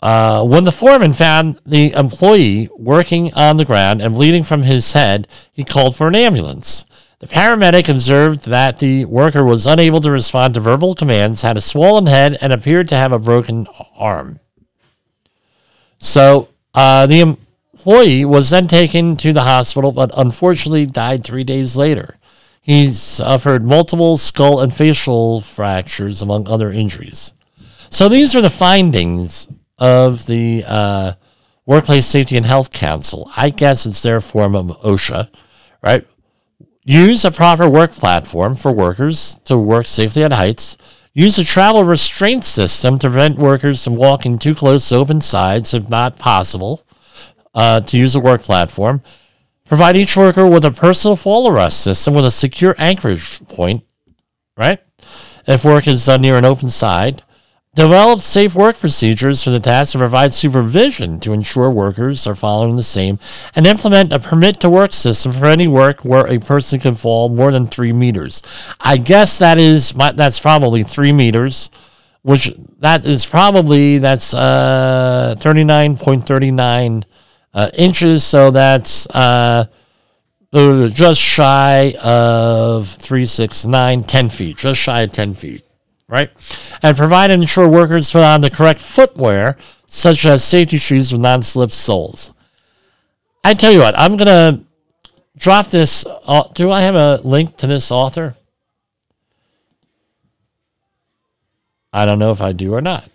Uh, 0.00 0.44
when 0.44 0.64
the 0.64 0.72
foreman 0.72 1.12
found 1.12 1.60
the 1.66 1.92
employee 1.92 2.68
working 2.76 3.34
on 3.34 3.56
the 3.56 3.64
ground 3.64 4.00
and 4.00 4.14
bleeding 4.14 4.44
from 4.44 4.62
his 4.62 4.92
head, 4.92 5.26
he 5.52 5.64
called 5.64 5.96
for 5.96 6.06
an 6.06 6.14
ambulance. 6.14 6.84
The 7.20 7.26
paramedic 7.26 7.88
observed 7.88 8.46
that 8.46 8.78
the 8.78 9.04
worker 9.04 9.44
was 9.44 9.66
unable 9.66 10.00
to 10.02 10.10
respond 10.10 10.54
to 10.54 10.60
verbal 10.60 10.94
commands, 10.94 11.42
had 11.42 11.56
a 11.56 11.60
swollen 11.60 12.06
head, 12.06 12.38
and 12.40 12.52
appeared 12.52 12.88
to 12.88 12.94
have 12.96 13.12
a 13.12 13.18
broken 13.18 13.66
arm. 13.96 14.38
So 15.98 16.50
uh, 16.74 17.06
the 17.06 17.20
employee 17.20 18.24
was 18.24 18.50
then 18.50 18.68
taken 18.68 19.16
to 19.16 19.32
the 19.32 19.42
hospital, 19.42 19.90
but 19.90 20.12
unfortunately 20.16 20.86
died 20.86 21.24
three 21.24 21.42
days 21.42 21.76
later. 21.76 22.18
He 22.60 22.92
suffered 22.92 23.64
multiple 23.64 24.16
skull 24.16 24.60
and 24.60 24.72
facial 24.72 25.40
fractures, 25.40 26.22
among 26.22 26.46
other 26.46 26.70
injuries. 26.70 27.32
So 27.90 28.08
these 28.08 28.36
are 28.36 28.42
the 28.42 28.50
findings 28.50 29.48
of 29.76 30.26
the 30.26 30.64
uh, 30.66 31.12
Workplace 31.66 32.06
Safety 32.06 32.36
and 32.36 32.46
Health 32.46 32.70
Council. 32.70 33.28
I 33.36 33.50
guess 33.50 33.86
it's 33.86 34.02
their 34.02 34.20
form 34.20 34.54
of 34.54 34.66
OSHA, 34.82 35.30
right? 35.82 36.06
Use 36.88 37.22
a 37.22 37.30
proper 37.30 37.68
work 37.68 37.90
platform 37.90 38.54
for 38.54 38.72
workers 38.72 39.34
to 39.44 39.58
work 39.58 39.84
safely 39.84 40.24
at 40.24 40.32
heights. 40.32 40.78
Use 41.12 41.38
a 41.38 41.44
travel 41.44 41.84
restraint 41.84 42.46
system 42.46 42.98
to 42.98 43.10
prevent 43.10 43.36
workers 43.36 43.84
from 43.84 43.94
walking 43.94 44.38
too 44.38 44.54
close 44.54 44.88
to 44.88 44.94
open 44.94 45.20
sides 45.20 45.74
if 45.74 45.90
not 45.90 46.18
possible. 46.18 46.86
Uh, 47.54 47.82
to 47.82 47.98
use 47.98 48.14
a 48.14 48.20
work 48.20 48.40
platform. 48.40 49.02
Provide 49.66 49.98
each 49.98 50.16
worker 50.16 50.48
with 50.48 50.64
a 50.64 50.70
personal 50.70 51.14
fall 51.14 51.46
arrest 51.46 51.84
system 51.84 52.14
with 52.14 52.24
a 52.24 52.30
secure 52.30 52.74
anchorage 52.78 53.46
point, 53.48 53.84
right? 54.56 54.80
If 55.46 55.66
work 55.66 55.86
is 55.86 56.06
done 56.06 56.22
near 56.22 56.38
an 56.38 56.46
open 56.46 56.70
side. 56.70 57.22
Develop 57.78 58.18
safe 58.18 58.56
work 58.56 58.76
procedures 58.76 59.44
for 59.44 59.50
the 59.50 59.60
task 59.60 59.94
and 59.94 60.00
provide 60.00 60.34
supervision 60.34 61.20
to 61.20 61.32
ensure 61.32 61.70
workers 61.70 62.26
are 62.26 62.34
following 62.34 62.74
the 62.74 62.82
same, 62.82 63.20
and 63.54 63.68
implement 63.68 64.12
a 64.12 64.18
permit 64.18 64.58
to 64.58 64.68
work 64.68 64.92
system 64.92 65.30
for 65.30 65.46
any 65.46 65.68
work 65.68 66.04
where 66.04 66.26
a 66.26 66.40
person 66.40 66.80
can 66.80 66.96
fall 66.96 67.28
more 67.28 67.52
than 67.52 67.66
three 67.66 67.92
meters. 67.92 68.42
I 68.80 68.96
guess 68.96 69.38
that 69.38 69.58
is 69.58 69.92
that's 69.92 70.40
probably 70.40 70.82
three 70.82 71.12
meters, 71.12 71.70
which 72.22 72.52
that 72.80 73.06
is 73.06 73.24
probably 73.24 73.98
that's 73.98 74.34
uh, 74.34 75.36
thirty 75.38 75.62
nine 75.62 75.96
point 75.96 76.24
thirty 76.24 76.50
nine 76.50 77.04
uh, 77.54 77.70
inches. 77.78 78.24
So 78.24 78.50
that's 78.50 79.06
uh, 79.10 79.66
just 80.52 81.20
shy 81.20 81.94
of 82.02 82.88
three 82.88 83.26
six 83.26 83.64
nine 83.64 84.00
ten 84.00 84.30
feet, 84.30 84.56
just 84.56 84.80
shy 84.80 85.02
of 85.02 85.12
ten 85.12 85.32
feet 85.32 85.62
right? 86.08 86.30
And 86.82 86.96
provide 86.96 87.30
and 87.30 87.42
ensure 87.42 87.68
workers 87.68 88.12
put 88.12 88.22
on 88.22 88.40
the 88.40 88.50
correct 88.50 88.80
footwear, 88.80 89.56
such 89.86 90.24
as 90.26 90.42
safety 90.42 90.78
shoes 90.78 91.12
with 91.12 91.20
non 91.20 91.42
slip 91.42 91.70
soles. 91.70 92.32
I 93.44 93.54
tell 93.54 93.72
you 93.72 93.80
what, 93.80 93.98
I'm 93.98 94.16
going 94.16 94.26
to 94.26 94.64
drop 95.36 95.68
this. 95.68 96.04
Uh, 96.06 96.44
do 96.54 96.70
I 96.70 96.82
have 96.82 96.94
a 96.94 97.20
link 97.22 97.56
to 97.58 97.66
this 97.66 97.90
author? 97.90 98.34
I 101.92 102.04
don't 102.04 102.18
know 102.18 102.30
if 102.30 102.40
I 102.40 102.52
do 102.52 102.74
or 102.74 102.80
not. 102.80 103.08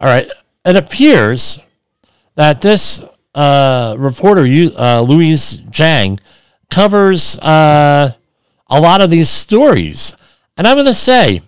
All 0.00 0.08
right. 0.08 0.28
It 0.64 0.76
appears 0.76 1.58
that 2.36 2.62
this 2.62 3.02
uh, 3.34 3.96
reporter, 3.98 4.42
uh, 4.42 5.00
Louise 5.00 5.58
Zhang, 5.58 6.20
covers 6.70 7.38
uh, 7.38 8.14
a 8.68 8.80
lot 8.80 9.00
of 9.00 9.10
these 9.10 9.28
stories. 9.28 10.16
And 10.56 10.66
I'm 10.66 10.76
going 10.76 10.86
to 10.86 10.94
say, 10.94 11.42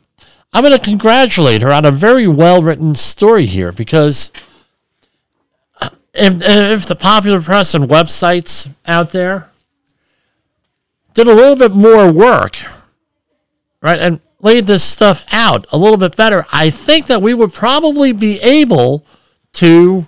I'm 0.53 0.65
going 0.65 0.77
to 0.77 0.85
congratulate 0.85 1.63
her 1.63 1.73
on 1.73 1.85
a 1.85 1.91
very 1.91 2.27
well 2.27 2.63
written 2.63 2.95
story 2.95 3.47
here 3.47 3.73
because 3.73 4.33
uh, 5.81 5.91
if, 6.15 6.43
if 6.43 6.87
the 6.87 6.97
popular 6.97 7.41
press 7.41 7.75
and 7.75 7.85
websites 7.85 8.71
out 8.87 9.13
there 9.13 9.51
did 11.15 11.29
a 11.29 11.35
little 11.35 11.57
bit 11.57 11.73
more 11.73 12.13
work, 12.13 12.57
right, 13.81 13.99
and 13.99 14.21
laid 14.41 14.67
this 14.67 14.83
stuff 14.83 15.25
out 15.33 15.67
a 15.73 15.79
little 15.79 15.97
bit 15.97 16.17
better, 16.17 16.47
I 16.53 16.71
think 16.71 17.07
that 17.07 17.23
we 17.23 17.35
would 17.35 17.55
probably 17.55 18.13
be 18.13 18.41
able 18.41 19.05
to 19.55 20.07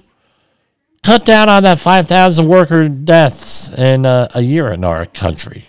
cut 1.02 1.24
down 1.24 1.48
on 1.48 1.62
that 1.62 1.78
5,000 1.78 2.46
worker 2.46 2.88
deaths 2.88 3.70
in 3.70 4.04
a, 4.04 4.28
a 4.34 4.42
year 4.42 4.72
in 4.72 4.84
our 4.84 5.06
country. 5.06 5.66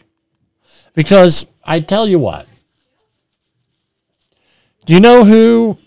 Because 0.93 1.45
I 1.63 1.79
tell 1.79 2.07
you 2.07 2.19
what, 2.19 2.48
do 4.89 4.95
you 4.95 4.99
know 4.99 5.23
who? 5.23 5.77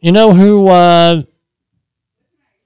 You 0.00 0.10
know 0.10 0.32
who 0.32 0.68
uh, 0.68 1.24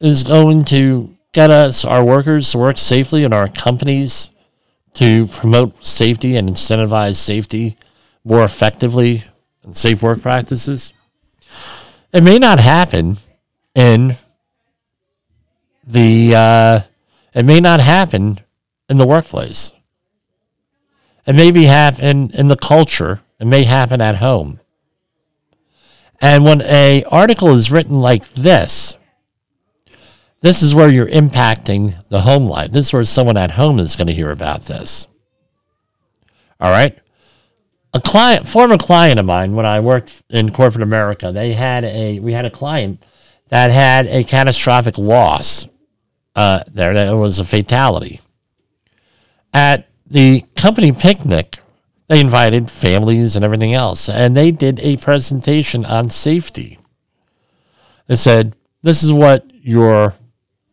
is 0.00 0.22
going 0.22 0.64
to 0.66 1.16
get 1.32 1.50
us 1.50 1.84
our 1.84 2.04
workers 2.04 2.52
to 2.52 2.58
work 2.58 2.78
safely 2.78 3.24
in 3.24 3.32
our 3.32 3.48
companies 3.48 4.30
to 4.94 5.26
promote 5.26 5.84
safety 5.84 6.36
and 6.36 6.48
incentivize 6.48 7.16
safety 7.16 7.76
more 8.22 8.44
effectively 8.44 9.24
and 9.64 9.76
safe 9.76 10.04
work 10.04 10.22
practices? 10.22 10.92
It 12.12 12.22
may 12.22 12.38
not 12.38 12.60
happen 12.60 13.16
in 13.74 14.18
the. 15.84 16.32
Uh, 16.32 16.80
it 17.34 17.44
may 17.44 17.58
not 17.58 17.80
happen 17.80 18.38
in 18.88 18.98
the 18.98 19.06
workplace. 19.06 19.72
It 21.26 21.34
may 21.34 21.50
be 21.50 21.64
happen 21.64 22.30
in 22.34 22.46
the 22.46 22.56
culture. 22.56 23.22
It 23.40 23.48
may 23.48 23.64
happen 23.64 24.00
at 24.00 24.18
home. 24.18 24.59
And 26.20 26.44
when 26.44 26.62
a 26.62 27.04
article 27.04 27.50
is 27.50 27.72
written 27.72 27.98
like 27.98 28.28
this, 28.34 28.96
this 30.42 30.62
is 30.62 30.74
where 30.74 30.88
you're 30.88 31.06
impacting 31.08 31.94
the 32.08 32.22
home 32.22 32.46
life. 32.46 32.72
This 32.72 32.86
is 32.86 32.92
where 32.92 33.04
someone 33.04 33.36
at 33.36 33.52
home 33.52 33.78
is 33.78 33.96
going 33.96 34.06
to 34.08 34.14
hear 34.14 34.30
about 34.30 34.62
this. 34.62 35.06
All 36.60 36.70
right. 36.70 36.98
a 37.92 38.00
client, 38.00 38.46
former 38.46 38.76
client 38.76 39.18
of 39.18 39.26
mine, 39.26 39.54
when 39.54 39.66
I 39.66 39.80
worked 39.80 40.22
in 40.30 40.52
corporate 40.52 40.82
America, 40.82 41.32
they 41.32 41.52
had 41.52 41.84
a 41.84 42.20
we 42.20 42.32
had 42.32 42.44
a 42.44 42.50
client 42.50 43.02
that 43.48 43.70
had 43.70 44.06
a 44.06 44.24
catastrophic 44.24 44.96
loss. 44.98 45.66
Uh, 46.36 46.62
there, 46.68 46.94
that 46.94 47.12
was 47.12 47.38
a 47.38 47.44
fatality. 47.44 48.20
At 49.52 49.88
the 50.06 50.44
company 50.56 50.92
picnic, 50.92 51.58
they 52.10 52.20
invited 52.20 52.70
families 52.70 53.36
and 53.36 53.44
everything 53.44 53.72
else, 53.72 54.08
and 54.08 54.36
they 54.36 54.50
did 54.50 54.78
a 54.80 54.98
presentation 54.98 55.86
on 55.86 56.10
safety. 56.10 56.78
They 58.06 58.16
said, 58.16 58.54
"This 58.82 59.02
is 59.02 59.12
what 59.12 59.46
your 59.62 60.14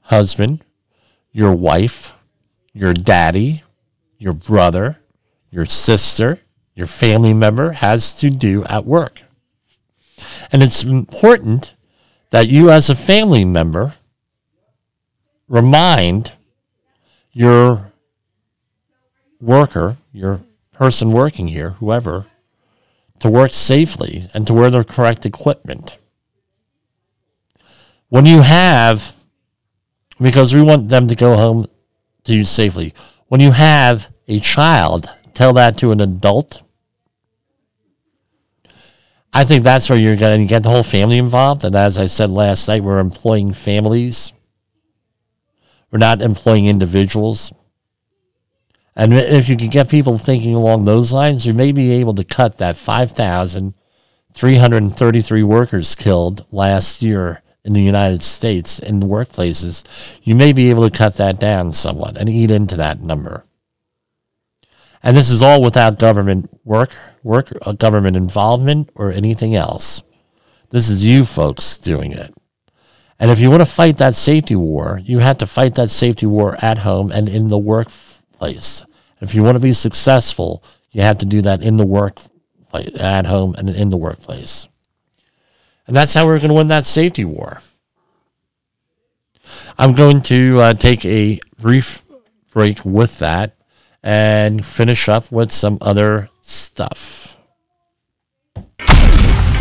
husband, 0.02 0.66
your 1.32 1.54
wife, 1.54 2.14
your 2.74 2.94
daddy, 2.94 3.64
your 4.18 4.34
brother, 4.34 4.98
your 5.50 5.66
sister." 5.66 6.40
your 6.78 6.86
family 6.86 7.34
member 7.34 7.72
has 7.72 8.14
to 8.14 8.30
do 8.30 8.64
at 8.66 8.86
work. 8.86 9.24
And 10.52 10.62
it's 10.62 10.84
important 10.84 11.74
that 12.30 12.50
you, 12.50 12.70
as 12.70 12.88
a 12.88 12.96
family 12.96 13.44
member, 13.44 13.96
remind 15.48 16.34
your 17.34 17.92
worker, 19.42 19.98
your 20.14 20.42
person 20.78 21.12
working 21.12 21.48
here, 21.48 21.72
whoever, 21.72 22.28
to 23.20 23.30
work 23.30 23.52
safely 23.52 24.30
and 24.34 24.46
to 24.48 24.54
wear 24.54 24.70
the 24.70 24.84
correct 24.84 25.26
equipment. 25.26 25.98
When 28.10 28.26
you 28.26 28.42
have, 28.42 29.16
because 30.22 30.54
we 30.54 30.62
want 30.62 30.90
them 30.90 31.08
to 31.08 31.16
go 31.16 31.36
home 31.36 31.68
to 32.24 32.34
you 32.34 32.44
safely, 32.44 32.94
when 33.28 33.42
you 33.42 33.52
have 33.52 34.08
a 34.28 34.40
child, 34.40 35.10
tell 35.34 35.54
that 35.54 35.78
to 35.80 35.92
an 35.92 36.00
adult 36.00 36.64
I 39.38 39.44
think 39.44 39.64
that's 39.64 39.88
where 39.88 40.00
you're 40.00 40.16
going 40.16 40.42
to 40.42 40.48
get 40.48 40.64
the 40.64 40.70
whole 40.70 40.82
family 40.82 41.20
involved. 41.20 41.64
And 41.64 41.76
as 41.76 41.96
I 41.98 42.08
said 42.08 42.32
last 42.32 42.68
night, 42.68 42.84
we're 42.84 42.98
employing 42.98 43.54
families. 43.54 44.34
We're 45.92 46.00
not 46.00 46.24
employing 46.24 46.66
individuals. 46.66 47.54
And 48.98 49.14
if 49.14 49.48
you 49.48 49.56
can 49.56 49.70
get 49.70 49.88
people 49.90 50.18
thinking 50.18 50.56
along 50.56 50.86
those 50.86 51.14
lines, 51.14 51.46
you 51.46 51.54
may 51.54 51.72
be 51.72 51.92
able 51.92 52.16
to 52.16 52.24
cut 52.24 52.58
that 52.58 52.76
5,333 52.76 55.44
workers 55.44 55.94
killed 55.94 56.48
last 56.52 57.04
year 57.04 57.44
in 57.64 57.74
the 57.74 57.82
United 57.82 58.24
States 58.24 58.80
in 58.80 59.02
workplaces. 59.02 59.86
You 60.24 60.34
may 60.34 60.52
be 60.52 60.72
able 60.72 60.90
to 60.90 60.98
cut 60.98 61.14
that 61.18 61.40
down 61.40 61.74
somewhat 61.74 62.18
and 62.18 62.28
eat 62.28 62.50
into 62.50 62.76
that 62.78 63.00
number. 63.00 63.46
And 65.04 65.16
this 65.16 65.30
is 65.30 65.44
all 65.44 65.62
without 65.62 66.00
government 66.00 66.50
work, 66.66 66.90
work, 67.22 67.54
uh, 67.62 67.74
government 67.74 68.18
involvement, 68.18 68.90
or 68.96 69.12
anything 69.12 69.54
else. 69.54 70.02
This 70.72 70.90
is 70.90 71.06
you 71.06 71.24
folks 71.24 71.78
doing 71.78 72.14
it. 72.14 72.34
And 73.20 73.30
if 73.30 73.40
you 73.40 73.52
want 73.52 73.62
to 73.62 73.66
fight 73.66 74.00
that 74.00 74.16
safety 74.16 74.56
war, 74.56 75.00
you 75.04 75.20
have 75.20 75.38
to 75.38 75.46
fight 75.46 75.76
that 75.76 75.92
safety 75.92 76.26
war 76.26 76.58
at 76.64 76.80
home 76.80 77.12
and 77.12 77.30
in 77.30 77.50
the 77.50 77.60
workplace. 78.40 78.84
If 79.20 79.34
you 79.34 79.44
want 79.44 79.56
to 79.56 79.60
be 79.60 79.74
successful, 79.74 80.64
you 80.92 81.02
have 81.02 81.18
to 81.20 81.26
do 81.26 81.42
that 81.42 81.62
in 81.62 81.78
the 81.78 81.86
work, 81.86 82.22
at 82.74 83.26
home 83.26 83.56
and 83.58 83.70
in 83.70 83.90
the 83.90 83.98
workplace. 83.98 84.68
And 85.88 85.96
that's 85.96 86.14
how 86.14 86.26
we're 86.26 86.38
going 86.38 86.50
to 86.50 86.56
win 86.56 86.68
that 86.68 86.86
safety 86.86 87.26
war. 87.26 87.62
I'm 89.78 89.94
going 89.94 90.22
to 90.24 90.60
uh, 90.60 90.74
take 90.74 91.06
a 91.06 91.40
brief 91.60 92.04
break 92.52 92.84
with 92.86 93.20
that 93.20 93.56
and 94.04 94.66
finish 94.66 95.10
up 95.10 95.32
with 95.32 95.52
some 95.52 95.78
other 95.82 96.30
stuff. 96.42 97.38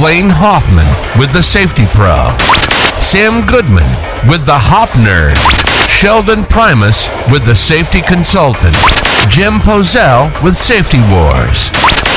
Blaine 0.00 0.30
Hoffman 0.32 0.88
with 1.20 1.30
the 1.36 1.42
Safety 1.42 1.84
Pro, 1.92 2.32
Sam 3.04 3.44
Goodman 3.44 3.84
with 4.24 4.48
the 4.48 4.56
Hop 4.56 4.88
Nerd, 4.96 5.36
Sheldon 5.92 6.48
Primus 6.48 7.12
with 7.28 7.44
the 7.44 7.52
Safety 7.52 8.00
Consultant, 8.00 8.72
Jim 9.28 9.60
Pozell 9.60 10.32
with 10.40 10.56
Safety 10.56 11.04
Wars, 11.12 11.68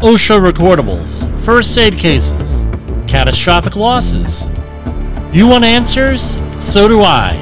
OSHA 0.00 0.50
recordables, 0.50 1.28
first 1.40 1.76
aid 1.76 1.98
cases, 1.98 2.64
catastrophic 3.06 3.76
losses. 3.76 4.48
You 5.30 5.46
want 5.46 5.62
answers? 5.62 6.38
So 6.58 6.88
do 6.88 7.02
I. 7.02 7.36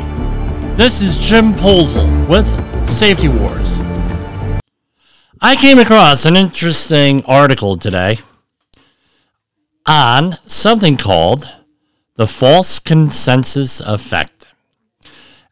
This 0.77 1.01
is 1.01 1.19
Jim 1.19 1.55
Polzel 1.55 2.29
with 2.29 2.49
Safety 2.85 3.29
Wars. 3.29 3.81
I 5.41 5.55
came 5.55 5.79
across 5.79 6.27
an 6.27 6.35
interesting 6.35 7.25
article 7.27 7.77
today 7.77 8.19
on 9.87 10.33
something 10.49 10.97
called 10.97 11.49
the 12.17 12.27
false 12.27 12.81
consensus 12.81 13.79
effect. 13.79 14.49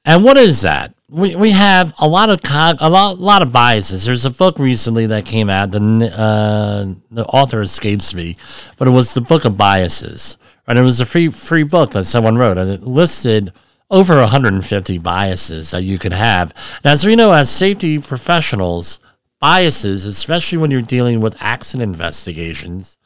And 0.04 0.24
what 0.24 0.36
is 0.36 0.62
that? 0.62 0.95
We, 1.16 1.34
we 1.34 1.52
have 1.52 1.94
a 1.98 2.06
lot 2.06 2.28
of 2.28 2.40
a 2.52 2.90
lot, 2.90 3.18
lot 3.18 3.40
of 3.40 3.50
biases. 3.50 4.04
There's 4.04 4.26
a 4.26 4.30
book 4.30 4.58
recently 4.58 5.06
that 5.06 5.24
came 5.24 5.48
out. 5.48 5.70
The 5.70 5.80
uh, 6.14 6.94
the 7.10 7.24
author 7.24 7.62
escapes 7.62 8.12
me, 8.12 8.36
but 8.76 8.86
it 8.86 8.90
was 8.90 9.14
the 9.14 9.22
book 9.22 9.46
of 9.46 9.56
biases. 9.56 10.36
And 10.66 10.78
it 10.78 10.82
was 10.82 11.00
a 11.00 11.06
free 11.06 11.28
free 11.28 11.62
book 11.62 11.92
that 11.92 12.04
someone 12.04 12.36
wrote, 12.36 12.58
and 12.58 12.70
it 12.70 12.82
listed 12.82 13.54
over 13.90 14.18
150 14.18 14.98
biases 14.98 15.70
that 15.70 15.84
you 15.84 15.98
could 15.98 16.12
have. 16.12 16.52
Now, 16.84 16.92
as 16.92 17.06
we 17.06 17.16
know, 17.16 17.32
as 17.32 17.48
safety 17.48 17.98
professionals, 17.98 18.98
biases, 19.40 20.04
especially 20.04 20.58
when 20.58 20.70
you're 20.70 20.82
dealing 20.82 21.22
with 21.22 21.34
accident 21.40 21.94
investigations 21.94 22.98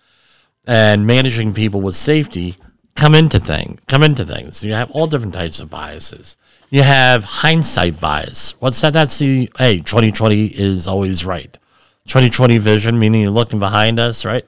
and 0.66 1.06
managing 1.06 1.54
people 1.54 1.80
with 1.80 1.94
safety, 1.94 2.56
come 2.96 3.14
into 3.14 3.38
thing 3.38 3.78
come 3.86 4.02
into 4.02 4.24
things. 4.24 4.64
You 4.64 4.74
have 4.74 4.90
all 4.90 5.06
different 5.06 5.34
types 5.34 5.60
of 5.60 5.70
biases. 5.70 6.36
You 6.70 6.82
have 6.82 7.24
hindsight 7.24 8.00
bias. 8.00 8.54
What's 8.60 8.80
that? 8.80 8.92
That's 8.92 9.18
the 9.18 9.50
hey, 9.58 9.78
2020 9.78 10.46
is 10.46 10.86
always 10.86 11.26
right. 11.26 11.52
2020 12.06 12.58
vision, 12.58 12.96
meaning 12.96 13.22
you're 13.22 13.30
looking 13.30 13.58
behind 13.58 13.98
us, 13.98 14.24
right? 14.24 14.44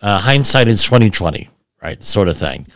Uh, 0.00 0.18
hindsight 0.18 0.66
is 0.66 0.82
2020, 0.82 1.48
right? 1.80 2.02
Sort 2.02 2.26
of 2.26 2.36
thing. 2.36 2.66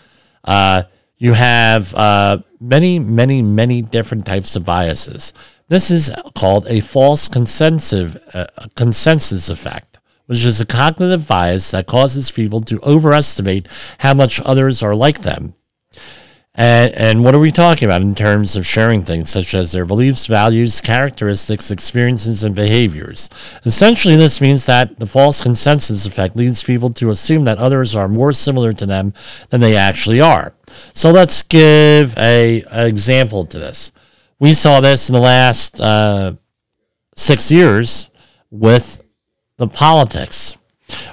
Uh, 0.44 0.84
you 1.18 1.32
have 1.32 1.92
uh, 1.94 2.38
many, 2.60 3.00
many, 3.00 3.42
many 3.42 3.82
different 3.82 4.26
types 4.26 4.54
of 4.54 4.64
biases. 4.64 5.32
This 5.66 5.90
is 5.90 6.12
called 6.36 6.66
a 6.68 6.80
false 6.80 7.26
consensus, 7.26 8.14
uh, 8.32 8.46
consensus 8.76 9.48
effect, 9.48 9.98
which 10.26 10.44
is 10.44 10.60
a 10.60 10.66
cognitive 10.66 11.26
bias 11.26 11.72
that 11.72 11.86
causes 11.86 12.30
people 12.30 12.60
to 12.62 12.80
overestimate 12.82 13.66
how 13.98 14.14
much 14.14 14.40
others 14.44 14.84
are 14.84 14.94
like 14.94 15.22
them. 15.22 15.54
And, 16.55 16.92
and 16.94 17.24
what 17.24 17.34
are 17.34 17.38
we 17.38 17.50
talking 17.50 17.86
about 17.86 18.03
in 18.03 18.14
terms 18.14 18.57
of 18.57 18.66
sharing 18.66 19.03
things 19.03 19.30
such 19.30 19.55
as 19.55 19.72
their 19.72 19.86
beliefs, 19.86 20.26
values, 20.26 20.82
characteristics, 20.82 21.70
experiences, 21.70 22.44
and 22.44 22.55
behaviors? 22.55 23.30
Essentially, 23.64 24.16
this 24.16 24.40
means 24.40 24.66
that 24.66 24.98
the 24.98 25.07
false 25.07 25.40
consensus 25.40 26.05
effect 26.05 26.36
leads 26.36 26.62
people 26.62 26.90
to 26.90 27.11
assume 27.11 27.44
that 27.44 27.59
others 27.59 27.96
are 27.96 28.09
more 28.09 28.32
similar 28.32 28.72
to 28.74 28.84
them 28.84 29.14
than 29.48 29.62
they 29.62 29.76
actually 29.76 30.20
are. 30.20 30.53
So 30.92 31.11
let's 31.11 31.42
give 31.42 32.16
a, 32.18 32.62
an 32.70 32.86
example 32.86 33.46
to 33.46 33.59
this 33.59 33.92
we 34.42 34.53
saw 34.55 34.80
this 34.80 35.09
in 35.09 35.12
the 35.12 35.20
last 35.20 35.80
uh, 35.80 36.34
six 37.14 37.53
years 37.53 38.09
with 38.50 39.00
the 39.57 39.68
politics, 39.68 40.57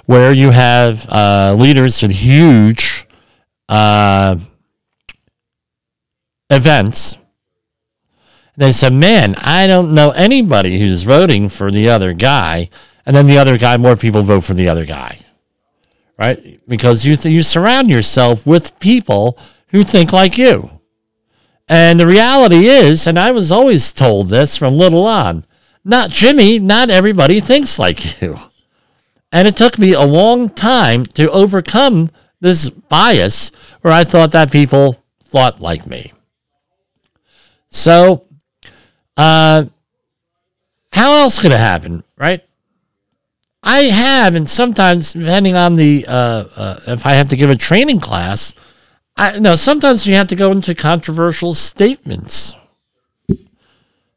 where 0.07 0.33
you 0.33 0.49
have 0.49 1.07
uh, 1.07 1.55
leaders 1.55 2.01
with 2.01 2.09
huge 2.09 3.05
uh, 3.69 4.37
events. 6.49 7.17
They 8.57 8.71
said, 8.71 8.93
Man, 8.93 9.35
I 9.37 9.67
don't 9.67 9.93
know 9.93 10.11
anybody 10.11 10.79
who's 10.79 11.03
voting 11.03 11.49
for 11.49 11.71
the 11.71 11.89
other 11.89 12.13
guy. 12.13 12.69
And 13.05 13.15
then 13.15 13.25
the 13.25 13.37
other 13.37 13.57
guy, 13.57 13.77
more 13.77 13.95
people 13.95 14.21
vote 14.21 14.43
for 14.43 14.53
the 14.53 14.69
other 14.69 14.85
guy. 14.85 15.17
Right? 16.17 16.59
Because 16.67 17.05
you, 17.05 17.15
th- 17.15 17.33
you 17.33 17.41
surround 17.41 17.89
yourself 17.89 18.45
with 18.45 18.77
people 18.79 19.39
who 19.69 19.83
think 19.83 20.11
like 20.11 20.37
you. 20.37 20.69
And 21.69 21.99
the 21.99 22.07
reality 22.07 22.67
is, 22.67 23.07
and 23.07 23.17
I 23.17 23.31
was 23.31 23.51
always 23.51 23.93
told 23.93 24.27
this 24.27 24.57
from 24.57 24.77
little 24.77 25.05
on, 25.05 25.45
not 25.85 26.09
Jimmy, 26.09 26.59
not 26.59 26.89
everybody 26.89 27.39
thinks 27.39 27.79
like 27.79 28.21
you. 28.21 28.37
And 29.31 29.47
it 29.47 29.55
took 29.55 29.77
me 29.77 29.93
a 29.93 30.01
long 30.01 30.49
time 30.49 31.05
to 31.05 31.31
overcome 31.31 32.09
this 32.41 32.69
bias 32.69 33.51
where 33.81 33.93
I 33.93 34.03
thought 34.03 34.31
that 34.31 34.51
people 34.51 35.03
thought 35.23 35.61
like 35.61 35.85
me. 35.87 36.11
So, 37.69 38.25
uh, 39.17 39.65
how 40.91 41.13
else 41.13 41.39
could 41.39 41.51
it 41.51 41.59
happen, 41.59 42.03
right? 42.17 42.43
I 43.61 43.83
have, 43.83 44.35
and 44.35 44.49
sometimes 44.49 45.13
depending 45.13 45.55
on 45.55 45.75
the, 45.75 46.05
uh, 46.07 46.45
uh, 46.55 46.79
if 46.87 47.05
I 47.05 47.13
have 47.13 47.29
to 47.29 47.35
give 47.35 47.49
a 47.49 47.55
training 47.55 47.99
class, 47.99 48.53
I 49.15 49.37
know 49.37 49.55
sometimes 49.55 50.07
you 50.07 50.15
have 50.15 50.29
to 50.29 50.35
go 50.35 50.51
into 50.51 50.73
controversial 50.73 51.53
statements. 51.53 52.53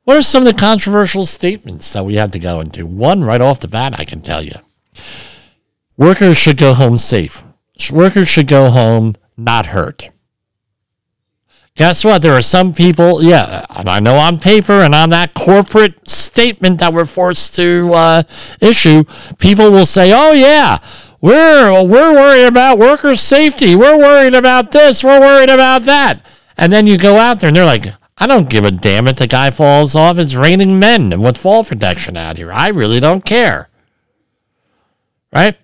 What 0.05 0.17
are 0.17 0.23
some 0.23 0.47
of 0.47 0.53
the 0.53 0.59
controversial 0.59 1.27
statements 1.27 1.93
that 1.93 2.05
we 2.05 2.15
have 2.15 2.31
to 2.33 2.39
go 2.39 2.61
into? 2.61 2.87
One 2.87 3.25
right 3.25 3.41
off 3.41 3.61
the 3.61 3.69
bat, 3.69 3.99
I 3.99 4.05
can 4.05 4.21
tell 4.21 4.43
you. 4.43 4.55
Workers 5.97 6.37
should 6.37 6.57
go 6.57 6.75
home 6.75 6.97
safe. 6.97 7.45
Workers 7.91 8.29
should 8.29 8.49
go 8.49 8.71
home 8.71 9.15
not 9.37 9.67
hurt. 9.67 10.11
Guess 11.75 12.05
what? 12.05 12.21
There 12.21 12.35
are 12.35 12.43
some 12.43 12.75
people, 12.75 13.23
yeah, 13.23 13.65
and 13.71 13.89
I 13.89 13.99
know 13.99 14.17
on 14.17 14.39
paper 14.39 14.83
and 14.83 14.95
on 14.95 15.09
that 15.11 15.33
corporate 15.33 16.09
statement 16.09 16.81
that 16.81 16.93
we're 16.93 17.07
forced 17.07 17.55
to 17.57 17.91
uh, 17.95 18.23
issue, 18.61 19.05
people 19.39 19.71
will 19.71 19.87
say, 19.87 20.13
oh, 20.15 20.33
yeah, 20.33 20.79
we're, 21.23 21.83
we're 21.83 22.13
worried 22.13 22.47
about 22.47 22.79
worker 22.79 23.17
safety. 23.17 23.75
We're 23.75 23.97
worried 23.97 24.35
about 24.35 24.73
this. 24.73 25.03
We're 25.03 25.21
worried 25.21 25.49
about 25.49 25.83
that. 25.85 26.21
And 26.59 26.71
then 26.71 26.87
you 26.87 26.99
go 26.99 27.17
out 27.17 27.41
there 27.41 27.49
and 27.49 27.57
they're 27.57 27.65
like, 27.65 27.87
I 28.19 28.27
don't 28.27 28.51
give 28.51 28.65
a 28.65 28.71
damn 28.71 29.09
if 29.09 29.17
the 29.17 29.27
guy 29.27 29.51
falls 29.51 29.97
off. 29.97 30.19
It's 30.19 30.35
raining 30.35 30.79
men 30.79 31.23
with 31.23 31.39
fall 31.39 31.65
protection 31.65 32.19
out 32.19 32.37
here. 32.37 32.53
I 32.53 32.69
really 32.69 33.01
don't 33.01 33.25
care. 33.25 33.71
Right? 35.33 35.57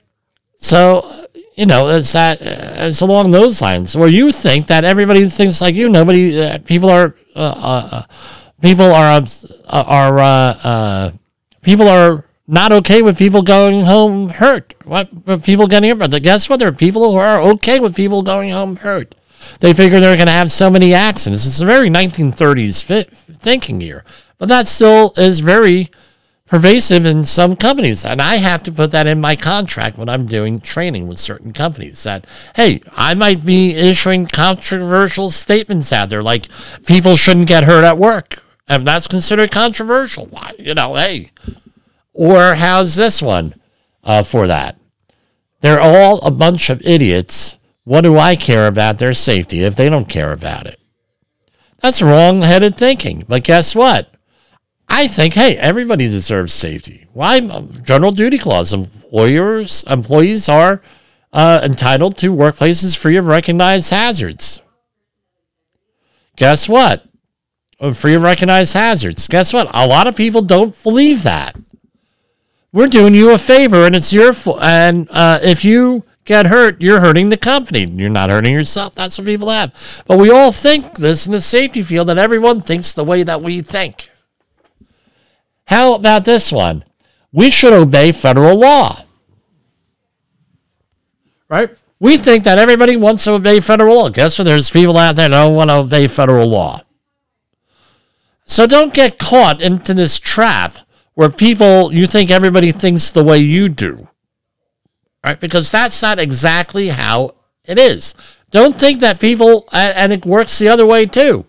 So, 0.57 1.27
you 1.59 1.67
know, 1.67 1.89
it's 1.89 2.13
that 2.13 2.39
it's 2.41 3.01
along 3.01 3.33
those 3.33 3.61
lines 3.61 3.97
where 3.97 4.09
you 4.09 4.31
think 4.31 4.69
that 4.69 4.85
everybody 4.85 5.27
thinks 5.27 5.61
like 5.61 5.75
you. 5.75 5.89
Nobody, 5.89 6.41
uh, 6.41 6.59
people 6.59 6.89
are, 6.89 7.17
uh, 7.35 7.41
uh, 7.41 7.89
uh 7.91 8.03
people 8.63 8.93
are, 8.93 9.21
uh, 9.21 9.85
are, 9.87 10.19
uh, 10.21 11.11
people 11.63 11.89
are 11.89 12.25
not 12.47 12.71
okay 12.71 13.03
with 13.03 13.19
people 13.19 13.43
going 13.43 13.85
home 13.87 14.29
hurt. 14.29 14.75
What 14.85 15.09
with 15.27 15.45
people 15.45 15.67
getting 15.67 15.91
hurt? 15.91 16.11
But 16.11 16.23
guess 16.23 16.49
what? 16.49 16.61
There 16.61 16.69
are 16.69 16.73
people 16.73 17.11
who 17.11 17.19
are 17.19 17.41
okay 17.41 17.81
with 17.81 17.97
people 17.97 18.23
going 18.23 18.51
home 18.51 18.77
hurt. 18.77 19.17
They 19.59 19.73
figure 19.75 19.99
they're 19.99 20.17
going 20.17 20.29
to 20.29 20.33
have 20.33 20.53
so 20.53 20.71
many 20.71 20.95
accidents. 20.95 21.45
It's 21.45 21.61
a 21.61 21.67
very 21.67 21.91
1930s 21.91 22.85
fit, 22.85 23.11
thinking 23.11 23.81
here, 23.81 24.05
but 24.39 24.49
that 24.49 24.69
still 24.69 25.13
is 25.17 25.41
very 25.41 25.91
pervasive 26.49 27.05
in 27.05 27.25
some 27.25 27.57
companies. 27.57 28.05
And 28.05 28.21
I 28.21 28.37
have 28.37 28.63
to 28.65 28.73
put 28.73 28.91
that 28.91 29.07
in 29.07 29.21
my 29.21 29.37
contract 29.37 29.99
when 29.99 30.09
I'm 30.09 30.27
doing 30.27 30.61
training 30.61 31.07
with 31.07 31.19
certain 31.19 31.53
companies 31.53 32.03
that, 32.03 32.27
hey, 32.57 32.81
I 32.93 33.15
might 33.15 33.45
be 33.45 33.75
issuing 33.75 34.27
controversial 34.27 35.31
statements 35.31 35.93
out 35.93 36.09
there 36.09 36.23
like 36.23 36.49
people 36.87 37.17
shouldn't 37.17 37.49
get 37.49 37.65
hurt 37.65 37.85
at 37.85 37.99
work. 37.99 38.43
And 38.67 38.87
that's 38.87 39.07
considered 39.07 39.53
controversial. 39.53 40.27
Why? 40.27 40.53
You 40.59 40.75
know, 40.75 40.95
hey. 40.95 41.31
Or 42.13 42.55
how's 42.55 42.97
this 42.97 43.23
one 43.23 43.55
uh, 44.03 44.23
for 44.23 44.47
that? 44.47 44.77
They're 45.61 45.81
all 45.81 46.19
a 46.21 46.31
bunch 46.31 46.71
of 46.71 46.83
idiots. 46.83 47.57
What 47.85 48.03
do 48.03 48.19
I 48.19 48.37
care 48.37 48.67
about 48.67 48.99
their 48.99 49.15
safety 49.15 49.63
if 49.63 49.77
they 49.77 49.89
don't 49.89 50.09
care 50.09 50.33
about 50.33 50.67
it? 50.67 50.79
That's 51.81 52.03
wrong 52.03 52.43
headed 52.43 52.77
thinking. 52.77 53.25
But 53.27 53.45
guess 53.45 53.75
what? 53.75 54.13
I 54.89 55.07
think, 55.07 55.35
hey, 55.35 55.57
everybody 55.57 56.09
deserves 56.09 56.53
safety. 56.53 57.07
Why? 57.13 57.41
General 57.85 58.13
duty 58.13 58.39
clause. 58.39 58.73
Employers, 58.73 59.85
employees 59.87 60.49
are 60.49 60.83
uh, 61.33 61.61
entitled 61.63 62.17
to 62.19 62.35
workplaces 62.35 62.97
free 62.97 63.17
of 63.17 63.27
recognized 63.27 63.91
hazards. 63.91 64.63
Guess 66.37 66.69
what? 66.69 67.05
Uh, 67.81 67.93
free 67.93 68.15
of 68.15 68.23
recognized 68.23 68.75
hazards. 68.75 69.29
Guess 69.29 69.53
what? 69.53 69.69
A 69.73 69.87
lot 69.87 70.07
of 70.07 70.17
people 70.17 70.43
don't 70.43 70.81
believe 70.83 71.23
that. 71.23 71.57
We're 72.73 72.87
doing 72.87 73.15
you 73.15 73.31
a 73.31 73.39
favor, 73.39 73.85
and 73.85 73.97
it's 73.97 74.13
your. 74.13 74.35
And 74.61 75.09
uh, 75.11 75.39
if 75.43 75.65
you 75.65 76.05
get 76.25 76.47
hurt, 76.47 76.83
you're 76.83 77.01
hurting 77.01 77.31
the 77.31 77.37
company. 77.37 77.87
You're 77.87 78.11
not 78.11 78.31
hurting 78.31 78.53
yourself. 78.53 78.95
That's 78.95 79.17
what 79.17 79.27
people 79.27 79.49
have. 79.49 80.03
But 80.07 80.19
we 80.19 80.31
all 80.31 80.53
think 80.53 80.97
this 80.97 81.27
in 81.27 81.33
the 81.33 81.41
safety 81.41 81.83
field, 81.83 82.11
and 82.11 82.19
everyone 82.19 82.61
thinks 82.61 82.93
the 82.93 83.05
way 83.05 83.23
that 83.23 83.41
we 83.41 83.63
think. 83.63 84.11
How 85.69 85.93
about 85.93 86.25
this 86.25 86.51
one? 86.51 86.83
We 87.31 87.51
should 87.51 87.75
obey 87.75 88.13
federal 88.13 88.57
law. 88.57 89.05
Right? 91.51 91.71
We 92.01 92.17
think 92.17 92.45
that 92.45 92.59
everybody 92.59 92.97
wants 92.97 93.25
to 93.25 93.33
obey 93.33 93.61
federal 93.61 93.97
law. 93.97 94.09
Guess 94.09 94.39
what? 94.39 94.47
There's 94.47 94.71
people 94.71 94.97
out 94.97 95.17
there 95.17 95.29
that 95.29 95.37
don't 95.37 95.55
want 95.55 95.69
to 95.69 95.77
obey 95.77 96.09
federal 96.09 96.49
law. 96.49 96.81
So 98.47 98.67
don't 98.67 98.95
get 98.95 99.19
caught 99.19 99.61
into 99.61 99.93
this 99.93 100.19
trap 100.19 100.79
where 101.13 101.29
people, 101.29 101.93
you 101.93 102.07
think 102.07 102.31
everybody 102.31 102.73
thinks 102.73 103.11
the 103.11 103.25
way 103.25 103.37
you 103.37 103.69
do. 103.69 104.09
Right? 105.23 105.39
Because 105.39 105.71
that's 105.71 106.01
not 106.01 106.19
exactly 106.19 106.89
how 106.89 107.35
it 107.65 107.79
is. 107.79 108.15
Don't 108.51 108.75
think 108.75 109.01
that 109.01 109.21
people, 109.21 109.69
and 109.71 110.15
it 110.15 110.25
works 110.25 110.59
the 110.59 110.69
other 110.69 110.87
way 110.87 111.05
too, 111.05 111.45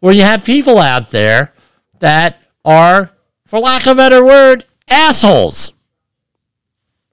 where 0.00 0.12
you 0.12 0.24
have 0.24 0.44
people 0.44 0.78
out 0.78 1.10
there 1.10 1.54
that 2.00 2.42
are 2.62 3.12
for 3.46 3.58
lack 3.58 3.86
of 3.86 3.92
a 3.92 3.94
better 3.94 4.24
word, 4.24 4.64
assholes. 4.88 5.72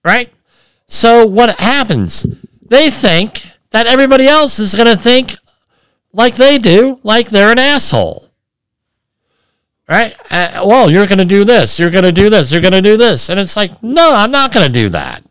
Right? 0.03 0.33
So 0.87 1.25
what 1.25 1.59
happens? 1.59 2.25
They 2.61 2.89
think 2.89 3.45
that 3.69 3.87
everybody 3.87 4.27
else 4.27 4.59
is 4.59 4.75
going 4.75 4.87
to 4.87 4.97
think 4.97 5.35
like 6.11 6.35
they 6.35 6.57
do, 6.57 6.99
like 7.03 7.29
they're 7.29 7.51
an 7.51 7.59
asshole. 7.59 8.29
Right? 9.87 10.15
Uh, 10.29 10.63
well, 10.65 10.89
you're 10.89 11.07
going 11.07 11.19
to 11.19 11.25
do 11.25 11.43
this, 11.43 11.79
you're 11.79 11.89
going 11.89 12.03
to 12.03 12.11
do 12.11 12.29
this, 12.29 12.51
you're 12.51 12.61
going 12.61 12.73
to 12.73 12.81
do 12.81 12.97
this. 12.97 13.29
And 13.29 13.39
it's 13.39 13.55
like, 13.55 13.81
no, 13.83 14.13
I'm 14.15 14.31
not 14.31 14.53
going 14.53 14.65
to 14.65 14.71
do 14.71 14.89
that 14.89 15.23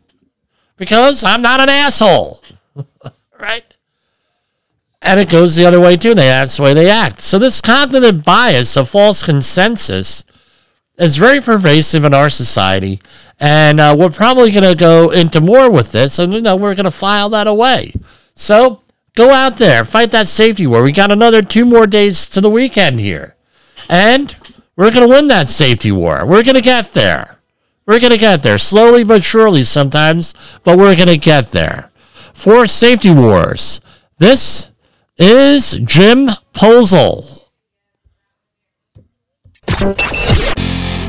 because 0.77 1.23
I'm 1.23 1.41
not 1.41 1.59
an 1.59 1.69
asshole. 1.69 2.41
right? 3.39 3.63
And 5.01 5.19
it 5.19 5.29
goes 5.29 5.55
the 5.55 5.65
other 5.65 5.81
way 5.81 5.97
too. 5.97 6.13
They, 6.13 6.27
that's 6.27 6.57
the 6.57 6.63
way 6.63 6.73
they 6.73 6.89
act. 6.89 7.21
So 7.21 7.37
this 7.37 7.61
cognitive 7.61 8.23
bias, 8.23 8.77
a 8.77 8.85
false 8.85 9.23
consensus, 9.23 10.23
is 10.97 11.17
very 11.17 11.41
pervasive 11.41 12.03
in 12.03 12.13
our 12.13 12.29
society, 12.29 12.99
and 13.39 13.79
uh, 13.79 13.95
we're 13.97 14.09
probably 14.09 14.51
going 14.51 14.63
to 14.63 14.75
go 14.75 15.09
into 15.09 15.41
more 15.41 15.69
with 15.69 15.91
this, 15.91 16.19
and 16.19 16.33
you 16.33 16.41
know 16.41 16.55
we're 16.55 16.75
going 16.75 16.85
to 16.85 16.91
file 16.91 17.29
that 17.29 17.47
away. 17.47 17.93
So 18.35 18.81
go 19.15 19.31
out 19.31 19.57
there, 19.57 19.85
fight 19.85 20.11
that 20.11 20.27
safety 20.27 20.67
war. 20.67 20.83
We 20.83 20.91
got 20.91 21.11
another 21.11 21.41
two 21.41 21.65
more 21.65 21.87
days 21.87 22.29
to 22.29 22.41
the 22.41 22.49
weekend 22.49 22.99
here, 22.99 23.35
and 23.89 24.35
we're 24.75 24.91
going 24.91 25.07
to 25.07 25.13
win 25.13 25.27
that 25.27 25.49
safety 25.49 25.91
war. 25.91 26.25
We're 26.25 26.43
going 26.43 26.55
to 26.55 26.61
get 26.61 26.93
there. 26.93 27.39
We're 27.85 27.99
going 27.99 28.13
to 28.13 28.17
get 28.17 28.43
there 28.43 28.57
slowly 28.57 29.03
but 29.03 29.23
surely 29.23 29.63
sometimes, 29.63 30.33
but 30.63 30.77
we're 30.77 30.95
going 30.95 31.07
to 31.09 31.17
get 31.17 31.51
there. 31.51 31.91
For 32.33 32.65
safety 32.65 33.11
wars, 33.11 33.81
this 34.17 34.69
is 35.17 35.73
Jim 35.83 36.29
Posel. 36.53 37.41